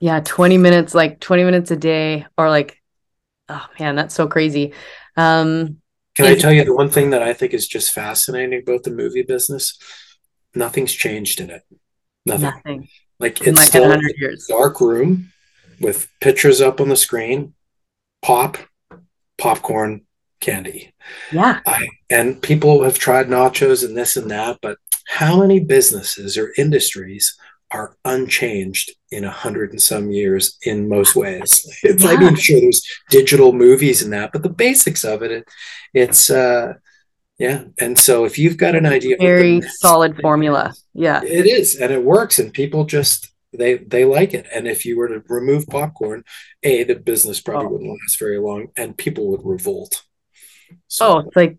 yeah, 0.00 0.20
20 0.20 0.58
minutes, 0.58 0.94
like 0.94 1.20
20 1.20 1.44
minutes 1.44 1.70
a 1.70 1.76
day, 1.76 2.26
or 2.36 2.48
like, 2.48 2.82
oh 3.48 3.66
man, 3.78 3.94
that's 3.94 4.14
so 4.14 4.26
crazy. 4.26 4.72
Um, 5.16 5.78
Can 6.14 6.26
I 6.26 6.34
tell 6.34 6.52
you 6.52 6.64
the 6.64 6.74
one 6.74 6.90
thing 6.90 7.10
that 7.10 7.22
I 7.22 7.32
think 7.34 7.52
is 7.52 7.68
just 7.68 7.92
fascinating 7.92 8.62
about 8.66 8.82
the 8.84 8.90
movie 8.90 9.22
business? 9.22 9.78
Nothing's 10.56 10.92
changed 10.92 11.40
in 11.40 11.50
it. 11.50 11.62
Nothing. 12.24 12.42
Nothing. 12.42 12.88
Like 13.20 13.40
it's 13.46 13.56
like 13.56 13.68
still 13.68 13.92
a 13.92 14.00
dark 14.48 14.80
room 14.80 15.32
with 15.80 16.08
pictures 16.20 16.60
up 16.60 16.80
on 16.80 16.88
the 16.88 16.96
screen, 16.96 17.54
pop, 18.22 18.58
popcorn, 19.38 20.06
candy. 20.40 20.92
Yeah. 21.32 21.60
I, 21.66 21.88
and 22.10 22.40
people 22.42 22.82
have 22.82 22.98
tried 22.98 23.28
nachos 23.28 23.84
and 23.84 23.96
this 23.96 24.16
and 24.16 24.30
that, 24.30 24.58
but 24.60 24.78
how 25.06 25.40
many 25.40 25.60
businesses 25.60 26.36
or 26.36 26.52
industries 26.58 27.36
are 27.70 27.96
unchanged 28.04 28.92
in 29.10 29.24
a 29.24 29.30
hundred 29.30 29.70
and 29.70 29.80
some 29.80 30.10
years 30.10 30.58
in 30.62 30.88
most 30.88 31.16
ways? 31.16 31.66
It's, 31.82 32.04
yeah. 32.04 32.10
I 32.10 32.16
mean, 32.16 32.36
sure, 32.36 32.60
there's 32.60 32.82
digital 33.10 33.52
movies 33.52 34.02
and 34.02 34.12
that, 34.12 34.32
but 34.32 34.42
the 34.42 34.48
basics 34.48 35.04
of 35.04 35.22
it, 35.22 35.30
it 35.30 35.48
it's, 35.94 36.30
uh, 36.30 36.74
yeah. 37.38 37.64
And 37.78 37.98
so 37.98 38.24
if 38.24 38.38
you've 38.38 38.56
got 38.56 38.74
an 38.74 38.86
idea, 38.86 39.16
very 39.18 39.60
solid 39.62 40.20
formula. 40.20 40.74
Yeah. 40.94 41.22
It 41.22 41.46
is. 41.46 41.76
And 41.76 41.92
it 41.92 42.02
works. 42.02 42.38
And 42.38 42.52
people 42.52 42.84
just, 42.84 43.32
they 43.52 43.78
they 43.78 44.04
like 44.04 44.34
it 44.34 44.46
and 44.52 44.68
if 44.68 44.84
you 44.84 44.98
were 44.98 45.08
to 45.08 45.22
remove 45.30 45.66
popcorn 45.68 46.22
a 46.62 46.82
the 46.82 46.96
business 46.96 47.40
probably 47.40 47.66
oh. 47.66 47.70
wouldn't 47.70 47.90
last 47.90 48.18
very 48.18 48.38
long 48.38 48.66
and 48.76 48.98
people 48.98 49.28
would 49.28 49.40
revolt 49.44 50.02
so, 50.88 51.06
oh, 51.06 51.18
it's 51.20 51.36
like 51.36 51.58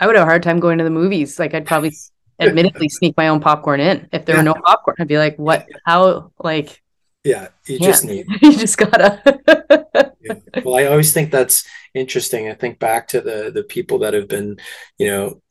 I 0.00 0.06
would 0.06 0.16
have 0.16 0.26
a 0.26 0.30
hard 0.30 0.42
time 0.42 0.60
going 0.60 0.78
to 0.78 0.84
the 0.84 0.90
movies. 0.90 1.38
Like 1.38 1.54
I'd 1.54 1.66
probably 1.66 1.92
admittedly 2.40 2.88
sneak 2.88 3.16
my 3.16 3.28
own 3.28 3.40
popcorn 3.40 3.80
in 3.80 4.08
if 4.12 4.24
there 4.24 4.36
yeah. 4.36 4.40
were 4.40 4.44
no 4.44 4.54
popcorn. 4.54 4.96
I'd 5.00 5.08
be 5.08 5.18
like, 5.18 5.36
what? 5.36 5.66
How? 5.84 6.32
Like, 6.38 6.82
yeah, 7.24 7.48
you 7.66 7.78
just 7.78 8.04
need. 8.04 8.26
you 8.42 8.56
just 8.56 8.78
gotta. 8.78 10.07
yeah. 10.28 10.62
Well, 10.64 10.76
I 10.76 10.86
always 10.86 11.12
think 11.12 11.30
that's 11.30 11.64
interesting. 11.94 12.48
I 12.48 12.54
think 12.54 12.78
back 12.78 13.08
to 13.08 13.20
the 13.20 13.50
the 13.54 13.62
people 13.62 13.98
that 14.00 14.14
have 14.14 14.28
been, 14.28 14.58
you 14.98 15.06
know, 15.08 15.42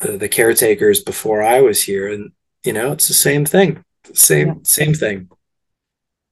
the, 0.00 0.16
the 0.16 0.28
caretakers 0.28 1.02
before 1.02 1.42
I 1.42 1.60
was 1.60 1.82
here, 1.82 2.08
and 2.08 2.32
you 2.64 2.72
know, 2.72 2.92
it's 2.92 3.08
the 3.08 3.14
same 3.14 3.44
thing. 3.44 3.84
Same 4.12 4.48
yeah. 4.48 4.54
same 4.62 4.94
thing. 4.94 5.30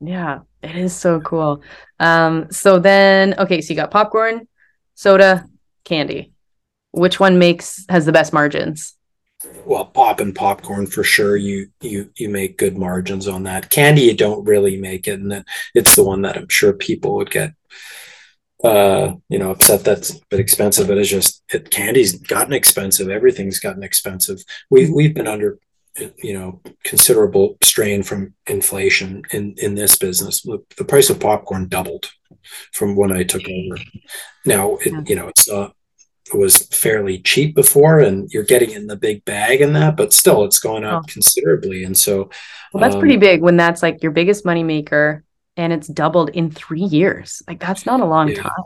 Yeah, 0.01 0.41
it 0.63 0.77
is 0.77 0.95
so 0.95 1.21
cool. 1.21 1.63
Um, 2.01 2.51
so 2.51 2.79
then 2.79 3.35
okay, 3.39 3.61
so 3.61 3.73
you 3.73 3.77
got 3.77 3.91
popcorn, 3.91 4.49
soda, 4.95 5.49
candy? 5.85 6.33
Which 6.91 7.19
one 7.21 7.39
makes 7.39 7.85
has 7.89 8.05
the 8.05 8.13
best 8.13 8.33
margins? 8.33 8.95
Well, 9.65 9.87
pop 9.87 10.21
and 10.21 10.35
popcorn 10.35 10.87
for 10.87 11.05
sure. 11.05 11.37
You 11.37 11.69
you 11.81 12.11
you 12.17 12.29
make 12.29 12.59
good 12.59 12.77
margins 12.77 13.29
on 13.29 13.45
that. 13.45 13.71
Candy, 13.71 14.03
you 14.03 14.15
don't 14.15 14.45
really 14.45 14.77
make 14.77 15.09
it, 15.09 15.21
and 15.21 15.45
it's 15.75 15.97
the 15.97 16.05
one 16.05 16.23
that 16.23 16.37
I'm 16.37 16.49
sure 16.49 16.73
people 16.73 17.17
would 17.17 17.31
get 17.31 17.53
uh, 18.65 19.15
you 19.29 19.39
know, 19.39 19.51
upset 19.51 19.85
that's 19.85 20.11
a 20.11 20.21
bit 20.31 20.41
expensive, 20.41 20.87
but 20.87 20.99
it's 20.99 21.09
just 21.09 21.43
it, 21.53 21.71
candy's 21.71 22.19
gotten 22.19 22.53
expensive. 22.53 23.09
Everything's 23.09 23.59
gotten 23.59 23.83
expensive. 23.83 24.39
We've 24.71 24.91
we've 24.91 25.15
been 25.15 25.27
under 25.27 25.59
you 26.23 26.33
know 26.33 26.61
considerable 26.85 27.59
strain 27.63 28.03
from 28.03 28.35
inflation 28.47 29.23
in 29.33 29.55
in 29.59 29.75
this 29.75 29.97
business. 29.97 30.43
The 30.43 30.85
price 30.85 31.11
of 31.11 31.21
popcorn 31.21 31.69
doubled 31.69 32.11
from 32.73 32.97
when 32.97 33.13
I 33.13 33.25
took 33.25 33.43
over. 33.43 33.83
Now 34.47 34.77
it 34.77 35.09
you 35.09 35.17
know 35.17 35.29
it's 35.29 35.49
not 35.49 35.75
it 36.33 36.39
was 36.39 36.67
fairly 36.69 37.19
cheap 37.19 37.55
before 37.55 38.01
and 38.01 38.31
you're 38.33 38.45
getting 38.45 38.71
in 38.71 38.87
the 38.87 38.97
big 38.97 39.25
bag 39.25 39.61
in 39.61 39.73
that 39.73 39.97
but 39.97 40.13
still 40.13 40.45
it's 40.45 40.61
going 40.61 40.85
up 40.85 41.03
oh. 41.03 41.13
considerably 41.13 41.85
and 41.85 41.97
so 41.97 42.31
well, 42.73 42.81
that's 42.81 42.95
um, 42.95 43.01
pretty 43.01 43.17
big 43.17 43.43
when 43.43 43.57
that's 43.57 43.83
like 43.83 44.03
your 44.03 44.13
biggest 44.13 44.45
money 44.45 44.63
maker 44.63 45.25
and 45.57 45.73
it's 45.73 45.89
doubled 45.89 46.31
in 46.31 46.51
three 46.51 46.83
years. 46.83 47.43
Like 47.47 47.61
that's 47.61 47.87
not 47.87 48.01
a 48.01 48.07
long 48.07 48.29
yeah. 48.29 48.43
time. 48.43 48.65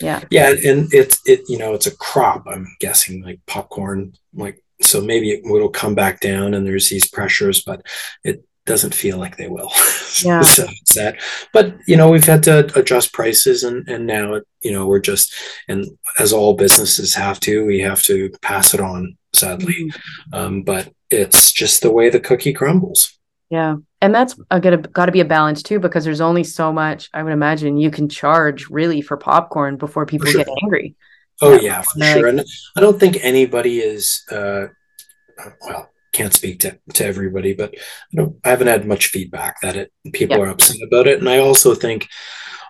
Yeah. 0.00 0.24
Yeah 0.30 0.54
and 0.64 0.92
it's 0.94 1.20
it 1.26 1.42
you 1.48 1.58
know 1.58 1.74
it's 1.74 1.86
a 1.86 1.94
crop 1.94 2.46
i'm 2.46 2.66
guessing 2.80 3.22
like 3.22 3.38
popcorn 3.46 4.14
like 4.32 4.62
so 4.80 5.00
maybe 5.02 5.30
it 5.30 5.42
will 5.44 5.68
come 5.68 5.94
back 5.94 6.20
down 6.20 6.54
and 6.54 6.66
there's 6.66 6.88
these 6.88 7.06
pressures 7.08 7.62
but 7.62 7.84
it 8.24 8.42
doesn't 8.66 8.94
feel 8.94 9.18
like 9.18 9.36
they 9.36 9.48
will. 9.48 9.70
Yeah. 10.22 10.42
So 10.42 10.66
it's 10.68 10.96
that 10.96 11.18
but 11.52 11.76
you 11.86 11.96
know 11.96 12.10
we've 12.10 12.24
had 12.24 12.42
to 12.42 12.70
adjust 12.78 13.12
prices 13.12 13.62
and 13.62 13.88
and 13.88 14.06
now 14.06 14.40
you 14.60 14.72
know 14.72 14.86
we're 14.86 14.98
just 15.00 15.32
and 15.66 15.86
as 16.18 16.32
all 16.32 16.54
businesses 16.54 17.14
have 17.14 17.40
to 17.40 17.64
we 17.64 17.78
have 17.80 18.02
to 18.02 18.28
pass 18.42 18.74
it 18.74 18.80
on 18.80 19.16
sadly. 19.32 19.74
Mm-hmm. 19.74 20.34
um, 20.34 20.62
but 20.62 20.92
it's 21.10 21.52
just 21.52 21.80
the 21.80 21.92
way 21.92 22.10
the 22.10 22.20
cookie 22.20 22.52
crumbles. 22.52 23.18
Yeah 23.50 23.76
and 24.02 24.14
that's 24.14 24.38
a 24.50 24.60
good 24.60 24.92
got 24.92 25.06
to 25.06 25.12
be 25.12 25.20
a 25.20 25.24
balance 25.24 25.62
too 25.62 25.78
because 25.78 26.04
there's 26.04 26.20
only 26.20 26.44
so 26.44 26.72
much 26.72 27.10
i 27.14 27.22
would 27.22 27.32
imagine 27.32 27.76
you 27.76 27.90
can 27.90 28.08
charge 28.08 28.68
really 28.68 29.00
for 29.00 29.16
popcorn 29.16 29.76
before 29.76 30.06
people 30.06 30.26
sure. 30.26 30.44
get 30.44 30.48
angry 30.62 30.94
oh 31.42 31.54
yeah, 31.54 31.60
yeah 31.60 31.82
for 31.82 32.18
sure 32.18 32.26
and 32.28 32.44
i 32.76 32.80
don't 32.80 32.98
think 32.98 33.18
anybody 33.22 33.78
is 33.78 34.22
uh 34.30 34.66
well 35.62 35.90
can't 36.12 36.34
speak 36.34 36.60
to, 36.60 36.78
to 36.94 37.04
everybody, 37.04 37.54
but 37.54 37.74
I 37.76 38.16
don't 38.16 38.36
I 38.44 38.50
haven't 38.50 38.66
had 38.66 38.86
much 38.86 39.06
feedback 39.08 39.60
that 39.60 39.76
it 39.76 39.92
people 40.12 40.38
yeah. 40.38 40.44
are 40.44 40.48
upset 40.48 40.76
about 40.86 41.06
it. 41.06 41.18
And 41.18 41.28
I 41.28 41.38
also 41.38 41.74
think 41.74 42.08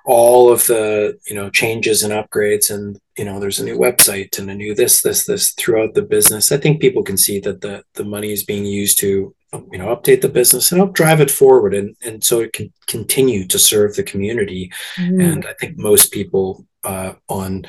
all 0.05 0.51
of 0.51 0.67
the 0.67 1.19
you 1.27 1.35
know 1.35 1.51
changes 1.51 2.03
and 2.03 2.13
upgrades 2.13 2.71
and 2.71 2.99
you 3.21 3.27
know 3.27 3.39
there's 3.39 3.61
a 3.61 3.65
new 3.65 3.77
website 3.77 4.39
and 4.39 4.51
a 4.51 4.55
new 4.55 4.75
this 4.75 5.03
this 5.03 5.27
this 5.27 5.53
throughout 5.53 5.93
the 5.93 6.01
business 6.01 6.51
i 6.51 6.57
think 6.57 6.81
people 6.81 7.03
can 7.03 7.19
see 7.19 7.39
that 7.39 7.61
the 7.61 7.85
the 7.93 8.05
money 8.17 8.33
is 8.33 8.43
being 8.43 8.65
used 8.65 8.97
to 8.97 9.35
you 9.71 9.79
know 9.79 9.95
update 9.95 10.23
the 10.23 10.37
business 10.41 10.73
and 10.73 10.79
help 10.79 10.95
drive 10.95 11.21
it 11.21 11.31
forward 11.31 11.75
and 11.75 11.95
and 12.03 12.25
so 12.25 12.41
it 12.41 12.55
can 12.55 12.73
continue 12.87 13.47
to 13.47 13.59
serve 13.59 13.95
the 13.95 14.03
community 14.03 14.73
mm-hmm. 14.97 15.21
and 15.21 15.45
i 15.45 15.53
think 15.61 15.77
most 15.77 16.13
people 16.13 16.65
uh, 16.85 17.13
on 17.29 17.67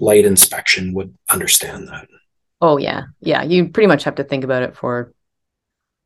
light 0.00 0.24
inspection 0.24 0.94
would 0.94 1.14
understand 1.28 1.86
that 1.88 2.08
Oh 2.62 2.78
yeah, 2.78 3.02
yeah. 3.20 3.42
You 3.42 3.68
pretty 3.68 3.86
much 3.86 4.04
have 4.04 4.14
to 4.14 4.24
think 4.24 4.42
about 4.42 4.62
it 4.62 4.74
for 4.74 5.12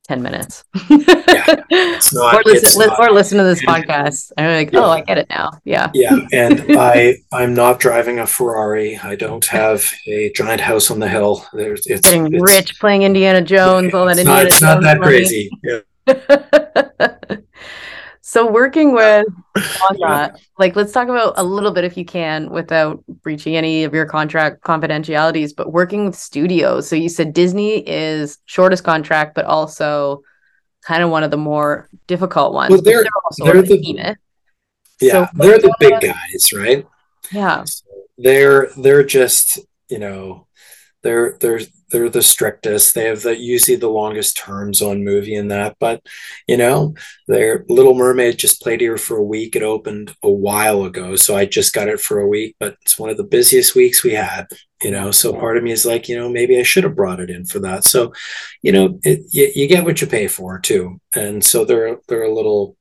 ten 0.04 0.22
minutes, 0.22 0.64
yeah, 0.88 1.62
not, 2.12 2.34
or, 2.34 2.42
listen, 2.44 2.80
li- 2.80 2.96
or 2.98 3.10
listen 3.10 3.38
to 3.38 3.44
this 3.44 3.62
podcast. 3.64 4.32
I'm 4.36 4.50
like, 4.56 4.72
yeah. 4.72 4.80
oh, 4.80 4.90
I 4.90 5.02
get 5.02 5.18
it 5.18 5.26
now. 5.30 5.50
Yeah, 5.64 5.90
yeah. 5.94 6.16
And 6.32 6.64
I, 6.78 7.16
I'm 7.32 7.54
not 7.54 7.78
driving 7.80 8.18
a 8.18 8.26
Ferrari. 8.26 8.96
I 8.96 9.16
don't 9.16 9.44
have 9.46 9.90
a 10.06 10.30
giant 10.32 10.60
house 10.60 10.90
on 10.90 10.98
the 10.98 11.08
hill. 11.08 11.46
There's, 11.52 11.86
it's 11.86 12.02
getting 12.02 12.32
it's, 12.32 12.42
rich 12.42 12.78
playing 12.80 13.02
Indiana 13.02 13.42
Jones. 13.42 13.94
all 13.94 14.06
that 14.06 14.18
Indiana 14.18 14.40
not, 14.40 14.46
It's 14.46 14.60
Jones 14.60 14.62
not 14.62 14.82
that 14.82 15.00
money. 15.00 15.10
crazy. 15.10 15.50
Yeah. 15.62 15.80
So 18.22 18.50
working 18.50 18.92
with 18.92 19.26
like 20.58 20.76
let's 20.76 20.92
talk 20.92 21.08
about 21.08 21.34
a 21.36 21.42
little 21.42 21.70
bit 21.72 21.84
if 21.84 21.96
you 21.96 22.04
can 22.04 22.50
without 22.50 23.02
breaching 23.22 23.56
any 23.56 23.84
of 23.84 23.94
your 23.94 24.06
contract 24.06 24.62
confidentialities, 24.62 25.52
but 25.52 25.72
working 25.72 26.06
with 26.06 26.14
studios. 26.14 26.88
So 26.88 26.96
you 26.96 27.08
said 27.08 27.32
Disney 27.32 27.78
is 27.88 28.38
shortest 28.44 28.84
contract, 28.84 29.34
but 29.34 29.46
also 29.46 30.22
kind 30.82 31.02
of 31.02 31.10
one 31.10 31.22
of 31.22 31.30
the 31.30 31.36
more 31.36 31.88
difficult 32.06 32.52
ones. 32.52 32.70
Well, 32.70 32.82
they're, 32.82 33.04
they're, 33.38 33.52
they're 33.52 33.62
the, 33.62 34.16
yeah, 35.00 35.12
so 35.12 35.28
they're 35.34 35.58
the 35.58 35.74
big 35.80 36.00
guys, 36.00 36.52
right? 36.54 36.86
Yeah. 37.32 37.64
So 37.64 37.84
they're 38.18 38.70
they're 38.76 39.04
just, 39.04 39.58
you 39.88 39.98
know, 39.98 40.46
they're 41.02 41.36
they're 41.40 41.60
they're 41.90 42.08
the 42.08 42.22
strictest. 42.22 42.94
They 42.94 43.06
have 43.06 43.22
the 43.22 43.36
usually 43.36 43.76
the 43.76 43.88
longest 43.88 44.36
terms 44.36 44.80
on 44.80 45.04
movie 45.04 45.34
and 45.34 45.50
that. 45.50 45.76
But 45.80 46.02
you 46.46 46.56
know, 46.56 46.94
their 47.26 47.64
Little 47.68 47.94
Mermaid 47.94 48.38
just 48.38 48.62
played 48.62 48.80
here 48.80 48.96
for 48.96 49.16
a 49.16 49.24
week. 49.24 49.56
It 49.56 49.62
opened 49.62 50.14
a 50.22 50.30
while 50.30 50.84
ago, 50.84 51.16
so 51.16 51.36
I 51.36 51.46
just 51.46 51.72
got 51.74 51.88
it 51.88 52.00
for 52.00 52.20
a 52.20 52.28
week. 52.28 52.56
But 52.60 52.76
it's 52.82 52.98
one 52.98 53.10
of 53.10 53.16
the 53.16 53.24
busiest 53.24 53.74
weeks 53.74 54.04
we 54.04 54.12
had. 54.12 54.46
You 54.82 54.90
know, 54.90 55.10
so 55.10 55.32
part 55.32 55.58
of 55.58 55.62
me 55.62 55.72
is 55.72 55.84
like, 55.84 56.08
you 56.08 56.16
know, 56.16 56.30
maybe 56.30 56.58
I 56.58 56.62
should 56.62 56.84
have 56.84 56.96
brought 56.96 57.20
it 57.20 57.28
in 57.28 57.44
for 57.44 57.58
that. 57.58 57.84
So, 57.84 58.14
you 58.62 58.72
know, 58.72 58.98
it, 59.02 59.20
you, 59.30 59.50
you 59.54 59.66
get 59.66 59.84
what 59.84 60.00
you 60.00 60.06
pay 60.06 60.26
for 60.26 60.58
too, 60.58 61.00
and 61.14 61.44
so 61.44 61.64
they're 61.64 61.98
they're 62.08 62.24
a 62.24 62.34
little 62.34 62.76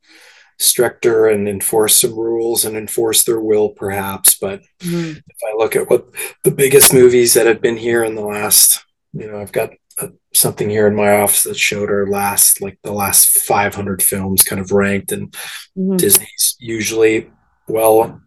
stricter 0.59 1.27
and 1.27 1.47
enforce 1.47 2.01
some 2.01 2.13
rules 2.13 2.65
and 2.65 2.75
enforce 2.75 3.23
their 3.23 3.39
will 3.39 3.69
perhaps 3.69 4.37
but 4.39 4.61
mm. 4.79 5.15
if 5.15 5.37
i 5.47 5.55
look 5.57 5.75
at 5.75 5.89
what 5.89 6.07
the 6.43 6.51
biggest 6.51 6.93
movies 6.93 7.33
that 7.33 7.45
have 7.45 7.61
been 7.61 7.77
here 7.77 8.03
in 8.03 8.15
the 8.15 8.21
last 8.21 8.83
you 9.13 9.29
know 9.29 9.39
i've 9.39 9.53
got 9.53 9.69
a, 9.99 10.05
uh, 10.05 10.09
something 10.33 10.69
here 10.69 10.85
in 10.85 10.95
my 10.95 11.21
office 11.21 11.43
that 11.43 11.57
showed 11.57 11.89
our 11.89 12.07
last 12.07 12.61
like 12.61 12.77
the 12.83 12.91
last 12.91 13.29
500 13.29 14.03
films 14.03 14.43
kind 14.43 14.61
of 14.61 14.71
ranked 14.71 15.13
and 15.13 15.33
mm. 15.77 15.97
disney's 15.97 16.57
usually 16.59 17.31
well 17.69 18.21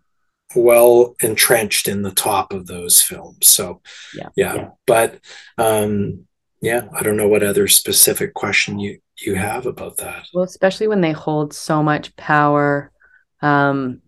well 0.57 1.15
entrenched 1.23 1.87
in 1.87 2.03
the 2.03 2.11
top 2.13 2.53
of 2.53 2.67
those 2.67 3.03
films 3.03 3.47
so 3.47 3.83
yeah, 4.15 4.29
yeah. 4.37 4.55
yeah. 4.55 4.69
but 4.87 5.21
um 5.59 6.27
yeah 6.63 6.89
i 6.95 7.03
don't 7.03 7.17
know 7.17 7.29
what 7.29 7.43
other 7.43 7.69
specific 7.69 8.33
question 8.33 8.79
you 8.79 8.99
you 9.27 9.35
have 9.35 9.67
about 9.67 9.97
that. 9.99 10.27
Well, 10.33 10.45
especially 10.45 10.89
when 10.89 11.01
they 11.01 11.13
hold 11.13 11.53
so 11.53 11.83
much 11.83 12.15
power. 12.17 12.91
Um, 13.41 14.01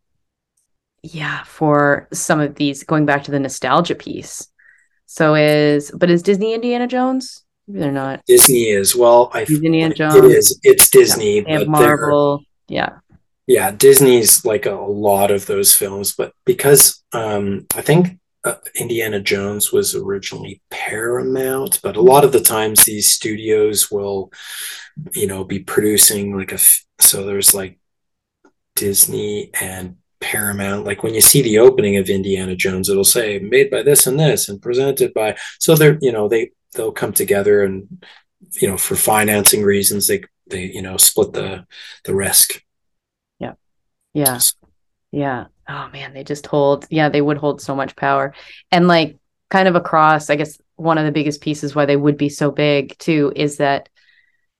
yeah, 1.03 1.45
for 1.45 2.09
some 2.13 2.41
of 2.41 2.55
these, 2.55 2.83
going 2.85 3.07
back 3.07 3.25
to 3.25 3.31
the 3.31 3.41
nostalgia 3.41 3.95
piece. 3.95 4.49
So 5.07 5.35
is, 5.35 5.91
but 5.91 6.11
is 6.11 6.23
Disney 6.23 6.55
Indiana 6.55 6.87
Jones? 6.87 7.45
Maybe 7.67 7.81
they're 7.81 7.93
not. 7.93 8.25
Disney 8.27 8.65
is. 8.65 8.97
Well, 8.97 9.31
I 9.33 9.43
Indiana 9.45 9.95
Jones. 9.95 10.17
It 10.17 10.25
is. 10.25 10.59
It's 10.63 10.91
Disney. 10.91 11.45
Yeah, 11.47 11.65
Marvel. 11.65 12.43
Yeah. 12.69 12.99
Yeah, 13.47 13.71
Disney's 13.71 14.45
like 14.45 14.65
a 14.65 14.73
lot 14.73 15.31
of 15.31 15.47
those 15.47 15.75
films, 15.75 16.15
but 16.15 16.33
because 16.47 17.03
um, 17.13 17.67
I 17.75 17.83
think 17.83 18.19
uh, 18.45 18.57
Indiana 18.75 19.21
Jones 19.21 19.73
was 19.73 19.95
originally 19.95 20.61
Paramount, 20.71 21.81
but 21.83 21.97
a 21.97 22.03
lot 22.03 22.25
of 22.25 22.33
the 22.33 22.41
times 22.41 22.85
these 22.85 23.11
studios 23.11 23.91
will, 23.91 24.31
you 25.15 25.27
know, 25.27 25.45
be 25.45 25.61
producing 25.61 26.37
like 26.37 26.53
a. 26.53 26.59
So 27.01 27.25
there's 27.25 27.55
like 27.55 27.79
Disney 28.77 29.51
and 29.61 29.97
Paramount. 30.21 30.85
Like 30.85 31.03
when 31.03 31.15
you 31.15 31.23
see 31.23 31.41
the 31.41 31.59
opening 31.59 31.97
of 31.97 32.11
Indiana 32.11 32.55
Jones, 32.55 32.89
it'll 32.89 33.05
say 33.05 33.39
made 33.39 33.71
by 33.71 33.83
this 33.83 34.07
and 34.07 34.21
this 34.21 34.49
and 34.49 34.61
presented 34.61 35.15
by. 35.15 35.37
So 35.59 35.75
they're 35.75 35.99
you 36.03 36.13
know 36.13 36.29
they 36.29 36.51
they'll 36.75 36.93
come 36.93 37.13
together 37.13 37.63
and 37.63 38.05
you 38.61 38.69
know 38.69 38.77
for 38.77 38.95
financing 38.95 39.63
reasons 39.63 40.07
they 40.07 40.23
they 40.49 40.65
you 40.65 40.83
know 40.83 40.99
split 40.99 41.33
the 41.33 41.67
the 42.05 42.15
risk. 42.15 42.63
Yeah, 43.39 43.55
yeah, 44.13 44.39
yeah 45.11 45.47
oh 45.69 45.89
man, 45.93 46.15
they 46.15 46.25
just 46.25 46.47
hold, 46.47 46.87
yeah, 46.91 47.09
they 47.09 47.21
would 47.21 47.37
hold 47.37 47.61
so 47.61 47.75
much 47.75 47.97
power. 47.97 48.35
And 48.71 48.89
like 48.89 49.17
kind 49.51 49.69
of 49.69 49.77
across, 49.77 50.31
I 50.31 50.37
guess 50.37 50.59
one 50.77 50.99
of 50.99 51.05
the 51.05 51.13
biggest 51.13 51.41
pieces 51.41 51.75
why 51.75 51.87
they 51.87 51.97
would 51.97 52.17
be 52.17 52.29
so 52.29 52.51
big 52.51 52.99
too 52.99 53.33
is 53.37 53.59
that 53.59 53.89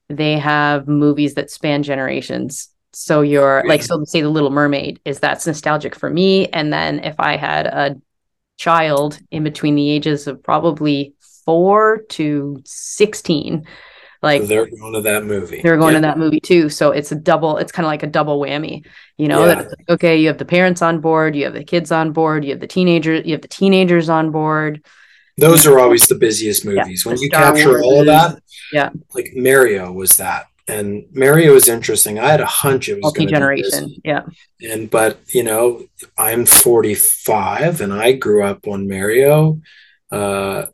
they 0.09 0.39
have 0.39 0.87
movies 0.87 1.35
that 1.35 1.51
span 1.51 1.83
generations. 1.83 2.69
So 2.93 3.23
you're 3.23 3.65
like, 3.67 3.83
so 3.83 4.05
say 4.05 4.21
the 4.21 4.29
Little 4.29 4.51
Mermaid 4.51 5.01
is 5.05 5.19
that's 5.19 5.47
nostalgic 5.47 5.97
for 5.97 6.09
me. 6.09 6.47
And 6.49 6.73
then 6.73 7.01
if 7.01 7.19
I 7.19 7.37
had 7.37 7.67
a 7.67 8.01
child 8.57 9.19
in 9.31 9.43
between 9.43 9.75
the 9.75 9.91
ages 9.91 10.27
of 10.27 10.43
probably 10.43 11.15
four 11.45 12.03
to 12.11 12.63
16, 12.65 13.67
like 14.25 14.43
they're 14.45 14.67
going 14.67 14.95
to 14.95 15.03
that 15.03 15.25
movie. 15.25 15.61
They're 15.63 15.77
going 15.77 15.93
yeah. 15.93 16.01
to 16.01 16.07
that 16.07 16.19
movie 16.19 16.41
too. 16.41 16.69
So 16.69 16.91
it's 16.91 17.13
a 17.13 17.15
double, 17.15 17.59
it's 17.59 17.71
kind 17.71 17.85
of 17.85 17.89
like 17.89 18.03
a 18.03 18.09
double 18.09 18.41
whammy, 18.41 18.85
you 19.19 19.29
know, 19.29 19.47
yeah. 19.47 19.55
that 19.55 19.75
okay, 19.91 20.17
you 20.17 20.27
have 20.29 20.39
the 20.39 20.45
parents 20.45 20.83
on 20.83 21.01
board, 21.01 21.37
you 21.37 21.45
have 21.45 21.53
the 21.53 21.63
kids 21.63 21.93
on 21.93 22.13
board, 22.13 22.45
you 22.45 22.51
have 22.51 22.61
the 22.61 22.67
teenagers, 22.67 23.25
you 23.27 23.33
have 23.33 23.43
the 23.43 23.49
teenagers 23.49 24.09
on 24.09 24.31
board. 24.31 24.85
Those 25.37 25.67
are 25.67 25.79
always 25.79 26.09
the 26.09 26.15
busiest 26.15 26.65
movies. 26.65 27.05
Yeah. 27.05 27.13
When 27.13 27.21
you 27.21 27.29
Star 27.29 27.53
capture 27.53 27.71
Wars 27.71 27.83
all 27.85 28.01
of 28.01 28.07
that, 28.07 28.43
yeah. 28.73 28.91
Like 29.15 29.33
Mario 29.35 29.93
was 29.93 30.17
that. 30.17 30.47
And 30.67 31.05
Mario 31.13 31.55
is 31.55 31.69
interesting. 31.69 32.19
I 32.19 32.31
had 32.31 32.41
a 32.41 32.47
hunch 32.47 32.89
it 32.89 32.95
was 32.95 33.03
multi 33.03 33.27
generation. 33.27 33.95
Yeah. 34.03 34.23
And 34.63 34.91
but 34.91 35.19
you 35.29 35.43
know, 35.43 35.85
I'm 36.17 36.47
45 36.47 37.83
and 37.83 37.93
I 37.93 38.13
grew 38.13 38.43
up 38.43 38.67
on 38.67 38.89
Mario. 38.89 39.61
Uh 40.11 40.67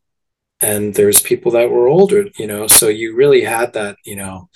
and 0.60 0.94
there's 0.94 1.20
people 1.20 1.52
that 1.52 1.70
were 1.70 1.88
older 1.88 2.26
you 2.38 2.46
know 2.46 2.66
so 2.66 2.88
you 2.88 3.14
really 3.14 3.42
had 3.42 3.72
that 3.72 3.96
you 4.04 4.16
know 4.16 4.48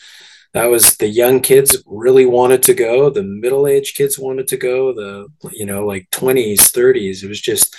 that 0.53 0.67
was 0.67 0.97
the 0.97 1.09
young 1.09 1.41
kids 1.41 1.83
really 1.87 2.27
wanted 2.27 2.63
to 2.63 2.75
go 2.75 3.11
the 3.11 3.23
middle-aged 3.23 3.97
kids 3.97 4.19
wanted 4.19 4.49
to 4.49 4.57
go 4.57 4.93
the 4.93 5.27
you 5.53 5.67
know 5.67 5.85
like 5.85 6.09
20s 6.11 6.57
30s 6.73 7.23
it 7.23 7.29
was 7.29 7.41
just 7.41 7.75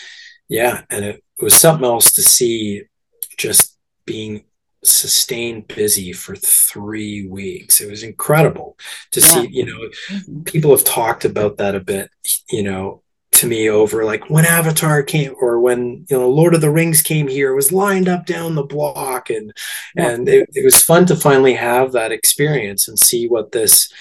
yeah 0.49 0.81
and 0.89 1.05
it, 1.05 1.23
it 1.39 1.43
was 1.43 1.55
something 1.55 1.85
else 1.85 2.13
to 2.13 2.21
see 2.21 2.83
just 3.37 3.77
being 4.05 4.43
sustained 4.83 5.67
busy 5.67 6.13
for 6.13 6.35
three 6.35 7.27
weeks 7.27 7.81
it 7.81 7.89
was 7.89 8.03
incredible 8.03 8.77
to 9.11 9.19
yeah. 9.19 9.27
see 9.27 9.47
you 9.47 9.65
know 9.65 9.89
mm-hmm. 10.11 10.43
people 10.43 10.71
have 10.71 10.83
talked 10.83 11.25
about 11.25 11.57
that 11.57 11.73
a 11.75 11.79
bit 11.79 12.09
you 12.51 12.61
know 12.61 13.01
to 13.39 13.47
me 13.47 13.69
over 13.69 14.05
like 14.05 14.29
when 14.29 14.45
Avatar 14.45 15.03
came 15.03 15.33
or 15.39 15.59
when 15.59 16.05
you 16.09 16.17
know 16.17 16.29
Lord 16.29 16.55
of 16.55 16.61
the 16.61 16.69
Rings 16.69 17.01
came 17.01 17.27
here, 17.27 17.51
it 17.51 17.55
was 17.55 17.71
lined 17.71 18.07
up 18.07 18.25
down 18.25 18.55
the 18.55 18.63
block 18.63 19.29
and 19.29 19.53
yeah. 19.95 20.09
and 20.09 20.27
it, 20.27 20.49
it 20.53 20.63
was 20.63 20.81
fun 20.81 21.05
to 21.07 21.15
finally 21.15 21.53
have 21.53 21.91
that 21.91 22.11
experience 22.11 22.87
and 22.87 22.97
see 22.99 23.27
what 23.27 23.51
this 23.51 23.91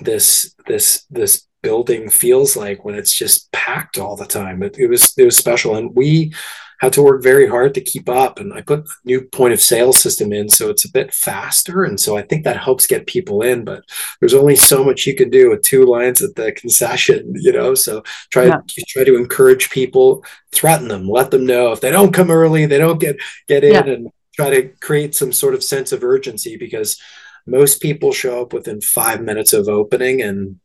this 0.00 0.54
this 0.66 1.04
this 1.10 1.46
building 1.62 2.08
feels 2.08 2.56
like 2.56 2.84
when 2.84 2.94
it's 2.94 3.16
just 3.16 3.50
packed 3.52 3.98
all 3.98 4.16
the 4.16 4.26
time. 4.26 4.62
It, 4.62 4.78
it 4.78 4.86
was 4.86 5.12
it 5.18 5.24
was 5.24 5.36
special 5.36 5.76
and 5.76 5.94
we 5.94 6.32
had 6.80 6.92
to 6.92 7.02
work 7.02 7.22
very 7.22 7.48
hard 7.48 7.74
to 7.74 7.80
keep 7.80 8.08
up. 8.08 8.38
And 8.38 8.52
I 8.52 8.60
put 8.60 8.80
a 8.80 8.84
new 9.04 9.22
point 9.22 9.52
of 9.52 9.60
sale 9.60 9.92
system 9.92 10.32
in, 10.32 10.48
so 10.48 10.70
it's 10.70 10.84
a 10.84 10.92
bit 10.92 11.12
faster. 11.12 11.84
And 11.84 11.98
so 11.98 12.16
I 12.16 12.22
think 12.22 12.44
that 12.44 12.56
helps 12.56 12.86
get 12.86 13.06
people 13.06 13.42
in. 13.42 13.64
But 13.64 13.84
there's 14.20 14.34
only 14.34 14.56
so 14.56 14.84
much 14.84 15.06
you 15.06 15.14
can 15.14 15.30
do 15.30 15.50
with 15.50 15.62
two 15.62 15.84
lines 15.84 16.22
at 16.22 16.34
the 16.34 16.52
concession, 16.52 17.32
you 17.36 17.52
know. 17.52 17.74
So 17.74 18.02
try 18.30 18.46
yeah. 18.46 18.60
try 18.88 19.04
to 19.04 19.16
encourage 19.16 19.70
people, 19.70 20.24
threaten 20.52 20.88
them, 20.88 21.08
let 21.08 21.30
them 21.30 21.46
know 21.46 21.72
if 21.72 21.80
they 21.80 21.90
don't 21.90 22.14
come 22.14 22.30
early, 22.30 22.66
they 22.66 22.78
don't 22.78 23.00
get 23.00 23.16
get 23.46 23.64
in, 23.64 23.72
yeah. 23.72 23.84
and 23.84 24.10
try 24.34 24.50
to 24.50 24.68
create 24.80 25.14
some 25.14 25.32
sort 25.32 25.54
of 25.54 25.64
sense 25.64 25.90
of 25.92 26.04
urgency 26.04 26.56
because 26.56 27.00
most 27.44 27.80
people 27.80 28.12
show 28.12 28.42
up 28.42 28.52
within 28.52 28.80
five 28.80 29.20
minutes 29.20 29.52
of 29.52 29.68
opening 29.68 30.22
and 30.22 30.60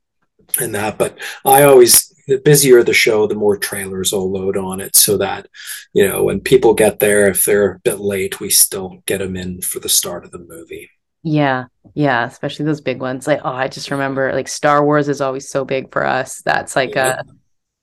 and 0.60 0.76
that 0.76 0.98
but 0.98 1.18
i 1.46 1.64
always 1.64 2.13
the 2.28 2.38
busier 2.38 2.84
the 2.84 2.94
show, 2.94 3.28
the 3.28 3.36
more 3.36 3.58
trailers 3.58 4.14
I'll 4.14 4.32
load 4.32 4.58
on 4.58 4.80
it 4.80 4.96
so 4.96 5.18
that, 5.18 5.48
you 5.94 6.08
know, 6.08 6.24
when 6.24 6.40
people 6.40 6.74
get 6.74 7.00
there, 7.00 7.28
if 7.28 7.46
they're 7.46 7.74
a 7.74 7.80
bit 7.80 8.00
late, 8.00 8.40
we 8.40 8.50
still 8.50 9.02
get 9.06 9.20
them 9.20 9.36
in 9.36 9.62
for 9.62 9.80
the 9.80 9.90
start 9.90 10.26
of 10.26 10.32
the 10.32 10.40
movie. 10.40 10.90
Yeah. 11.24 11.66
Yeah. 11.94 12.26
Especially 12.26 12.66
those 12.66 12.82
big 12.82 13.02
ones. 13.02 13.28
Like, 13.28 13.42
oh, 13.44 13.52
I 13.52 13.68
just 13.68 13.92
remember 13.92 14.34
like 14.34 14.48
Star 14.48 14.84
Wars 14.84 15.10
is 15.10 15.22
always 15.22 15.50
so 15.50 15.66
big 15.66 15.92
for 15.92 16.06
us. 16.06 16.42
That's 16.42 16.76
like 16.76 16.96
yeah. 16.96 17.22
a, 17.22 17.24
that, 17.24 17.26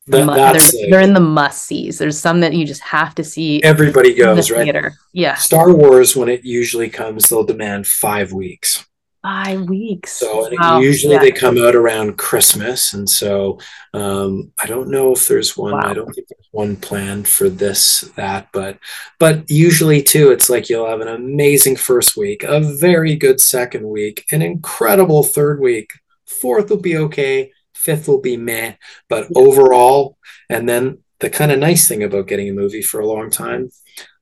they're, 0.06 0.24
like, 0.24 0.60
they're, 0.90 1.00
in 1.00 1.14
the 1.14 1.20
must 1.20 1.64
sees. 1.64 1.98
There's 1.98 2.18
some 2.18 2.40
that 2.40 2.52
you 2.52 2.66
just 2.66 2.82
have 2.82 3.14
to 3.14 3.24
see. 3.24 3.62
Everybody 3.62 4.14
goes, 4.14 4.50
right? 4.50 4.64
Theater. 4.64 4.94
Yeah. 5.12 5.34
Star 5.34 5.72
Wars, 5.72 6.16
when 6.16 6.28
it 6.28 6.44
usually 6.44 6.90
comes, 6.90 7.28
they'll 7.28 7.44
demand 7.44 7.86
five 7.86 8.32
weeks. 8.32 8.86
Five 9.22 9.68
weeks. 9.68 10.12
So 10.12 10.48
wow. 10.58 10.80
usually 10.80 11.12
yeah. 11.12 11.20
they 11.20 11.30
come 11.30 11.58
out 11.58 11.74
around 11.74 12.16
Christmas, 12.16 12.94
and 12.94 13.08
so 13.08 13.58
um, 13.92 14.50
I 14.58 14.66
don't 14.66 14.88
know 14.88 15.12
if 15.12 15.28
there's 15.28 15.58
one. 15.58 15.72
Wow. 15.72 15.82
I 15.82 15.92
don't 15.92 16.10
think 16.10 16.26
there's 16.28 16.48
one 16.52 16.76
planned 16.76 17.28
for 17.28 17.50
this 17.50 18.00
that, 18.16 18.48
but 18.50 18.78
but 19.18 19.50
usually 19.50 20.02
too, 20.02 20.30
it's 20.30 20.48
like 20.48 20.70
you'll 20.70 20.88
have 20.88 21.02
an 21.02 21.08
amazing 21.08 21.76
first 21.76 22.16
week, 22.16 22.44
a 22.44 22.60
very 22.60 23.14
good 23.14 23.42
second 23.42 23.86
week, 23.86 24.24
an 24.32 24.40
incredible 24.40 25.22
third 25.22 25.60
week. 25.60 25.92
Fourth 26.24 26.70
will 26.70 26.80
be 26.80 26.96
okay. 26.96 27.52
Fifth 27.74 28.08
will 28.08 28.22
be 28.22 28.38
meh, 28.38 28.74
but 29.10 29.26
overall, 29.36 30.16
and 30.48 30.66
then 30.66 31.00
the 31.18 31.28
kind 31.28 31.52
of 31.52 31.58
nice 31.58 31.86
thing 31.86 32.02
about 32.02 32.26
getting 32.26 32.48
a 32.48 32.54
movie 32.54 32.82
for 32.82 33.00
a 33.00 33.06
long 33.06 33.30
time, 33.30 33.70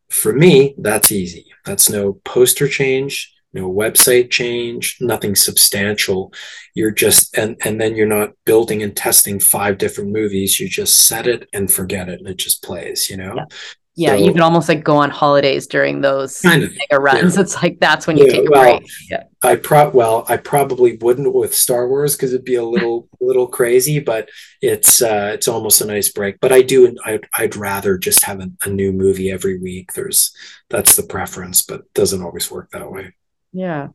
for 0.08 0.32
me, 0.32 0.74
that's 0.76 1.12
easy. 1.12 1.46
That's 1.64 1.88
no 1.88 2.14
poster 2.24 2.66
change 2.66 3.32
website 3.64 4.30
change, 4.30 4.96
nothing 5.00 5.34
substantial. 5.34 6.32
You're 6.74 6.90
just 6.90 7.36
and 7.36 7.56
and 7.64 7.80
then 7.80 7.96
you're 7.96 8.06
not 8.06 8.32
building 8.44 8.82
and 8.82 8.96
testing 8.96 9.40
five 9.40 9.78
different 9.78 10.10
movies. 10.10 10.60
You 10.60 10.68
just 10.68 11.06
set 11.06 11.26
it 11.26 11.48
and 11.52 11.70
forget 11.70 12.08
it, 12.08 12.20
and 12.20 12.28
it 12.28 12.36
just 12.36 12.62
plays. 12.62 13.10
You 13.10 13.16
know. 13.16 13.34
Yeah. 13.36 13.44
Yeah, 13.98 14.10
so, 14.10 14.24
you 14.26 14.32
can 14.32 14.42
almost 14.42 14.68
like 14.68 14.84
go 14.84 14.98
on 14.98 15.10
holidays 15.10 15.66
during 15.66 16.02
those 16.02 16.40
kind 16.40 16.62
of, 16.62 16.70
mega 16.70 17.02
runs. 17.02 17.34
Yeah. 17.34 17.42
It's 17.42 17.60
like 17.60 17.80
that's 17.80 18.06
when 18.06 18.16
you 18.16 18.26
yeah, 18.26 18.30
take 18.30 18.46
a 18.46 18.50
well, 18.52 18.78
break. 18.78 18.90
Yeah. 19.10 19.24
I 19.42 19.56
pro 19.56 19.88
well, 19.88 20.24
I 20.28 20.36
probably 20.36 20.96
wouldn't 20.98 21.34
with 21.34 21.52
Star 21.52 21.88
Wars 21.88 22.14
because 22.14 22.32
it'd 22.32 22.44
be 22.44 22.54
a 22.54 22.62
little 22.62 23.08
little 23.20 23.48
crazy, 23.48 23.98
but 23.98 24.28
it's 24.62 25.02
uh 25.02 25.32
it's 25.34 25.48
almost 25.48 25.80
a 25.80 25.84
nice 25.84 26.10
break. 26.12 26.38
But 26.38 26.52
I 26.52 26.62
do 26.62 26.96
I'd, 27.04 27.26
I'd 27.34 27.56
rather 27.56 27.98
just 27.98 28.22
have 28.22 28.38
a, 28.38 28.48
a 28.64 28.68
new 28.68 28.92
movie 28.92 29.32
every 29.32 29.58
week. 29.58 29.94
There's 29.94 30.30
that's 30.70 30.94
the 30.94 31.02
preference, 31.02 31.62
but 31.62 31.92
doesn't 31.92 32.22
always 32.22 32.48
work 32.52 32.70
that 32.70 32.92
way. 32.92 33.14
Yeah. 33.52 33.88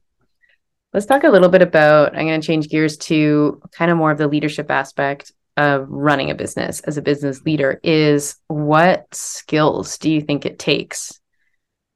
Let's 0.93 1.05
talk 1.05 1.23
a 1.23 1.29
little 1.29 1.49
bit 1.49 1.61
about, 1.61 2.15
I'm 2.15 2.27
going 2.27 2.39
to 2.39 2.45
change 2.45 2.69
gears 2.69 2.97
to 2.97 3.61
kind 3.71 3.89
of 3.89 3.97
more 3.97 4.11
of 4.11 4.17
the 4.17 4.27
leadership 4.27 4.69
aspect 4.69 5.31
of 5.57 5.87
running 5.89 6.31
a 6.31 6.35
business 6.35 6.79
as 6.81 6.97
a 6.97 7.01
business 7.01 7.43
leader 7.43 7.79
is 7.83 8.35
what 8.47 9.13
skills 9.13 9.97
do 9.97 10.11
you 10.11 10.21
think 10.21 10.45
it 10.45 10.57
takes 10.57 11.19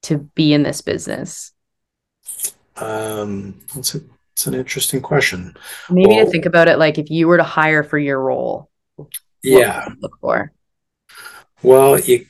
to 0.04 0.18
be 0.18 0.54
in 0.54 0.64
this 0.64 0.82
business? 0.82 1.52
Um, 2.76 3.60
that's 3.74 3.96
a, 3.96 4.02
that's 4.38 4.48
an 4.48 4.54
interesting 4.54 5.02
question. 5.02 5.56
Maybe 5.90 6.10
well, 6.10 6.26
to 6.26 6.32
think 6.32 6.46
about 6.46 6.68
it 6.68 6.78
like 6.78 7.00
if 7.00 7.10
you 7.10 7.28
were 7.28 7.38
to 7.38 7.44
hire 7.44 7.84
for 7.84 7.98
your 7.98 8.22
role, 8.22 8.70
yeah, 9.42 9.88
look 10.00 10.18
for. 10.22 10.52
Well, 11.64 12.00
you 12.00 12.28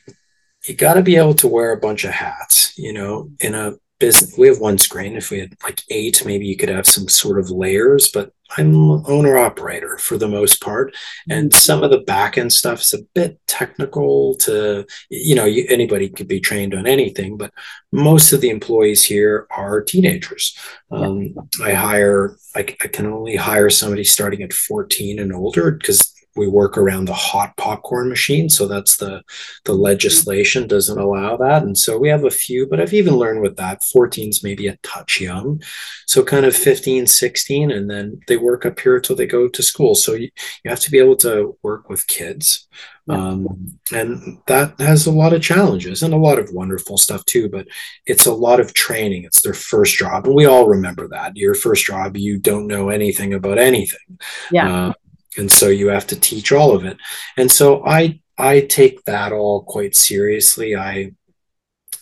you 0.66 0.76
got 0.76 0.94
to 0.94 1.02
be 1.02 1.18
able 1.18 1.34
to 1.36 1.48
wear 1.48 1.74
a 1.74 1.80
bunch 1.80 2.06
of 2.06 2.12
hats. 2.12 2.78
You 2.78 2.94
know, 2.94 3.32
in 3.42 3.56
a 3.56 3.74
business 4.00 4.38
we 4.38 4.48
have 4.48 4.60
one 4.60 4.78
screen. 4.78 5.16
If 5.16 5.32
we 5.32 5.40
had 5.40 5.56
like 5.64 5.82
eight 5.90 6.24
maybe 6.26 6.46
you 6.46 6.58
could 6.58 6.70
have 6.70 6.88
some 6.88 7.08
sort 7.08 7.40
of 7.40 7.50
layers 7.50 8.10
but 8.10 8.32
i'm 8.56 9.06
owner 9.08 9.38
operator 9.38 9.98
for 9.98 10.18
the 10.18 10.28
most 10.28 10.62
part. 10.62 10.96
And 11.30 11.50
mm-hmm. 11.50 11.58
some 11.58 11.84
of 11.84 11.92
the 11.92 12.00
back 12.00 12.38
end 12.38 12.54
stuff 12.54 12.82
is 12.82 12.94
a 12.94 13.04
bit 13.14 13.40
technical 13.48 14.36
to 14.38 14.86
you 15.10 15.36
know 15.36 15.46
you, 15.46 15.66
anybody 15.70 16.10
could 16.10 16.28
be 16.28 16.40
trained 16.40 16.74
on 16.74 16.88
anything 16.88 17.38
but 17.38 17.52
most 17.92 18.34
of 18.34 18.42
the 18.42 18.50
employees 18.50 19.04
here 19.04 19.48
are 19.52 19.82
teenagers. 19.82 20.58
Um, 20.92 21.36
i 21.64 21.74
hire 21.74 22.38
I, 22.56 22.60
I 22.60 22.88
can 22.88 23.06
only 23.08 23.36
hire 23.36 23.70
somebody 23.70 24.04
starting 24.04 24.42
at 24.42 24.54
14 24.54 25.20
and 25.20 25.34
older 25.34 25.72
because 25.72 26.14
we 26.38 26.48
work 26.48 26.78
around 26.78 27.06
the 27.06 27.14
hot 27.14 27.56
popcorn 27.58 28.10
machine 28.10 28.50
so 28.50 28.68
that's 28.68 28.98
the 28.98 29.24
the 29.66 29.74
legislation 29.74 30.68
doesn't 30.68 31.00
allow 31.00 31.38
that. 31.38 31.64
And 31.64 31.78
so 31.78 31.98
we 31.98 32.10
have 32.10 32.26
a 32.26 32.32
few 32.32 32.68
but 32.68 32.80
i've 32.80 32.94
even 32.94 33.16
learned 33.16 33.42
with 33.42 33.58
that 33.58 33.82
14's 33.82 34.44
maybe 34.44 34.68
a 34.68 34.78
touch 34.78 35.20
young. 35.20 35.62
So 36.06 36.24
kind 36.24 36.46
of 36.46 36.56
15 36.56 37.08
16 37.08 37.72
and 37.72 37.90
then 37.90 38.20
they 38.28 38.38
work 38.38 38.66
up 38.66 38.80
here 38.80 38.98
until 38.98 39.16
they 39.16 39.26
go 39.28 39.48
to 39.48 39.64
school. 39.64 39.96
So 39.96 40.14
you, 40.14 40.30
you 40.64 40.70
have 40.70 40.80
to 40.82 40.92
be 40.92 41.00
able 41.00 41.18
to 41.18 41.58
work 41.64 41.90
with 41.90 42.08
kids. 42.08 42.68
Um, 43.10 43.80
and 43.94 44.40
that 44.48 44.78
has 44.82 45.06
a 45.06 45.12
lot 45.12 45.32
of 45.32 45.42
challenges 45.42 46.04
and 46.04 46.14
a 46.14 46.18
lot 46.18 46.40
of 46.40 46.52
wonderful 46.52 46.98
stuff 46.98 47.24
too 47.24 47.48
but 47.48 47.66
it's 48.06 48.26
a 48.26 48.34
lot 48.34 48.60
of 48.60 48.74
training. 48.74 49.24
It's 49.24 49.42
their 49.42 49.54
first 49.54 49.96
job 49.96 50.26
and 50.26 50.36
we 50.36 50.46
all 50.46 50.68
remember 50.68 51.08
that. 51.10 51.38
Your 51.38 51.54
first 51.54 51.86
job 51.86 52.18
you 52.18 52.38
don't 52.38 52.68
know 52.68 52.90
anything 52.90 53.34
about 53.34 53.60
anything. 53.60 54.20
Yeah. 54.52 54.88
Uh, 54.88 54.94
and 55.38 55.52
so 55.52 55.68
you 55.68 55.88
have 55.88 56.08
to 56.08 56.20
teach 56.20 56.52
all 56.52 56.76
of 56.76 56.86
it. 56.86 56.98
And 57.38 57.52
so 57.52 57.86
i 57.86 58.20
i 58.38 58.62
take 58.62 59.04
that 59.06 59.32
all 59.32 59.64
quite 59.64 59.96
seriously. 59.96 60.76
I 60.76 61.12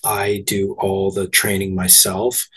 i 0.03 0.43
do 0.45 0.75
all 0.79 1.11
the 1.11 1.27
training 1.27 1.75
myself 1.75 2.47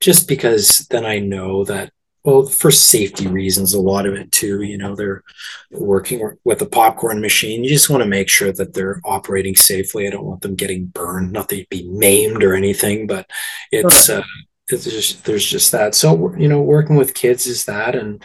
just 0.00 0.26
because 0.26 0.86
then 0.90 1.04
i 1.04 1.18
know 1.18 1.64
that 1.64 1.92
well 2.24 2.46
for 2.46 2.70
safety 2.70 3.26
reasons 3.26 3.74
a 3.74 3.80
lot 3.80 4.06
of 4.06 4.14
it 4.14 4.32
too 4.32 4.62
you 4.62 4.78
know 4.78 4.94
they're 4.96 5.22
working 5.70 6.36
with 6.44 6.62
a 6.62 6.66
popcorn 6.66 7.20
machine. 7.20 7.62
You 7.62 7.70
just 7.70 7.90
want 7.90 8.02
to 8.02 8.08
make 8.08 8.28
sure 8.30 8.52
that 8.52 8.72
they're 8.72 9.00
operating 9.04 9.54
safely. 9.54 10.06
I 10.06 10.10
don't 10.10 10.24
want 10.24 10.40
them 10.40 10.54
getting 10.54 10.86
burned 10.86 11.32
not 11.32 11.48
that 11.48 11.56
you'd 11.56 11.68
be 11.68 11.88
maimed 11.88 12.42
or 12.42 12.54
anything 12.54 13.06
but 13.06 13.30
it's 13.70 14.08
uh, 14.08 14.22
it's 14.68 14.84
just 14.84 15.24
there's 15.24 15.46
just 15.46 15.72
that. 15.72 15.94
So 15.94 16.34
you 16.36 16.48
know 16.48 16.60
working 16.60 16.96
with 16.96 17.14
kids 17.14 17.46
is 17.46 17.64
that. 17.66 17.94
And 17.94 18.22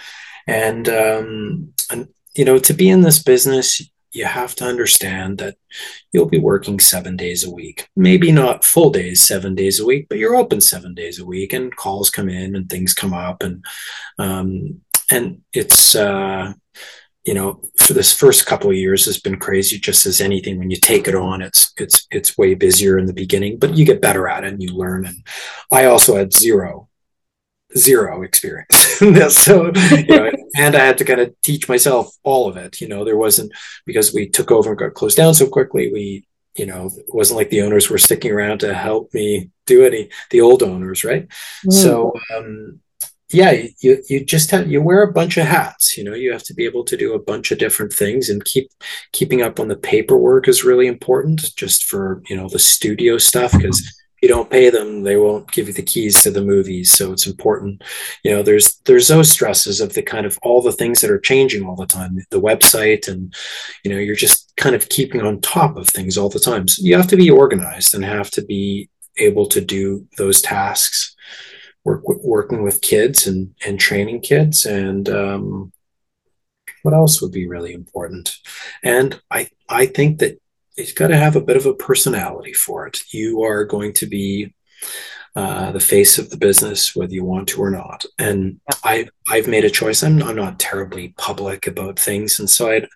and 0.47 0.89
um, 0.89 1.73
and 1.89 2.07
you 2.35 2.45
know 2.45 2.57
to 2.59 2.73
be 2.73 2.89
in 2.89 3.01
this 3.01 3.21
business 3.21 3.81
you 4.11 4.25
have 4.25 4.55
to 4.55 4.65
understand 4.65 5.37
that 5.37 5.55
you'll 6.11 6.25
be 6.25 6.39
working 6.39 6.79
seven 6.79 7.15
days 7.15 7.43
a 7.43 7.51
week. 7.51 7.87
Maybe 7.95 8.31
not 8.31 8.63
full 8.63 8.89
days 8.89 9.21
seven 9.21 9.55
days 9.55 9.79
a 9.79 9.85
week 9.85 10.07
but 10.09 10.17
you're 10.17 10.35
open 10.35 10.61
seven 10.61 10.93
days 10.93 11.19
a 11.19 11.25
week 11.25 11.53
and 11.53 11.75
calls 11.75 12.09
come 12.09 12.29
in 12.29 12.55
and 12.55 12.69
things 12.69 12.93
come 12.93 13.13
up. 13.13 13.43
And 13.43 13.63
um, 14.17 14.81
and 15.11 15.41
it's 15.53 15.95
uh, 15.95 16.53
you 17.23 17.33
know 17.33 17.61
for 17.77 17.93
this 17.93 18.13
first 18.13 18.45
couple 18.45 18.69
of 18.69 18.75
years 18.75 19.05
has 19.05 19.19
been 19.19 19.37
crazy 19.37 19.79
just 19.79 20.05
as 20.05 20.21
anything. 20.21 20.57
When 20.57 20.71
you 20.71 20.77
take 20.77 21.07
it 21.07 21.15
on 21.15 21.41
it's 21.41 21.71
it's 21.77 22.07
it's 22.09 22.37
way 22.37 22.55
busier 22.55 22.97
in 22.97 23.05
the 23.05 23.13
beginning 23.13 23.59
but 23.59 23.77
you 23.77 23.85
get 23.85 24.01
better 24.01 24.27
at 24.27 24.43
it 24.43 24.53
and 24.53 24.63
you 24.63 24.73
learn. 24.73 25.05
And 25.05 25.17
i 25.71 25.85
also 25.85 26.15
had 26.15 26.33
zero 26.33 26.88
zero 27.77 28.23
experience. 28.23 28.75
so, 29.29 29.71
you 29.91 30.07
know, 30.07 30.31
and 30.57 30.75
I 30.75 30.85
had 30.85 30.97
to 30.99 31.05
kind 31.05 31.21
of 31.21 31.33
teach 31.41 31.69
myself 31.69 32.15
all 32.23 32.47
of 32.47 32.57
it. 32.57 32.81
You 32.81 32.87
know, 32.87 33.03
there 33.03 33.17
wasn't 33.17 33.51
because 33.85 34.13
we 34.13 34.27
took 34.29 34.51
over 34.51 34.71
and 34.71 34.79
got 34.79 34.93
closed 34.93 35.17
down 35.17 35.33
so 35.33 35.47
quickly. 35.47 35.91
We, 35.91 36.25
you 36.55 36.65
know, 36.65 36.87
it 36.95 37.05
wasn't 37.13 37.37
like 37.37 37.49
the 37.49 37.61
owners 37.61 37.89
were 37.89 37.97
sticking 37.97 38.31
around 38.31 38.59
to 38.59 38.73
help 38.73 39.13
me 39.13 39.51
do 39.65 39.85
any, 39.85 40.09
the 40.31 40.41
old 40.41 40.63
owners, 40.63 41.03
right? 41.03 41.27
Mm. 41.65 41.73
So, 41.73 42.13
um, 42.35 42.81
yeah, 43.31 43.51
you 43.79 44.03
you 44.09 44.25
just 44.25 44.49
have 44.49 44.71
you 44.71 44.81
wear 44.81 45.03
a 45.03 45.11
bunch 45.11 45.37
of 45.37 45.45
hats. 45.45 45.95
You 45.95 46.03
know, 46.03 46.15
you 46.15 46.31
have 46.31 46.43
to 46.45 46.53
be 46.55 46.65
able 46.65 46.83
to 46.85 46.97
do 46.97 47.13
a 47.13 47.19
bunch 47.19 47.51
of 47.51 47.59
different 47.59 47.93
things, 47.93 48.27
and 48.27 48.43
keep 48.43 48.71
keeping 49.11 49.43
up 49.43 49.59
on 49.59 49.67
the 49.67 49.75
paperwork 49.75 50.47
is 50.47 50.63
really 50.63 50.87
important. 50.87 51.55
Just 51.55 51.83
for 51.83 52.23
you 52.27 52.35
know 52.35 52.49
the 52.49 52.57
studio 52.57 53.19
stuff 53.19 53.51
because 53.51 53.83
you 54.21 54.29
don't 54.29 54.49
pay 54.49 54.69
them 54.69 55.03
they 55.03 55.17
won't 55.17 55.51
give 55.51 55.67
you 55.67 55.73
the 55.73 55.81
keys 55.81 56.23
to 56.23 56.31
the 56.31 56.41
movies. 56.41 56.91
So 56.91 57.11
it's 57.11 57.27
important 57.27 57.83
you 58.23 58.31
know 58.31 58.43
there's 58.43 58.77
there's 58.85 59.07
those 59.07 59.31
stresses 59.31 59.81
of 59.81 59.93
the 59.93 60.01
kind 60.01 60.25
of 60.25 60.37
all 60.41 60.61
the 60.61 60.71
things 60.71 61.01
that 61.01 61.11
are 61.11 61.19
changing 61.19 61.65
all 61.65 61.75
the 61.75 61.85
time. 61.85 62.17
The 62.29 62.41
website 62.41 63.07
and 63.07 63.33
you 63.83 63.91
know 63.91 63.97
you're 63.97 64.15
just 64.15 64.55
kind 64.57 64.75
of 64.75 64.89
keeping 64.89 65.21
on 65.21 65.41
top 65.41 65.77
of 65.77 65.87
things 65.87 66.17
all 66.17 66.29
the 66.29 66.39
time. 66.39 66.67
So 66.67 66.81
you 66.83 66.95
have 66.97 67.07
to 67.07 67.17
be 67.17 67.29
organized 67.29 67.93
and 67.93 68.03
have 68.03 68.31
to 68.31 68.43
be 68.43 68.89
able 69.17 69.47
to 69.47 69.61
do 69.61 70.07
those 70.17 70.41
tasks. 70.41 71.15
Work 71.85 72.03
working 72.07 72.63
with 72.63 72.81
kids 72.81 73.27
and 73.27 73.55
and 73.65 73.79
training 73.79 74.21
kids 74.21 74.65
and 74.65 75.07
um, 75.09 75.71
what 76.83 76.93
else 76.93 77.21
would 77.21 77.31
be 77.31 77.47
really 77.47 77.73
important? 77.73 78.37
And 78.83 79.19
i 79.31 79.49
i 79.67 79.85
think 79.85 80.19
that 80.19 80.39
you've 80.79 80.95
got 80.95 81.07
to 81.09 81.17
have 81.17 81.35
a 81.35 81.41
bit 81.41 81.57
of 81.57 81.65
a 81.65 81.73
personality 81.73 82.53
for 82.53 82.87
it. 82.87 82.99
You 83.11 83.43
are 83.43 83.65
going 83.65 83.93
to 83.93 84.05
be 84.05 84.53
uh, 85.35 85.71
the 85.71 85.79
face 85.79 86.17
of 86.17 86.29
the 86.29 86.37
business, 86.37 86.95
whether 86.95 87.13
you 87.13 87.23
want 87.23 87.47
to 87.49 87.61
or 87.61 87.69
not. 87.69 88.05
And 88.17 88.59
I, 88.83 89.07
I've 89.29 89.47
made 89.47 89.63
a 89.63 89.69
choice. 89.69 90.01
I'm, 90.03 90.21
I'm 90.23 90.35
not 90.35 90.59
terribly 90.59 91.13
public 91.17 91.67
about 91.67 91.99
things, 91.99 92.39
and 92.39 92.49
so 92.49 92.71
I'd 92.71 92.87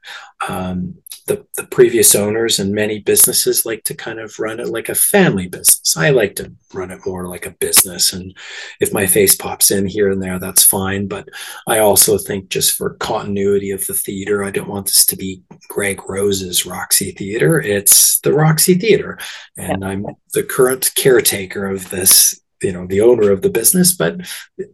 um, 0.47 0.95
the, 1.27 1.45
the 1.55 1.65
previous 1.65 2.15
owners 2.15 2.59
and 2.59 2.73
many 2.73 2.99
businesses 2.99 3.65
like 3.65 3.83
to 3.85 3.93
kind 3.93 4.19
of 4.19 4.37
run 4.39 4.59
it 4.59 4.67
like 4.67 4.89
a 4.89 4.95
family 4.95 5.47
business. 5.47 5.95
I 5.95 6.09
like 6.09 6.35
to 6.35 6.53
run 6.73 6.91
it 6.91 7.05
more 7.05 7.27
like 7.27 7.45
a 7.45 7.55
business. 7.59 8.11
And 8.11 8.35
if 8.81 8.91
my 8.91 9.05
face 9.05 9.35
pops 9.35 9.71
in 9.71 9.85
here 9.85 10.11
and 10.11 10.21
there, 10.21 10.39
that's 10.39 10.63
fine. 10.63 11.07
But 11.07 11.29
I 11.67 11.79
also 11.79 12.17
think 12.17 12.49
just 12.49 12.75
for 12.75 12.95
continuity 12.95 13.71
of 13.71 13.85
the 13.87 13.93
theater, 13.93 14.43
I 14.43 14.51
don't 14.51 14.69
want 14.69 14.87
this 14.87 15.05
to 15.07 15.15
be 15.15 15.43
Greg 15.69 16.01
Rose's 16.09 16.65
Roxy 16.65 17.11
Theater. 17.11 17.61
It's 17.61 18.19
the 18.19 18.33
Roxy 18.33 18.73
Theater. 18.75 19.17
And. 19.57 19.83
I'm 19.83 20.05
the 20.33 20.43
current 20.43 20.91
caretaker 20.95 21.67
of 21.67 21.89
this, 21.89 22.41
you 22.61 22.71
know, 22.71 22.87
the 22.87 23.01
owner 23.01 23.31
of 23.31 23.41
the 23.41 23.49
business. 23.49 23.93
But, 23.93 24.21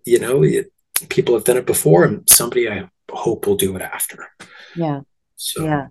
you 0.06 0.20
know, 0.20 0.44
it, 0.44 0.72
people 1.10 1.34
have 1.34 1.44
done 1.44 1.58
it 1.58 1.66
before 1.66 2.04
and 2.06 2.28
somebody 2.30 2.70
I 2.70 2.90
hope 3.12 3.48
will 3.48 3.56
do 3.56 3.76
it 3.76 3.82
after. 3.82 4.28
Yeah. 4.76 5.02
So. 5.36 5.64
Yeah. 5.64 5.88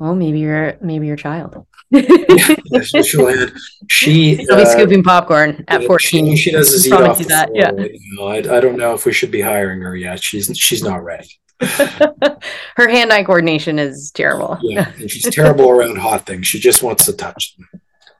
Well, 0.00 0.14
maybe 0.14 0.38
your 0.38 0.78
maybe 0.80 1.06
your 1.06 1.16
child. 1.16 1.66
yeah, 1.90 2.54
she'll. 3.02 3.48
She 3.90 4.36
be 4.36 4.48
uh, 4.50 4.64
scooping 4.64 5.02
popcorn 5.02 5.62
at 5.68 5.84
fourteen. 5.84 6.34
She, 6.36 6.44
she 6.44 6.50
does 6.52 6.72
his 6.72 6.86
eat 6.86 6.92
off 6.94 7.18
that. 7.18 7.50
Yeah. 7.52 7.72
You 7.72 8.16
know, 8.16 8.28
I, 8.28 8.36
I 8.36 8.60
don't 8.60 8.78
know 8.78 8.94
if 8.94 9.04
we 9.04 9.12
should 9.12 9.30
be 9.30 9.42
hiring 9.42 9.82
her 9.82 9.94
yet. 9.94 10.22
She's 10.22 10.50
she's 10.56 10.82
not 10.82 11.04
ready. 11.04 11.28
her 11.60 12.88
hand-eye 12.88 13.24
coordination 13.24 13.78
is 13.78 14.10
terrible. 14.12 14.58
Yeah, 14.62 14.90
and 14.96 15.10
she's 15.10 15.34
terrible 15.34 15.68
around 15.68 15.98
hot 15.98 16.24
things. 16.24 16.46
She 16.46 16.58
just 16.58 16.82
wants 16.82 17.04
to 17.04 17.12
touch 17.12 17.54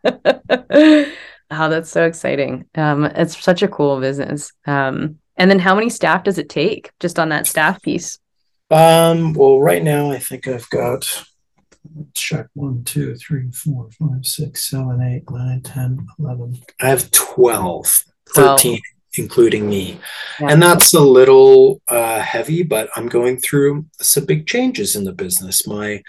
them. 0.04 0.20
oh, 1.50 1.68
that's 1.70 1.90
so 1.90 2.04
exciting. 2.04 2.66
Um, 2.74 3.06
it's 3.06 3.42
such 3.42 3.62
a 3.62 3.68
cool 3.68 3.98
business. 4.00 4.52
Um, 4.66 5.18
and 5.38 5.50
then 5.50 5.58
how 5.58 5.74
many 5.74 5.88
staff 5.88 6.24
does 6.24 6.36
it 6.36 6.50
take 6.50 6.90
just 7.00 7.18
on 7.18 7.30
that 7.30 7.46
staff 7.46 7.80
piece? 7.80 8.18
Um, 8.70 9.32
well, 9.32 9.58
right 9.58 9.82
now 9.82 10.10
I 10.10 10.18
think 10.18 10.46
I've 10.46 10.68
got 10.68 11.24
check 12.14 12.46
one, 12.54 12.84
two, 12.84 13.14
three, 13.16 13.50
four, 13.50 13.88
five, 13.98 14.24
six, 14.24 14.70
seven, 14.70 15.00
eight, 15.02 15.30
nine, 15.30 15.60
10, 15.62 16.06
11. 16.18 16.60
I 16.80 16.88
have 16.88 17.10
12, 17.10 18.04
13, 18.34 18.56
12. 18.56 18.78
including 19.16 19.68
me. 19.68 19.98
Yeah. 20.40 20.48
And 20.48 20.62
that's 20.62 20.94
a 20.94 21.00
little 21.00 21.80
uh, 21.88 22.20
heavy, 22.20 22.62
but 22.62 22.90
I'm 22.96 23.08
going 23.08 23.38
through 23.38 23.86
some 24.00 24.24
big 24.24 24.46
changes 24.46 24.96
in 24.96 25.04
the 25.04 25.12
business. 25.12 25.66
My 25.66 26.02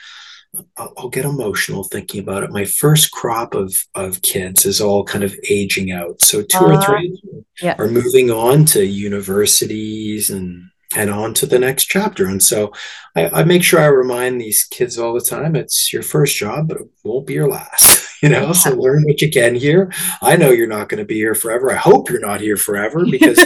I'll 0.75 1.09
get 1.09 1.23
emotional 1.23 1.85
thinking 1.85 2.19
about 2.19 2.43
it. 2.43 2.51
My 2.51 2.65
first 2.65 3.11
crop 3.11 3.55
of 3.55 3.73
of 3.95 4.21
kids 4.21 4.65
is 4.65 4.81
all 4.81 5.05
kind 5.05 5.23
of 5.23 5.33
aging 5.49 5.91
out. 5.91 6.21
So 6.21 6.41
2 6.41 6.57
uh, 6.57 6.61
or 6.61 6.81
three 6.81 7.21
yeah. 7.61 7.75
are 7.77 7.87
moving 7.87 8.31
on 8.31 8.65
to 8.65 8.85
universities 8.85 10.29
and 10.29 10.69
and 10.95 11.09
on 11.09 11.33
to 11.35 11.45
the 11.45 11.59
next 11.59 11.85
chapter. 11.85 12.25
And 12.25 12.41
so 12.41 12.73
I, 13.15 13.29
I, 13.29 13.43
make 13.43 13.63
sure 13.63 13.79
I 13.79 13.85
remind 13.85 14.39
these 14.39 14.63
kids 14.63 14.97
all 14.97 15.13
the 15.13 15.21
time 15.21 15.55
it's 15.55 15.93
your 15.93 16.03
first 16.03 16.35
job, 16.35 16.67
but 16.67 16.77
it 16.77 16.87
won't 17.03 17.27
be 17.27 17.33
your 17.33 17.49
last. 17.49 17.99
You 18.21 18.29
know, 18.29 18.45
yeah. 18.45 18.51
so 18.51 18.75
learn 18.75 19.01
what 19.05 19.19
you 19.19 19.31
can 19.31 19.55
here. 19.55 19.91
I 20.21 20.35
know 20.35 20.51
you're 20.51 20.67
not 20.67 20.89
going 20.89 20.99
to 20.99 21.05
be 21.05 21.15
here 21.15 21.33
forever. 21.33 21.71
I 21.71 21.75
hope 21.77 22.07
you're 22.07 22.19
not 22.19 22.39
here 22.39 22.55
forever 22.55 23.03
because 23.09 23.39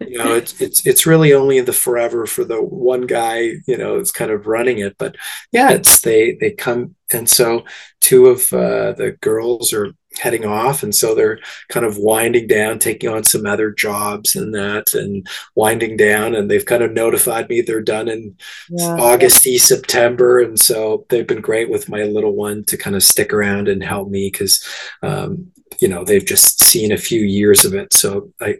you 0.00 0.18
know 0.18 0.34
it's 0.34 0.60
it's 0.60 0.86
it's 0.86 1.06
really 1.06 1.32
only 1.32 1.60
the 1.60 1.72
forever 1.72 2.26
for 2.26 2.44
the 2.44 2.60
one 2.60 3.02
guy 3.02 3.52
you 3.66 3.76
know 3.76 3.96
it's 3.96 4.10
kind 4.10 4.30
of 4.30 4.46
running 4.46 4.78
it 4.78 4.96
but 4.98 5.16
yeah 5.52 5.70
it's 5.70 6.00
they 6.00 6.36
they 6.40 6.50
come 6.50 6.94
and 7.12 7.28
so 7.28 7.64
two 8.00 8.26
of 8.26 8.52
uh, 8.52 8.92
the 8.92 9.16
girls 9.20 9.72
are 9.72 9.92
heading 10.18 10.44
off. 10.44 10.82
And 10.82 10.94
so 10.94 11.14
they're 11.14 11.38
kind 11.68 11.86
of 11.86 11.98
winding 11.98 12.46
down 12.46 12.78
taking 12.78 13.10
on 13.10 13.24
some 13.24 13.46
other 13.46 13.70
jobs 13.70 14.36
and 14.36 14.54
that 14.54 14.94
and 14.94 15.26
winding 15.54 15.96
down. 15.96 16.34
And 16.34 16.50
they've 16.50 16.64
kind 16.64 16.82
of 16.82 16.92
notified 16.92 17.48
me 17.48 17.60
they're 17.60 17.80
done 17.80 18.08
in 18.08 18.36
yeah. 18.68 18.96
augusty 18.98 19.58
september. 19.58 20.38
And 20.40 20.58
so 20.58 21.06
they've 21.08 21.26
been 21.26 21.40
great 21.40 21.70
with 21.70 21.88
my 21.88 22.04
little 22.04 22.34
one 22.34 22.64
to 22.64 22.76
kind 22.76 22.96
of 22.96 23.02
stick 23.02 23.32
around 23.32 23.68
and 23.68 23.82
help 23.82 24.08
me 24.08 24.30
because 24.30 24.64
um, 25.02 25.50
you 25.80 25.88
know 25.88 26.04
they've 26.04 26.24
just 26.24 26.62
seen 26.62 26.92
a 26.92 26.96
few 26.96 27.20
years 27.20 27.64
of 27.64 27.74
it. 27.74 27.92
So 27.92 28.32
I, 28.40 28.58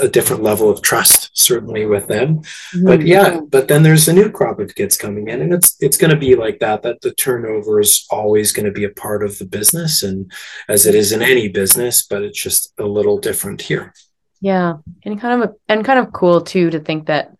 a 0.00 0.08
different 0.08 0.42
level 0.42 0.70
of 0.70 0.82
trust 0.82 1.30
certainly 1.34 1.86
with 1.86 2.06
them. 2.08 2.38
Mm-hmm. 2.38 2.86
but 2.86 3.02
yeah 3.02 3.40
but 3.40 3.68
then 3.68 3.82
there's 3.82 4.08
a 4.08 4.12
new 4.12 4.30
crop 4.30 4.58
of 4.60 4.74
kids 4.74 4.96
coming 4.96 5.28
in 5.28 5.40
and 5.40 5.52
it's 5.52 5.76
it's 5.80 5.96
going 5.96 6.10
to 6.10 6.16
be 6.16 6.34
like 6.34 6.58
that 6.60 6.82
that 6.82 7.00
the 7.00 7.14
turnover 7.14 7.80
is 7.80 8.06
always 8.10 8.52
going 8.52 8.66
to 8.66 8.72
be 8.72 8.84
a 8.84 8.90
part 8.90 9.24
of 9.24 9.38
the 9.38 9.44
business 9.44 10.02
and 10.02 10.30
as 10.68 10.86
it 10.86 10.94
is 10.94 11.12
in 11.12 11.22
any 11.22 11.48
business 11.48 12.02
but 12.02 12.22
it's 12.22 12.40
just 12.40 12.72
a 12.78 12.84
little 12.84 13.18
different 13.18 13.62
here. 13.62 13.92
Yeah 14.40 14.74
and 15.04 15.20
kind 15.20 15.42
of 15.42 15.50
a, 15.50 15.54
and 15.68 15.84
kind 15.84 15.98
of 15.98 16.12
cool 16.12 16.40
too 16.40 16.70
to 16.70 16.80
think 16.80 17.06
that 17.06 17.32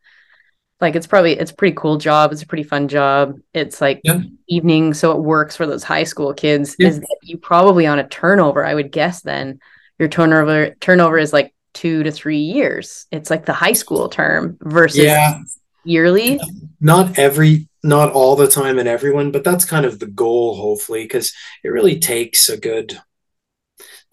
like 0.83 0.97
it's 0.97 1.07
probably 1.07 1.39
it's 1.39 1.53
a 1.53 1.55
pretty 1.55 1.76
cool 1.76 1.97
job. 1.97 2.33
It's 2.33 2.43
a 2.43 2.47
pretty 2.47 2.64
fun 2.64 2.89
job. 2.89 3.39
It's 3.55 3.80
like 3.80 4.01
yeah. 4.03 4.20
evening 4.49 4.93
so 4.93 5.12
it 5.12 5.22
works 5.22 5.57
for 5.57 5.66
those 5.66 5.85
high 5.85 6.05
school 6.05 6.35
kids. 6.35 6.74
Yeah. 6.78 6.89
is 6.89 7.01
that 7.01 7.16
you 7.22 7.39
probably 7.39 7.87
on 7.87 8.01
a 8.01 8.09
turnover 8.09 8.66
i 8.66 8.74
would 8.74 8.91
guess 8.93 9.22
then. 9.22 9.61
Your 9.99 10.09
turnover 10.09 10.74
turnover 10.80 11.18
is 11.18 11.33
like 11.33 11.55
two 11.72 12.03
to 12.03 12.11
three 12.11 12.41
years. 12.41 13.07
It's 13.12 13.30
like 13.30 13.47
the 13.47 13.53
high 13.53 13.72
school 13.72 14.09
term 14.09 14.59
versus 14.61 15.05
yeah. 15.05 15.41
yearly. 15.85 16.41
Not 16.80 17.16
every 17.16 17.68
not 17.85 18.12
all 18.12 18.37
the 18.37 18.49
time 18.49 18.78
and 18.78 18.89
everyone 18.89 19.30
but 19.30 19.45
that's 19.45 19.64
kind 19.64 19.87
of 19.87 19.99
the 19.99 20.07
goal 20.07 20.55
hopefully 20.57 21.05
because 21.05 21.33
it 21.64 21.68
really 21.68 21.99
takes 21.99 22.49
a 22.49 22.57
good 22.57 23.01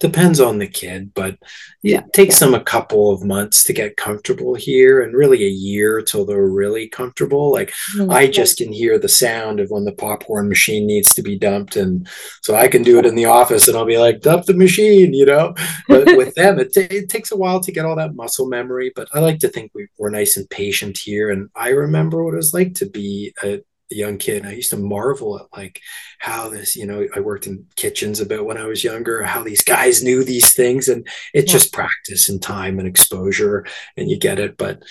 depends 0.00 0.40
on 0.40 0.58
the 0.58 0.66
kid, 0.66 1.12
but 1.14 1.38
it 1.82 2.12
takes 2.14 2.40
them 2.40 2.54
a 2.54 2.64
couple 2.64 3.12
of 3.12 3.22
months 3.22 3.62
to 3.64 3.74
get 3.74 3.98
comfortable 3.98 4.54
here 4.54 5.02
and 5.02 5.14
really 5.14 5.44
a 5.44 5.48
year 5.48 6.00
till 6.00 6.24
they're 6.24 6.48
really 6.48 6.88
comfortable. 6.88 7.52
Like 7.52 7.70
mm-hmm. 7.96 8.10
I 8.10 8.26
just 8.26 8.56
can 8.56 8.72
hear 8.72 8.98
the 8.98 9.08
sound 9.08 9.60
of 9.60 9.70
when 9.70 9.84
the 9.84 9.92
popcorn 9.92 10.48
machine 10.48 10.86
needs 10.86 11.14
to 11.14 11.22
be 11.22 11.38
dumped. 11.38 11.76
And 11.76 12.08
so 12.42 12.56
I 12.56 12.66
can 12.66 12.82
do 12.82 12.98
it 12.98 13.06
in 13.06 13.14
the 13.14 13.26
office 13.26 13.68
and 13.68 13.76
I'll 13.76 13.84
be 13.84 13.98
like, 13.98 14.22
dump 14.22 14.46
the 14.46 14.54
machine, 14.54 15.12
you 15.12 15.26
know? 15.26 15.54
But 15.86 16.06
with 16.16 16.34
them, 16.34 16.58
it, 16.58 16.72
t- 16.72 16.80
it 16.80 17.10
takes 17.10 17.30
a 17.30 17.36
while 17.36 17.60
to 17.60 17.72
get 17.72 17.84
all 17.84 17.96
that 17.96 18.14
muscle 18.14 18.48
memory. 18.48 18.92
But 18.96 19.08
I 19.14 19.20
like 19.20 19.38
to 19.40 19.48
think 19.48 19.70
we, 19.74 19.86
we're 19.98 20.10
nice 20.10 20.38
and 20.38 20.48
patient 20.48 20.96
here. 20.96 21.30
And 21.30 21.50
I 21.54 21.68
remember 21.68 22.24
what 22.24 22.34
it 22.34 22.38
was 22.38 22.54
like 22.54 22.74
to 22.76 22.86
be 22.86 23.34
a 23.44 23.62
young 23.90 24.18
kid. 24.18 24.42
and 24.42 24.48
I 24.48 24.52
used 24.52 24.70
to 24.70 24.76
marvel 24.76 25.38
at 25.38 25.46
like 25.56 25.80
how 26.18 26.48
this, 26.48 26.76
you 26.76 26.86
know, 26.86 27.06
I 27.14 27.20
worked 27.20 27.46
in 27.46 27.66
kitchens 27.76 28.20
about 28.20 28.44
when 28.44 28.56
I 28.56 28.66
was 28.66 28.84
younger, 28.84 29.22
how 29.22 29.42
these 29.42 29.64
guys 29.64 30.02
knew 30.02 30.22
these 30.22 30.52
things. 30.54 30.88
And 30.88 31.06
it's 31.34 31.52
yeah. 31.52 31.58
just 31.58 31.72
practice 31.72 32.28
and 32.28 32.42
time 32.42 32.78
and 32.78 32.86
exposure 32.86 33.66
and 33.96 34.10
you 34.10 34.18
get 34.18 34.38
it. 34.38 34.56
But 34.56 34.82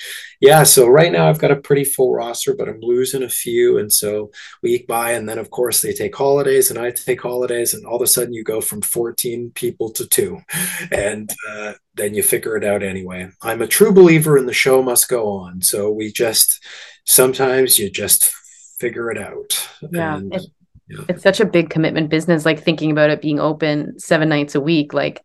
yeah, 0.41 0.63
so 0.63 0.87
right 0.87 1.11
now 1.11 1.29
I've 1.29 1.39
got 1.39 1.51
a 1.51 1.55
pretty 1.55 1.83
full 1.83 2.13
roster, 2.13 2.55
but 2.55 2.67
I'm 2.67 2.79
losing 2.81 3.23
a 3.23 3.29
few. 3.29 3.77
And 3.77 3.91
so 3.91 4.31
week 4.63 4.87
by, 4.87 5.11
and 5.11 5.27
then 5.27 5.37
of 5.37 5.49
course 5.51 5.81
they 5.81 5.93
take 5.93 6.15
holidays 6.15 6.69
and 6.69 6.79
I 6.79 6.91
take 6.91 7.21
holidays 7.21 7.73
and 7.73 7.85
all 7.85 7.97
of 7.97 8.01
a 8.01 8.07
sudden 8.07 8.33
you 8.33 8.43
go 8.43 8.61
from 8.61 8.81
14 8.81 9.51
people 9.53 9.91
to 9.91 10.07
two. 10.07 10.39
And 10.91 11.31
uh, 11.49 11.73
then 11.95 12.13
you 12.13 12.23
figure 12.23 12.57
it 12.57 12.63
out 12.63 12.81
anyway. 12.81 13.29
I'm 13.41 13.61
a 13.61 13.67
true 13.67 13.91
believer 13.91 14.37
in 14.37 14.45
the 14.45 14.53
show 14.53 14.81
must 14.81 15.09
go 15.09 15.27
on. 15.27 15.61
So 15.61 15.91
we 15.91 16.11
just, 16.11 16.63
sometimes 17.05 17.77
you 17.77 17.89
just 17.89 18.31
figure 18.79 19.11
it 19.11 19.17
out. 19.17 19.69
Yeah. 19.91 20.17
And, 20.17 20.33
it's, 20.33 20.47
yeah. 20.87 21.05
it's 21.09 21.23
such 21.23 21.39
a 21.39 21.45
big 21.45 21.69
commitment 21.69 22.09
business, 22.09 22.45
like 22.45 22.63
thinking 22.63 22.91
about 22.91 23.09
it 23.09 23.21
being 23.21 23.39
open 23.39 23.99
seven 23.99 24.29
nights 24.29 24.55
a 24.55 24.61
week, 24.61 24.93
like 24.93 25.23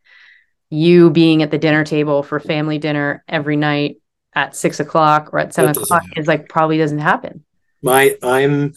you 0.71 1.11
being 1.11 1.43
at 1.43 1.51
the 1.51 1.59
dinner 1.59 1.85
table 1.85 2.23
for 2.23 2.41
family 2.41 2.79
dinner 2.79 3.25
every 3.29 3.57
night 3.57 3.97
at 4.35 4.57
six 4.57 4.81
o'clock 4.81 5.31
or 5.33 5.39
at 5.39 5.55
seven 5.55 5.71
o'clock 5.71 6.03
happen. 6.03 6.19
is 6.19 6.27
like 6.27 6.49
probably 6.49 6.79
doesn't 6.79 6.99
happen. 6.99 7.45
My 7.83 8.17
I'm 8.23 8.75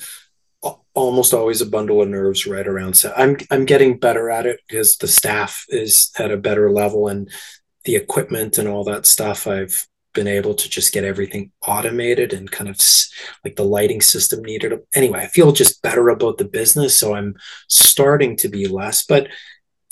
almost 0.93 1.33
always 1.33 1.61
a 1.61 1.65
bundle 1.65 2.01
of 2.01 2.09
nerves 2.09 2.47
right 2.47 2.67
around 2.67 2.95
so 2.95 3.13
I'm 3.15 3.37
I'm 3.51 3.65
getting 3.65 3.99
better 3.99 4.31
at 4.31 4.47
it 4.47 4.59
because 4.67 4.97
the 4.97 5.07
staff 5.07 5.63
is 5.69 6.11
at 6.17 6.31
a 6.31 6.37
better 6.37 6.71
level 6.71 7.07
and 7.07 7.29
the 7.85 7.95
equipment 7.95 8.57
and 8.57 8.67
all 8.67 8.83
that 8.85 9.05
stuff 9.05 9.45
I've 9.45 9.87
been 10.13 10.27
able 10.27 10.53
to 10.55 10.69
just 10.69 10.93
get 10.93 11.03
everything 11.03 11.51
automated 11.67 12.33
and 12.33 12.49
kind 12.49 12.69
of 12.69 12.79
like 13.43 13.55
the 13.55 13.63
lighting 13.63 14.01
system 14.01 14.43
needed. 14.43 14.79
Anyway, 14.95 15.19
I 15.19 15.27
feel 15.27 15.51
just 15.51 15.81
better 15.81 16.09
about 16.09 16.37
the 16.37 16.45
business. 16.45 16.97
So 16.97 17.13
I'm 17.13 17.35
starting 17.67 18.35
to 18.37 18.47
be 18.47 18.67
less, 18.67 19.05
but 19.05 19.27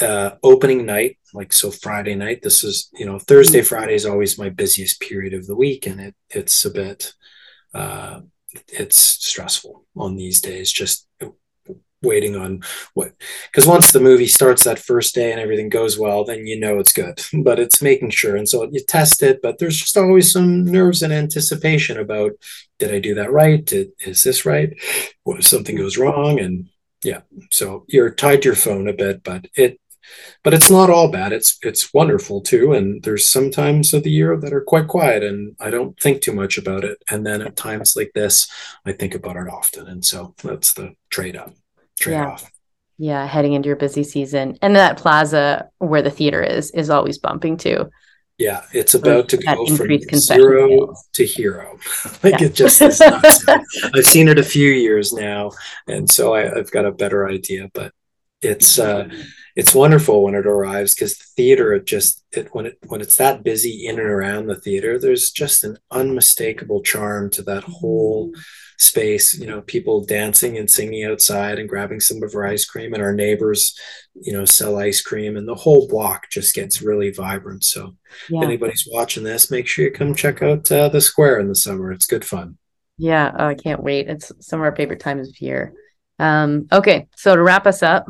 uh, 0.01 0.31
opening 0.43 0.85
night, 0.85 1.17
like 1.33 1.53
so 1.53 1.71
Friday 1.71 2.15
night, 2.15 2.41
this 2.41 2.63
is, 2.63 2.89
you 2.93 3.05
know, 3.05 3.19
Thursday, 3.19 3.59
mm-hmm. 3.59 3.67
Friday 3.67 3.95
is 3.95 4.05
always 4.05 4.37
my 4.37 4.49
busiest 4.49 4.99
period 4.99 5.33
of 5.33 5.47
the 5.47 5.55
week. 5.55 5.85
And 5.85 6.01
it, 6.01 6.15
it's 6.29 6.65
a 6.65 6.71
bit, 6.71 7.13
uh, 7.73 8.21
it's 8.67 8.97
stressful 8.97 9.85
on 9.95 10.15
these 10.15 10.41
days, 10.41 10.71
just 10.71 11.07
waiting 12.05 12.35
on 12.35 12.61
what 12.93 13.11
because 13.51 13.67
once 13.67 13.91
the 13.91 13.99
movie 13.99 14.27
starts 14.27 14.63
that 14.63 14.79
first 14.79 15.15
day 15.15 15.31
and 15.31 15.39
everything 15.39 15.69
goes 15.69 15.97
well 15.97 16.23
then 16.23 16.45
you 16.45 16.59
know 16.59 16.79
it's 16.79 16.93
good 16.93 17.19
but 17.43 17.59
it's 17.59 17.81
making 17.81 18.09
sure. 18.09 18.35
And 18.35 18.47
so 18.47 18.69
you 18.71 18.81
test 18.87 19.23
it 19.23 19.41
but 19.41 19.57
there's 19.57 19.77
just 19.77 19.97
always 19.97 20.31
some 20.31 20.65
nerves 20.65 21.01
and 21.01 21.13
anticipation 21.13 21.99
about 21.99 22.31
did 22.79 22.93
i 22.93 22.99
do 22.99 23.15
that 23.15 23.31
right? 23.31 23.65
Did, 23.65 23.91
is 24.05 24.21
this 24.23 24.45
right? 24.45 24.73
What 25.23 25.39
if 25.39 25.45
something 25.45 25.75
goes 25.75 25.97
wrong? 25.97 26.39
And 26.39 26.69
yeah 27.03 27.21
so 27.51 27.85
you're 27.87 28.09
tied 28.09 28.41
to 28.41 28.49
your 28.49 28.55
phone 28.55 28.87
a 28.87 28.93
bit 28.93 29.23
but 29.23 29.47
it 29.55 29.79
but 30.43 30.53
it's 30.53 30.69
not 30.69 30.89
all 30.89 31.09
bad. 31.09 31.33
It's 31.33 31.57
it's 31.61 31.93
wonderful 31.93 32.41
too. 32.41 32.73
And 32.73 33.01
there's 33.03 33.27
some 33.27 33.51
times 33.51 33.93
of 33.93 34.03
the 34.03 34.11
year 34.11 34.37
that 34.37 34.53
are 34.53 34.61
quite 34.61 34.87
quiet 34.87 35.23
and 35.23 35.55
i 35.59 35.69
don't 35.69 35.99
think 35.99 36.21
too 36.21 36.33
much 36.33 36.57
about 36.57 36.83
it. 36.83 37.01
And 37.09 37.25
then 37.25 37.41
at 37.41 37.55
times 37.55 37.95
like 37.95 38.11
this 38.13 38.49
i 38.85 38.91
think 38.91 39.15
about 39.15 39.37
it 39.37 39.49
often. 39.49 39.87
And 39.87 40.05
so 40.05 40.35
that's 40.43 40.73
the 40.73 40.95
trade-off 41.09 41.53
trade 41.99 42.13
yeah. 42.13 42.27
off. 42.27 42.51
Yeah, 42.97 43.25
heading 43.25 43.53
into 43.53 43.67
your 43.67 43.75
busy 43.75 44.03
season. 44.03 44.57
And 44.61 44.75
that 44.75 44.97
plaza 44.97 45.69
where 45.79 46.01
the 46.01 46.09
theater 46.09 46.41
is 46.41 46.71
is 46.71 46.89
always 46.89 47.17
bumping 47.17 47.57
too. 47.57 47.89
Yeah, 48.37 48.63
it's 48.73 48.93
about 48.93 49.29
to 49.29 49.37
go 49.37 49.65
from 49.65 49.87
zero 50.17 50.69
sales. 50.69 51.09
to 51.13 51.25
hero. 51.25 51.79
like 52.23 52.39
yeah. 52.39 52.47
it 52.47 52.53
just 52.53 52.81
is 52.81 52.99
nuts. 52.99 53.45
I've 53.93 54.05
seen 54.05 54.27
it 54.27 54.37
a 54.37 54.43
few 54.43 54.69
years 54.71 55.13
now, 55.13 55.51
and 55.87 56.09
so 56.09 56.35
I, 56.35 56.41
have 56.41 56.69
got 56.71 56.85
a 56.85 56.91
better 56.91 57.29
idea. 57.29 57.69
But 57.73 57.93
it's 58.41 58.77
uh, 58.77 59.07
it's 59.55 59.73
wonderful 59.73 60.21
when 60.21 60.35
it 60.35 60.45
arrives 60.45 60.93
because 60.93 61.17
the 61.17 61.25
theater 61.37 61.73
it 61.73 61.85
just 61.85 62.25
it 62.33 62.53
when 62.53 62.65
it 62.65 62.77
when 62.87 62.99
it's 62.99 63.15
that 63.17 63.43
busy 63.43 63.87
in 63.87 63.99
and 63.99 64.09
around 64.09 64.47
the 64.47 64.59
theater, 64.59 64.99
there's 64.99 65.31
just 65.31 65.63
an 65.63 65.77
unmistakable 65.89 66.81
charm 66.81 67.29
to 67.31 67.41
that 67.43 67.63
whole 67.63 68.33
space 68.77 69.37
you 69.37 69.47
know 69.47 69.61
people 69.61 70.03
dancing 70.03 70.57
and 70.57 70.69
singing 70.69 71.05
outside 71.05 71.59
and 71.59 71.69
grabbing 71.69 71.99
some 71.99 72.21
of 72.23 72.35
our 72.35 72.45
ice 72.45 72.65
cream 72.65 72.93
and 72.93 73.01
our 73.01 73.13
neighbors 73.13 73.77
you 74.13 74.33
know 74.33 74.45
sell 74.45 74.77
ice 74.77 75.01
cream 75.01 75.37
and 75.37 75.47
the 75.47 75.55
whole 75.55 75.87
block 75.87 76.29
just 76.29 76.55
gets 76.55 76.81
really 76.81 77.11
vibrant. 77.11 77.63
So 77.63 77.95
yeah. 78.29 78.39
if 78.39 78.45
anybody's 78.45 78.87
watching 78.91 79.23
this 79.23 79.51
make 79.51 79.67
sure 79.67 79.85
you 79.85 79.91
come 79.91 80.15
check 80.15 80.41
out 80.41 80.71
uh, 80.71 80.89
the 80.89 81.01
square 81.01 81.39
in 81.39 81.47
the 81.47 81.55
summer. 81.55 81.91
It's 81.91 82.05
good 82.05 82.25
fun. 82.25 82.57
Yeah. 82.97 83.33
Oh, 83.37 83.47
i 83.47 83.55
can't 83.55 83.83
wait. 83.83 84.07
It's 84.07 84.31
some 84.39 84.59
of 84.59 84.65
our 84.65 84.75
favorite 84.75 84.99
times 84.99 85.29
of 85.29 85.41
year. 85.41 85.73
Um 86.19 86.67
okay. 86.71 87.07
So 87.15 87.35
to 87.35 87.41
wrap 87.41 87.67
us 87.67 87.83
up 87.83 88.07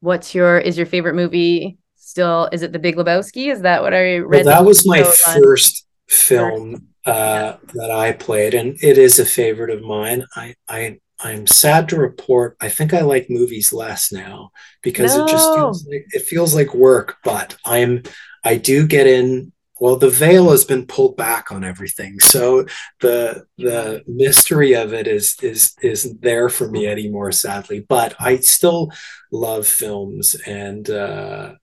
what's 0.00 0.34
your 0.34 0.58
is 0.58 0.76
your 0.76 0.86
favorite 0.86 1.14
movie 1.14 1.78
still 1.96 2.48
is 2.52 2.62
it 2.62 2.72
the 2.72 2.78
big 2.78 2.96
lebowski? 2.96 3.50
Is 3.52 3.62
that 3.62 3.82
what 3.82 3.94
i 3.94 4.16
read? 4.16 4.44
well, 4.44 4.56
that 4.56 4.66
was 4.66 4.86
my 4.86 5.02
first 5.02 5.86
film 6.08 6.91
uh, 7.04 7.56
that 7.74 7.90
I 7.90 8.12
played, 8.12 8.54
and 8.54 8.76
it 8.82 8.98
is 8.98 9.18
a 9.18 9.24
favorite 9.24 9.70
of 9.70 9.82
mine. 9.82 10.24
I, 10.36 10.54
I 10.68 10.98
I'm 11.20 11.46
sad 11.46 11.88
to 11.90 11.96
report. 11.96 12.56
I 12.60 12.68
think 12.68 12.92
I 12.92 13.02
like 13.02 13.30
movies 13.30 13.72
less 13.72 14.12
now 14.12 14.50
because 14.82 15.16
no. 15.16 15.24
it 15.24 15.28
just 15.28 15.54
feels 15.54 15.86
like, 15.86 16.06
it 16.10 16.22
feels 16.22 16.54
like 16.54 16.74
work. 16.74 17.16
But 17.24 17.56
I'm 17.64 18.02
I 18.44 18.56
do 18.56 18.86
get 18.86 19.06
in. 19.06 19.52
Well, 19.80 19.96
the 19.96 20.10
veil 20.10 20.50
has 20.52 20.64
been 20.64 20.86
pulled 20.86 21.16
back 21.16 21.50
on 21.50 21.64
everything, 21.64 22.20
so 22.20 22.66
the 23.00 23.46
the 23.58 24.04
mystery 24.06 24.74
of 24.74 24.94
it 24.94 25.08
is 25.08 25.36
is 25.42 25.74
isn't 25.82 26.22
there 26.22 26.48
for 26.48 26.68
me 26.70 26.86
anymore, 26.86 27.32
sadly. 27.32 27.80
But 27.80 28.14
I 28.20 28.36
still 28.36 28.92
love 29.32 29.66
films, 29.66 30.36
and 30.46 30.88
uh, 30.88 31.54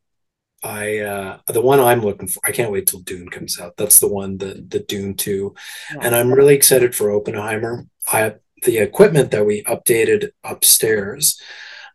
I 0.61 0.99
uh 0.99 1.39
the 1.47 1.61
one 1.61 1.79
I'm 1.79 2.01
looking 2.01 2.27
for 2.27 2.41
I 2.45 2.51
can't 2.51 2.71
wait 2.71 2.87
till 2.87 2.99
Dune 2.99 3.29
comes 3.29 3.59
out. 3.59 3.77
That's 3.77 3.99
the 3.99 4.07
one 4.07 4.37
the 4.37 4.65
the 4.67 4.79
Dune 4.79 5.15
2. 5.15 5.55
Yeah. 5.93 5.99
And 6.01 6.15
I'm 6.15 6.33
really 6.33 6.55
excited 6.55 6.95
for 6.95 7.11
Oppenheimer. 7.11 7.85
I 8.11 8.35
the 8.63 8.79
equipment 8.79 9.31
that 9.31 9.45
we 9.45 9.63
updated 9.63 10.31
upstairs 10.43 11.39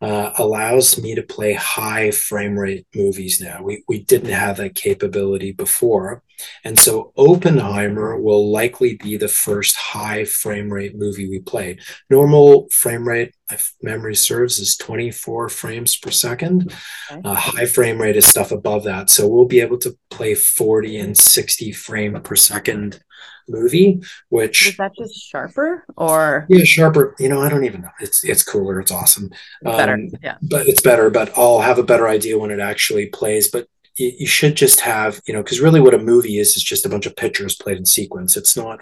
uh, 0.01 0.31
allows 0.37 1.01
me 1.01 1.15
to 1.15 1.23
play 1.23 1.53
high 1.53 2.11
frame 2.11 2.57
rate 2.57 2.85
movies 2.93 3.39
now. 3.41 3.61
We, 3.61 3.83
we 3.87 4.03
didn't 4.03 4.31
have 4.31 4.57
that 4.57 4.75
capability 4.75 5.51
before. 5.51 6.23
And 6.63 6.77
so 6.77 7.11
Oppenheimer 7.15 8.19
will 8.19 8.51
likely 8.51 8.95
be 8.95 9.17
the 9.17 9.27
first 9.27 9.75
high 9.75 10.25
frame 10.25 10.71
rate 10.71 10.95
movie 10.95 11.29
we 11.29 11.39
play. 11.39 11.77
Normal 12.09 12.67
frame 12.69 13.07
rate, 13.07 13.33
if 13.51 13.73
memory 13.81 14.15
serves, 14.15 14.59
is 14.59 14.75
24 14.77 15.49
frames 15.49 15.97
per 15.97 16.11
second. 16.11 16.73
Okay. 17.11 17.21
Uh, 17.23 17.35
high 17.35 17.65
frame 17.65 18.01
rate 18.01 18.17
is 18.17 18.25
stuff 18.25 18.51
above 18.51 18.83
that. 18.83 19.09
So 19.09 19.27
we'll 19.27 19.45
be 19.45 19.61
able 19.61 19.77
to 19.79 19.97
play 20.09 20.35
40 20.35 20.97
and 20.97 21.17
60 21.17 21.71
frame 21.71 22.19
per 22.21 22.35
second 22.35 22.99
movie, 23.47 24.01
which 24.29 24.67
is 24.67 24.77
that 24.77 24.95
just 24.97 25.15
sharper 25.15 25.85
or 25.97 26.45
yeah, 26.49 26.63
sharper. 26.63 27.15
You 27.19 27.29
know, 27.29 27.41
I 27.41 27.49
don't 27.49 27.65
even 27.65 27.81
know. 27.81 27.91
It's 27.99 28.23
it's 28.23 28.43
cooler. 28.43 28.79
It's 28.79 28.91
awesome. 28.91 29.29
It's 29.61 29.77
better, 29.77 29.93
um, 29.93 30.09
yeah. 30.21 30.37
But 30.41 30.67
it's 30.67 30.81
better. 30.81 31.09
But 31.09 31.37
I'll 31.37 31.61
have 31.61 31.79
a 31.79 31.83
better 31.83 32.07
idea 32.07 32.37
when 32.37 32.51
it 32.51 32.59
actually 32.59 33.07
plays. 33.07 33.49
But 33.49 33.67
you, 33.97 34.11
you 34.19 34.27
should 34.27 34.55
just 34.55 34.81
have 34.81 35.21
you 35.27 35.33
know 35.33 35.43
because 35.43 35.61
really 35.61 35.81
what 35.81 35.93
a 35.93 35.99
movie 35.99 36.37
is 36.37 36.55
is 36.55 36.63
just 36.63 36.85
a 36.85 36.89
bunch 36.89 37.05
of 37.05 37.15
pictures 37.15 37.55
played 37.55 37.77
in 37.77 37.85
sequence. 37.85 38.37
It's 38.37 38.55
not 38.55 38.81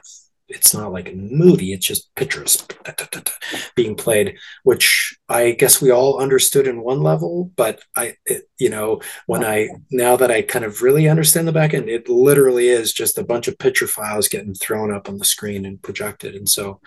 it's 0.49 0.74
not 0.74 0.91
like 0.91 1.09
a 1.09 1.16
movie 1.16 1.74
it's 1.74 1.86
just 1.86 2.14
pictures 2.16 2.66
being 3.76 3.95
played 3.95 4.38
which 4.64 5.18
i 5.30 5.51
guess 5.51 5.82
we 5.82 5.89
all 5.89 6.20
understood 6.20 6.68
in 6.68 6.82
one 6.82 7.01
level 7.01 7.51
but 7.55 7.82
i 7.95 8.16
it, 8.26 8.43
you 8.57 8.70
know 8.70 9.01
when 9.26 9.43
i 9.43 9.70
now 9.89 10.16
that 10.16 10.30
i 10.30 10.41
kind 10.41 10.66
of 10.66 10.82
really 10.82 11.07
understand 11.07 11.47
the 11.47 11.51
back 11.51 11.74
end 11.74 11.89
it 11.89 12.09
literally 12.09 12.68
is 12.68 12.91
just 12.91 13.18
a 13.18 13.24
bunch 13.24 13.47
of 13.47 13.57
picture 13.57 13.88
files 13.88 14.28
getting 14.28 14.53
thrown 14.53 14.93
up 14.93 15.07
on 15.07 15.18
the 15.18 15.26
screen 15.26 15.66
and 15.66 15.82
projected 15.82 16.36
and 16.36 16.49
so 16.49 16.80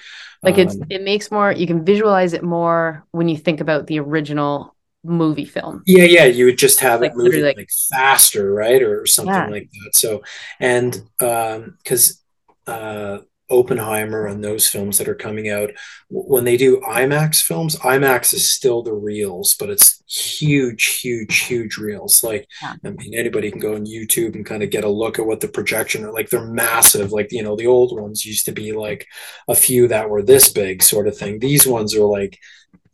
like 0.42 0.58
it's 0.58 0.74
um, 0.74 0.82
it 0.90 1.02
makes 1.02 1.30
more 1.30 1.50
you 1.50 1.66
can 1.66 1.84
visualize 1.84 2.34
it 2.34 2.42
more 2.44 3.06
when 3.12 3.28
you 3.28 3.36
think 3.36 3.60
about 3.60 3.86
the 3.86 3.98
original 3.98 4.75
movie 5.06 5.44
film. 5.44 5.82
Yeah, 5.86 6.04
yeah, 6.04 6.24
you 6.24 6.44
would 6.46 6.58
just 6.58 6.80
have 6.80 7.00
like, 7.00 7.12
it 7.12 7.16
moving 7.16 7.44
like, 7.44 7.56
like, 7.56 7.70
faster, 7.90 8.52
right, 8.52 8.82
or 8.82 9.06
something 9.06 9.34
yeah. 9.34 9.48
like 9.48 9.70
that. 9.70 9.96
So, 9.96 10.22
and 10.60 10.94
um, 11.20 11.76
because 11.82 12.22
uh, 12.66 13.18
Oppenheimer 13.48 14.26
and 14.26 14.42
those 14.42 14.68
films 14.68 14.98
that 14.98 15.08
are 15.08 15.14
coming 15.14 15.48
out, 15.48 15.70
when 16.10 16.44
they 16.44 16.56
do 16.56 16.80
IMAX 16.80 17.40
films, 17.40 17.76
IMAX 17.76 18.34
is 18.34 18.50
still 18.50 18.82
the 18.82 18.92
reels, 18.92 19.54
but 19.58 19.70
it's 19.70 20.02
huge, 20.08 21.00
huge, 21.00 21.38
huge 21.38 21.76
reels. 21.76 22.24
Like, 22.24 22.48
yeah. 22.60 22.74
I 22.84 22.90
mean, 22.90 23.14
anybody 23.14 23.50
can 23.50 23.60
go 23.60 23.74
on 23.74 23.86
YouTube 23.86 24.34
and 24.34 24.44
kind 24.44 24.64
of 24.64 24.70
get 24.70 24.84
a 24.84 24.88
look 24.88 25.18
at 25.18 25.26
what 25.26 25.40
the 25.40 25.48
projection 25.48 26.04
are 26.04 26.12
like. 26.12 26.30
They're 26.30 26.44
massive. 26.44 27.12
Like, 27.12 27.30
you 27.30 27.42
know, 27.42 27.54
the 27.54 27.68
old 27.68 27.98
ones 27.98 28.24
used 28.24 28.46
to 28.46 28.52
be 28.52 28.72
like 28.72 29.06
a 29.46 29.54
few 29.54 29.86
that 29.88 30.10
were 30.10 30.22
this 30.22 30.48
big, 30.48 30.82
sort 30.82 31.06
of 31.06 31.16
thing. 31.16 31.38
These 31.38 31.66
ones 31.68 31.94
are 31.94 32.04
like 32.04 32.38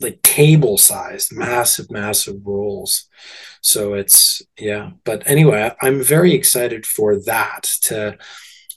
like 0.02 0.22
table 0.22 0.78
sized, 0.78 1.34
massive, 1.34 1.90
massive 1.90 2.36
rolls. 2.44 3.08
So 3.60 3.94
it's 3.94 4.42
yeah. 4.58 4.90
But 5.04 5.22
anyway, 5.26 5.72
I'm 5.80 6.02
very 6.02 6.34
excited 6.34 6.86
for 6.86 7.16
that 7.24 7.64
to 7.82 8.18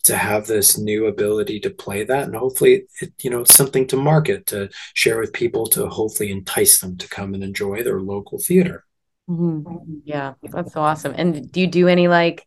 to 0.05 0.15
have 0.15 0.45
this 0.45 0.78
new 0.78 1.07
ability 1.07 1.59
to 1.59 1.69
play 1.71 2.03
that 2.03 2.26
and 2.26 2.36
hopefully 2.36 2.86
it, 3.01 3.11
you 3.23 3.30
know 3.30 3.41
it's 3.41 3.55
something 3.55 3.88
to 3.88 3.97
market 3.97 4.45
to 4.45 4.69
share 4.93 5.19
with 5.19 5.34
people 5.34 5.65
to 5.65 5.88
hopefully 5.88 6.32
entice 6.32 6.80
them 6.80 6.95
to 6.95 7.07
come 7.09 7.34
and 7.34 7.43
enjoy 7.43 7.82
their 7.82 7.99
local 7.99 8.38
theater 8.38 8.86
mm-hmm. 9.28 9.95
yeah 10.03 10.34
that's 10.43 10.76
awesome 10.76 11.15
and 11.17 11.51
do 11.51 11.59
you 11.59 11.65
do 11.65 11.88
any 11.88 12.07
like 12.07 12.45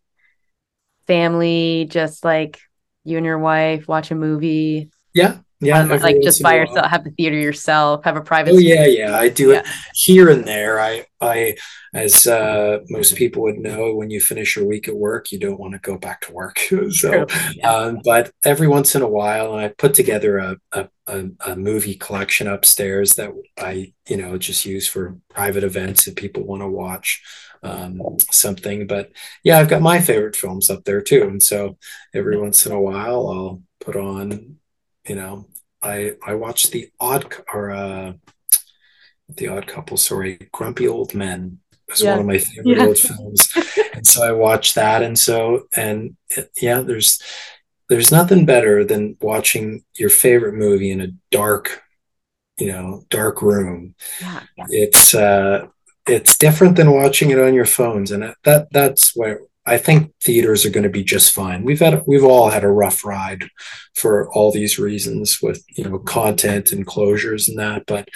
family 1.05 1.85
just 1.89 2.23
like 2.23 2.59
you 3.03 3.17
and 3.17 3.25
your 3.25 3.39
wife 3.39 3.89
watch 3.89 4.09
a 4.09 4.15
movie 4.15 4.89
yeah 5.13 5.39
yeah 5.61 5.79
um, 5.79 5.89
like 5.89 6.21
just 6.21 6.41
by 6.41 6.55
yourself 6.55 6.85
have 6.85 7.03
the 7.03 7.11
theater 7.11 7.37
yourself 7.37 8.03
have 8.03 8.15
a 8.15 8.21
private 8.21 8.53
oh 8.53 8.57
yeah 8.57 8.85
yeah 8.85 9.17
i 9.17 9.27
do 9.27 9.49
yeah. 9.49 9.59
it 9.59 9.67
here 9.93 10.29
and 10.29 10.45
there. 10.45 10.79
I 10.79 11.05
i 11.21 11.55
as 11.93 12.27
uh, 12.27 12.79
most 12.89 13.15
people 13.15 13.41
would 13.43 13.57
know 13.57 13.95
when 13.95 14.11
you 14.11 14.21
finish 14.21 14.55
your 14.55 14.65
week 14.65 14.87
at 14.87 14.95
work 14.95 15.31
you 15.31 15.39
don't 15.39 15.59
want 15.59 15.73
to 15.73 15.79
go 15.79 15.97
back 15.97 16.21
to 16.21 16.33
work. 16.33 16.59
So 16.91 17.25
yeah. 17.55 17.71
um, 17.71 17.99
but 18.03 18.31
every 18.43 18.67
once 18.67 18.95
in 18.95 19.01
a 19.01 19.07
while 19.07 19.53
i 19.53 19.67
put 19.69 19.93
together 19.93 20.37
a, 20.37 20.57
a, 20.71 20.89
a, 21.07 21.25
a, 21.47 21.55
movie 21.55 21.95
collection 21.95 22.47
upstairs 22.47 23.15
that 23.15 23.31
i 23.57 23.93
you 24.07 24.17
know 24.17 24.37
just 24.37 24.65
use 24.65 24.87
for 24.87 25.17
private 25.29 25.63
events 25.63 26.07
if 26.07 26.15
people 26.15 26.43
want 26.43 26.61
to 26.61 26.67
watch 26.67 27.21
um, 27.61 28.01
something. 28.31 28.87
But 28.87 29.11
yeah 29.43 29.59
i've 29.59 29.69
got 29.69 29.81
my 29.81 29.99
favorite 29.99 30.35
films 30.35 30.69
up 30.69 30.85
there 30.85 31.01
too 31.01 31.23
and 31.23 31.43
so 31.43 31.77
every 32.13 32.39
once 32.39 32.65
in 32.65 32.71
a 32.71 32.81
while 32.81 33.27
i'll 33.27 33.63
put 33.81 33.95
on 33.95 34.58
you 35.09 35.15
know, 35.15 35.47
I 35.81 36.13
I 36.25 36.35
watched 36.35 36.71
the 36.71 36.89
odd 36.99 37.33
or 37.51 37.71
uh, 37.71 38.13
the 39.27 39.47
Odd 39.47 39.67
Couple. 39.67 39.97
Sorry, 39.97 40.39
Grumpy 40.51 40.87
Old 40.87 41.13
Men 41.13 41.59
was 41.89 42.01
yeah. 42.01 42.11
one 42.11 42.19
of 42.19 42.25
my 42.27 42.37
favorite 42.37 42.77
yeah. 42.77 42.85
old 42.85 42.97
films, 42.97 43.49
and 43.93 44.05
so 44.05 44.23
I 44.23 44.31
watched 44.31 44.75
that. 44.75 45.01
And 45.01 45.17
so 45.17 45.67
and 45.75 46.15
yeah, 46.61 46.81
there's 46.81 47.21
there's 47.89 48.11
nothing 48.11 48.45
better 48.45 48.85
than 48.85 49.17
watching 49.19 49.83
your 49.97 50.09
favorite 50.09 50.53
movie 50.53 50.91
in 50.91 51.01
a 51.01 51.11
dark, 51.31 51.81
you 52.59 52.67
know, 52.67 53.05
dark 53.09 53.41
room. 53.41 53.95
Yeah, 54.21 54.43
yeah. 54.57 54.65
It's 54.69 55.15
uh, 55.15 55.67
it's 56.07 56.37
different 56.37 56.75
than 56.75 56.91
watching 56.91 57.31
it 57.31 57.39
on 57.39 57.55
your 57.55 57.65
phones, 57.65 58.11
and 58.11 58.35
that 58.43 58.67
that's 58.71 59.15
where 59.15 59.41
I 59.69 59.77
think 59.77 60.11
theaters 60.21 60.65
are 60.65 60.71
going 60.71 60.83
to 60.83 60.89
be 60.89 61.03
just 61.03 61.33
fine. 61.33 61.63
We've 61.63 61.79
had 61.79 62.03
we've 62.07 62.23
all 62.23 62.49
had 62.49 62.63
a 62.63 62.69
rough 62.69 63.05
ride 63.05 63.49
for 63.95 64.31
all 64.31 64.51
these 64.51 64.79
reasons 64.79 65.39
with 65.41 65.63
you 65.77 65.83
know 65.83 65.99
content 65.99 66.71
and 66.71 66.85
closures 66.85 67.47
and 67.47 67.57
that, 67.59 67.85
but 67.85 68.09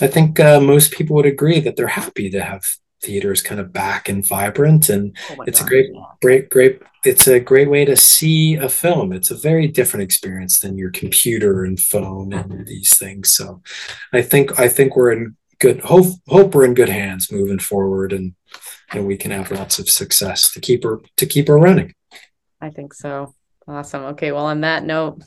I 0.00 0.06
think 0.06 0.40
uh, 0.40 0.60
most 0.60 0.92
people 0.92 1.16
would 1.16 1.26
agree 1.26 1.60
that 1.60 1.76
they're 1.76 1.86
happy 1.86 2.30
to 2.30 2.42
have 2.42 2.64
theaters 3.02 3.42
kind 3.42 3.60
of 3.60 3.72
back 3.72 4.08
and 4.08 4.26
vibrant, 4.26 4.88
and 4.88 5.16
oh 5.30 5.44
it's 5.46 5.60
God, 5.60 5.66
a 5.66 5.68
great, 5.68 5.90
great, 6.22 6.50
great. 6.50 6.82
It's 7.04 7.26
a 7.26 7.38
great 7.38 7.68
way 7.68 7.84
to 7.84 7.96
see 7.96 8.54
a 8.54 8.68
film. 8.68 9.12
It's 9.12 9.30
a 9.30 9.36
very 9.36 9.68
different 9.68 10.04
experience 10.04 10.60
than 10.60 10.78
your 10.78 10.90
computer 10.90 11.64
and 11.64 11.78
phone 11.78 12.32
and 12.32 12.66
these 12.66 12.96
things. 12.96 13.30
So, 13.30 13.62
I 14.12 14.22
think 14.22 14.58
I 14.58 14.68
think 14.68 14.96
we're 14.96 15.12
in 15.12 15.36
good 15.60 15.80
hope. 15.80 16.06
Hope 16.28 16.54
we're 16.54 16.64
in 16.64 16.74
good 16.74 16.88
hands 16.88 17.30
moving 17.30 17.58
forward, 17.58 18.12
and 18.12 18.34
and 18.96 19.06
we 19.06 19.16
can 19.16 19.30
have 19.30 19.50
lots 19.50 19.78
of 19.78 19.88
success 19.88 20.52
to 20.52 20.60
keep 20.60 20.84
her 20.84 21.00
to 21.16 21.26
keep 21.26 21.48
her 21.48 21.58
running. 21.58 21.94
I 22.60 22.70
think 22.70 22.94
so. 22.94 23.34
Awesome. 23.66 24.04
Okay. 24.04 24.32
Well, 24.32 24.46
on 24.46 24.60
that 24.62 24.84
note, 24.84 25.22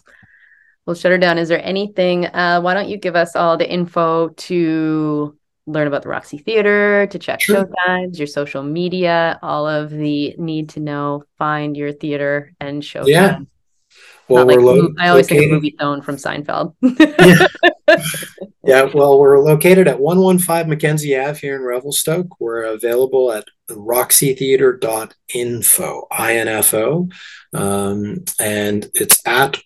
we'll 0.85 0.95
shut 0.95 1.11
her 1.11 1.17
down. 1.17 1.37
Is 1.37 1.49
there 1.49 1.63
anything? 1.63 2.25
Uh, 2.25 2.61
why 2.61 2.73
don't 2.73 2.89
you 2.89 2.97
give 2.97 3.15
us 3.15 3.35
all 3.35 3.57
the 3.57 3.69
info 3.69 4.29
to 4.29 5.37
learn 5.65 5.87
about 5.87 6.01
the 6.01 6.09
Roxy 6.09 6.37
Theater, 6.37 7.07
to 7.07 7.19
check 7.19 7.41
sure. 7.41 7.65
showtimes, 7.65 8.17
your 8.17 8.27
social 8.27 8.63
media, 8.63 9.37
all 9.41 9.67
of 9.67 9.89
the 9.89 10.33
need 10.37 10.69
to 10.69 10.79
know, 10.79 11.23
find 11.37 11.75
your 11.75 11.91
theater 11.91 12.53
and 12.59 12.83
show. 12.83 13.05
Yeah. 13.05 13.39
Well, 14.29 14.45
we're 14.45 14.61
lo- 14.61 14.93
I 14.99 15.07
always 15.09 15.31
located... 15.31 15.49
think 15.49 15.53
of 15.53 15.63
Moviefone 15.63 16.03
from 16.03 16.17
Seinfeld. 16.17 16.75
yeah. 16.81 17.47
yeah, 18.63 18.83
well, 18.93 19.19
we're 19.19 19.39
located 19.39 19.87
at 19.87 19.99
115 19.99 20.69
Mackenzie 20.69 21.17
Ave 21.17 21.39
here 21.39 21.55
in 21.55 21.61
Revelstoke. 21.61 22.39
We're 22.39 22.63
available 22.63 23.31
at 23.31 23.45
roxytheatre.info, 23.69 26.07
I-N-F-O. 26.11 27.09
Um, 27.53 28.25
and 28.39 28.89
it's 28.93 29.25
at 29.25 29.57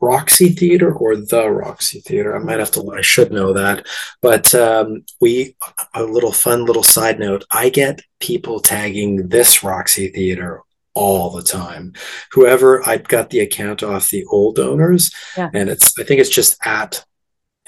Roxy 0.00 0.50
Theater 0.50 0.94
or 0.94 1.16
the 1.16 1.50
Roxy 1.50 2.00
Theater. 2.00 2.36
I 2.36 2.40
might 2.40 2.58
have 2.58 2.70
to, 2.72 2.92
I 2.92 3.02
should 3.02 3.32
know 3.32 3.52
that. 3.52 3.86
But 4.22 4.54
um, 4.54 5.04
we, 5.20 5.56
a 5.94 6.02
little 6.02 6.32
fun 6.32 6.64
little 6.64 6.82
side 6.82 7.18
note, 7.18 7.44
I 7.50 7.68
get 7.68 8.00
people 8.20 8.60
tagging 8.60 9.28
this 9.28 9.62
Roxy 9.62 10.08
Theater 10.08 10.62
all 10.98 11.30
the 11.30 11.42
time. 11.42 11.92
Whoever 12.32 12.86
I 12.86 12.98
got 12.98 13.30
the 13.30 13.40
account 13.40 13.82
off 13.82 14.10
the 14.10 14.24
old 14.26 14.58
owners, 14.58 15.12
yeah. 15.36 15.50
and 15.54 15.70
it's 15.70 15.98
I 15.98 16.02
think 16.02 16.20
it's 16.20 16.28
just 16.30 16.56
at 16.66 17.04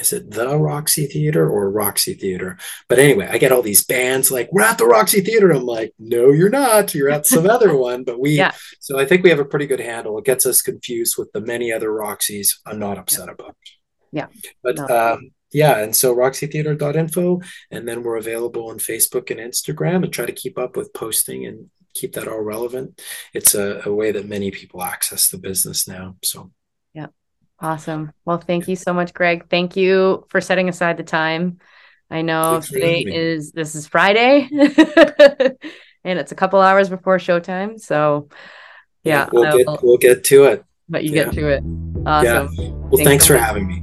is 0.01 0.13
it 0.13 0.31
the 0.31 0.57
Roxy 0.57 1.07
Theater 1.07 1.49
or 1.49 1.71
Roxy 1.71 2.15
Theater? 2.15 2.57
But 2.89 2.99
anyway, 2.99 3.29
I 3.31 3.39
get 3.39 3.53
all 3.53 3.63
these 3.63 3.85
bands 3.85 4.31
like, 4.31 4.49
we're 4.51 4.63
at 4.63 4.79
the 4.79 4.87
Roxy 4.87 5.21
Theater. 5.21 5.51
And 5.51 5.61
I'm 5.61 5.67
like, 5.67 5.93
no, 5.99 6.31
you're 6.31 6.49
not. 6.49 6.95
You're 6.95 7.11
at 7.11 7.27
some 7.27 7.47
other 7.49 7.77
one. 7.91 8.05
But 8.05 8.19
we, 8.19 8.31
yeah. 8.31 8.53
so 8.81 8.99
I 8.99 9.05
think 9.05 9.23
we 9.23 9.31
have 9.31 9.39
a 9.39 9.45
pretty 9.45 9.67
good 9.67 9.81
handle. 9.81 10.19
It 10.19 10.25
gets 10.25 10.47
us 10.47 10.63
confused 10.63 11.17
with 11.19 11.31
the 11.33 11.43
many 11.43 11.71
other 11.71 11.91
Roxys 11.91 12.59
I'm 12.67 12.79
not 12.79 12.99
upset 12.99 13.27
yeah. 13.27 13.33
about. 13.33 13.57
Yeah. 14.13 14.27
But 14.63 14.77
no. 14.77 14.87
um, 14.87 15.31
yeah, 15.53 15.79
and 15.79 15.95
so 15.95 16.15
roxytheatre.info. 16.15 17.41
And 17.71 17.87
then 17.87 18.03
we're 18.03 18.17
available 18.17 18.71
on 18.71 18.79
Facebook 18.79 19.31
and 19.31 19.41
Instagram 19.41 20.05
and 20.05 20.13
try 20.13 20.25
to 20.25 20.33
keep 20.33 20.59
up 20.59 20.77
with 20.77 20.95
posting 20.95 21.47
and 21.47 21.71
keep 21.95 22.15
that 22.15 22.29
all 22.29 22.41
relevant. 22.41 23.01
It's 23.35 23.55
a, 23.55 23.83
a 23.85 23.93
way 23.93 24.13
that 24.13 24.29
many 24.29 24.51
people 24.51 24.83
access 24.83 25.29
the 25.29 25.39
business 25.39 25.89
now. 25.89 26.17
So 26.23 26.51
yeah. 26.95 27.07
Awesome. 27.61 28.13
Well, 28.25 28.39
thank 28.39 28.69
you 28.69 28.77
so 28.77 28.93
much, 28.93 29.13
Greg. 29.13 29.49
Thank 29.51 29.77
you 29.77 30.25
for 30.29 30.41
setting 30.41 30.69
aside 30.69 30.97
the 30.97 31.03
time. 31.03 31.59
I 32.11 32.23
know 32.23 32.61
today 32.61 33.05
is 33.07 33.53
this 33.53 33.75
is 33.77 33.87
Friday 33.87 34.49
and 34.51 36.19
it's 36.19 36.33
a 36.33 36.35
couple 36.35 36.61
hours 36.61 36.89
before 36.89 37.19
showtime. 37.19 37.79
So 37.81 38.29
yeah, 39.05 39.29
we'll 39.33 39.57
get 39.57 39.83
we'll 39.83 39.99
get 39.99 40.25
to 40.25 40.45
it. 40.45 40.65
But 40.89 41.05
you 41.05 41.13
yeah. 41.13 41.25
get 41.25 41.35
to 41.35 41.49
it. 41.49 41.63
Awesome. 42.05 42.49
Yeah. 42.55 42.71
Well, 42.71 42.91
thanks, 42.91 43.05
thanks 43.05 43.27
for 43.27 43.37
having 43.37 43.69
me. 43.69 43.83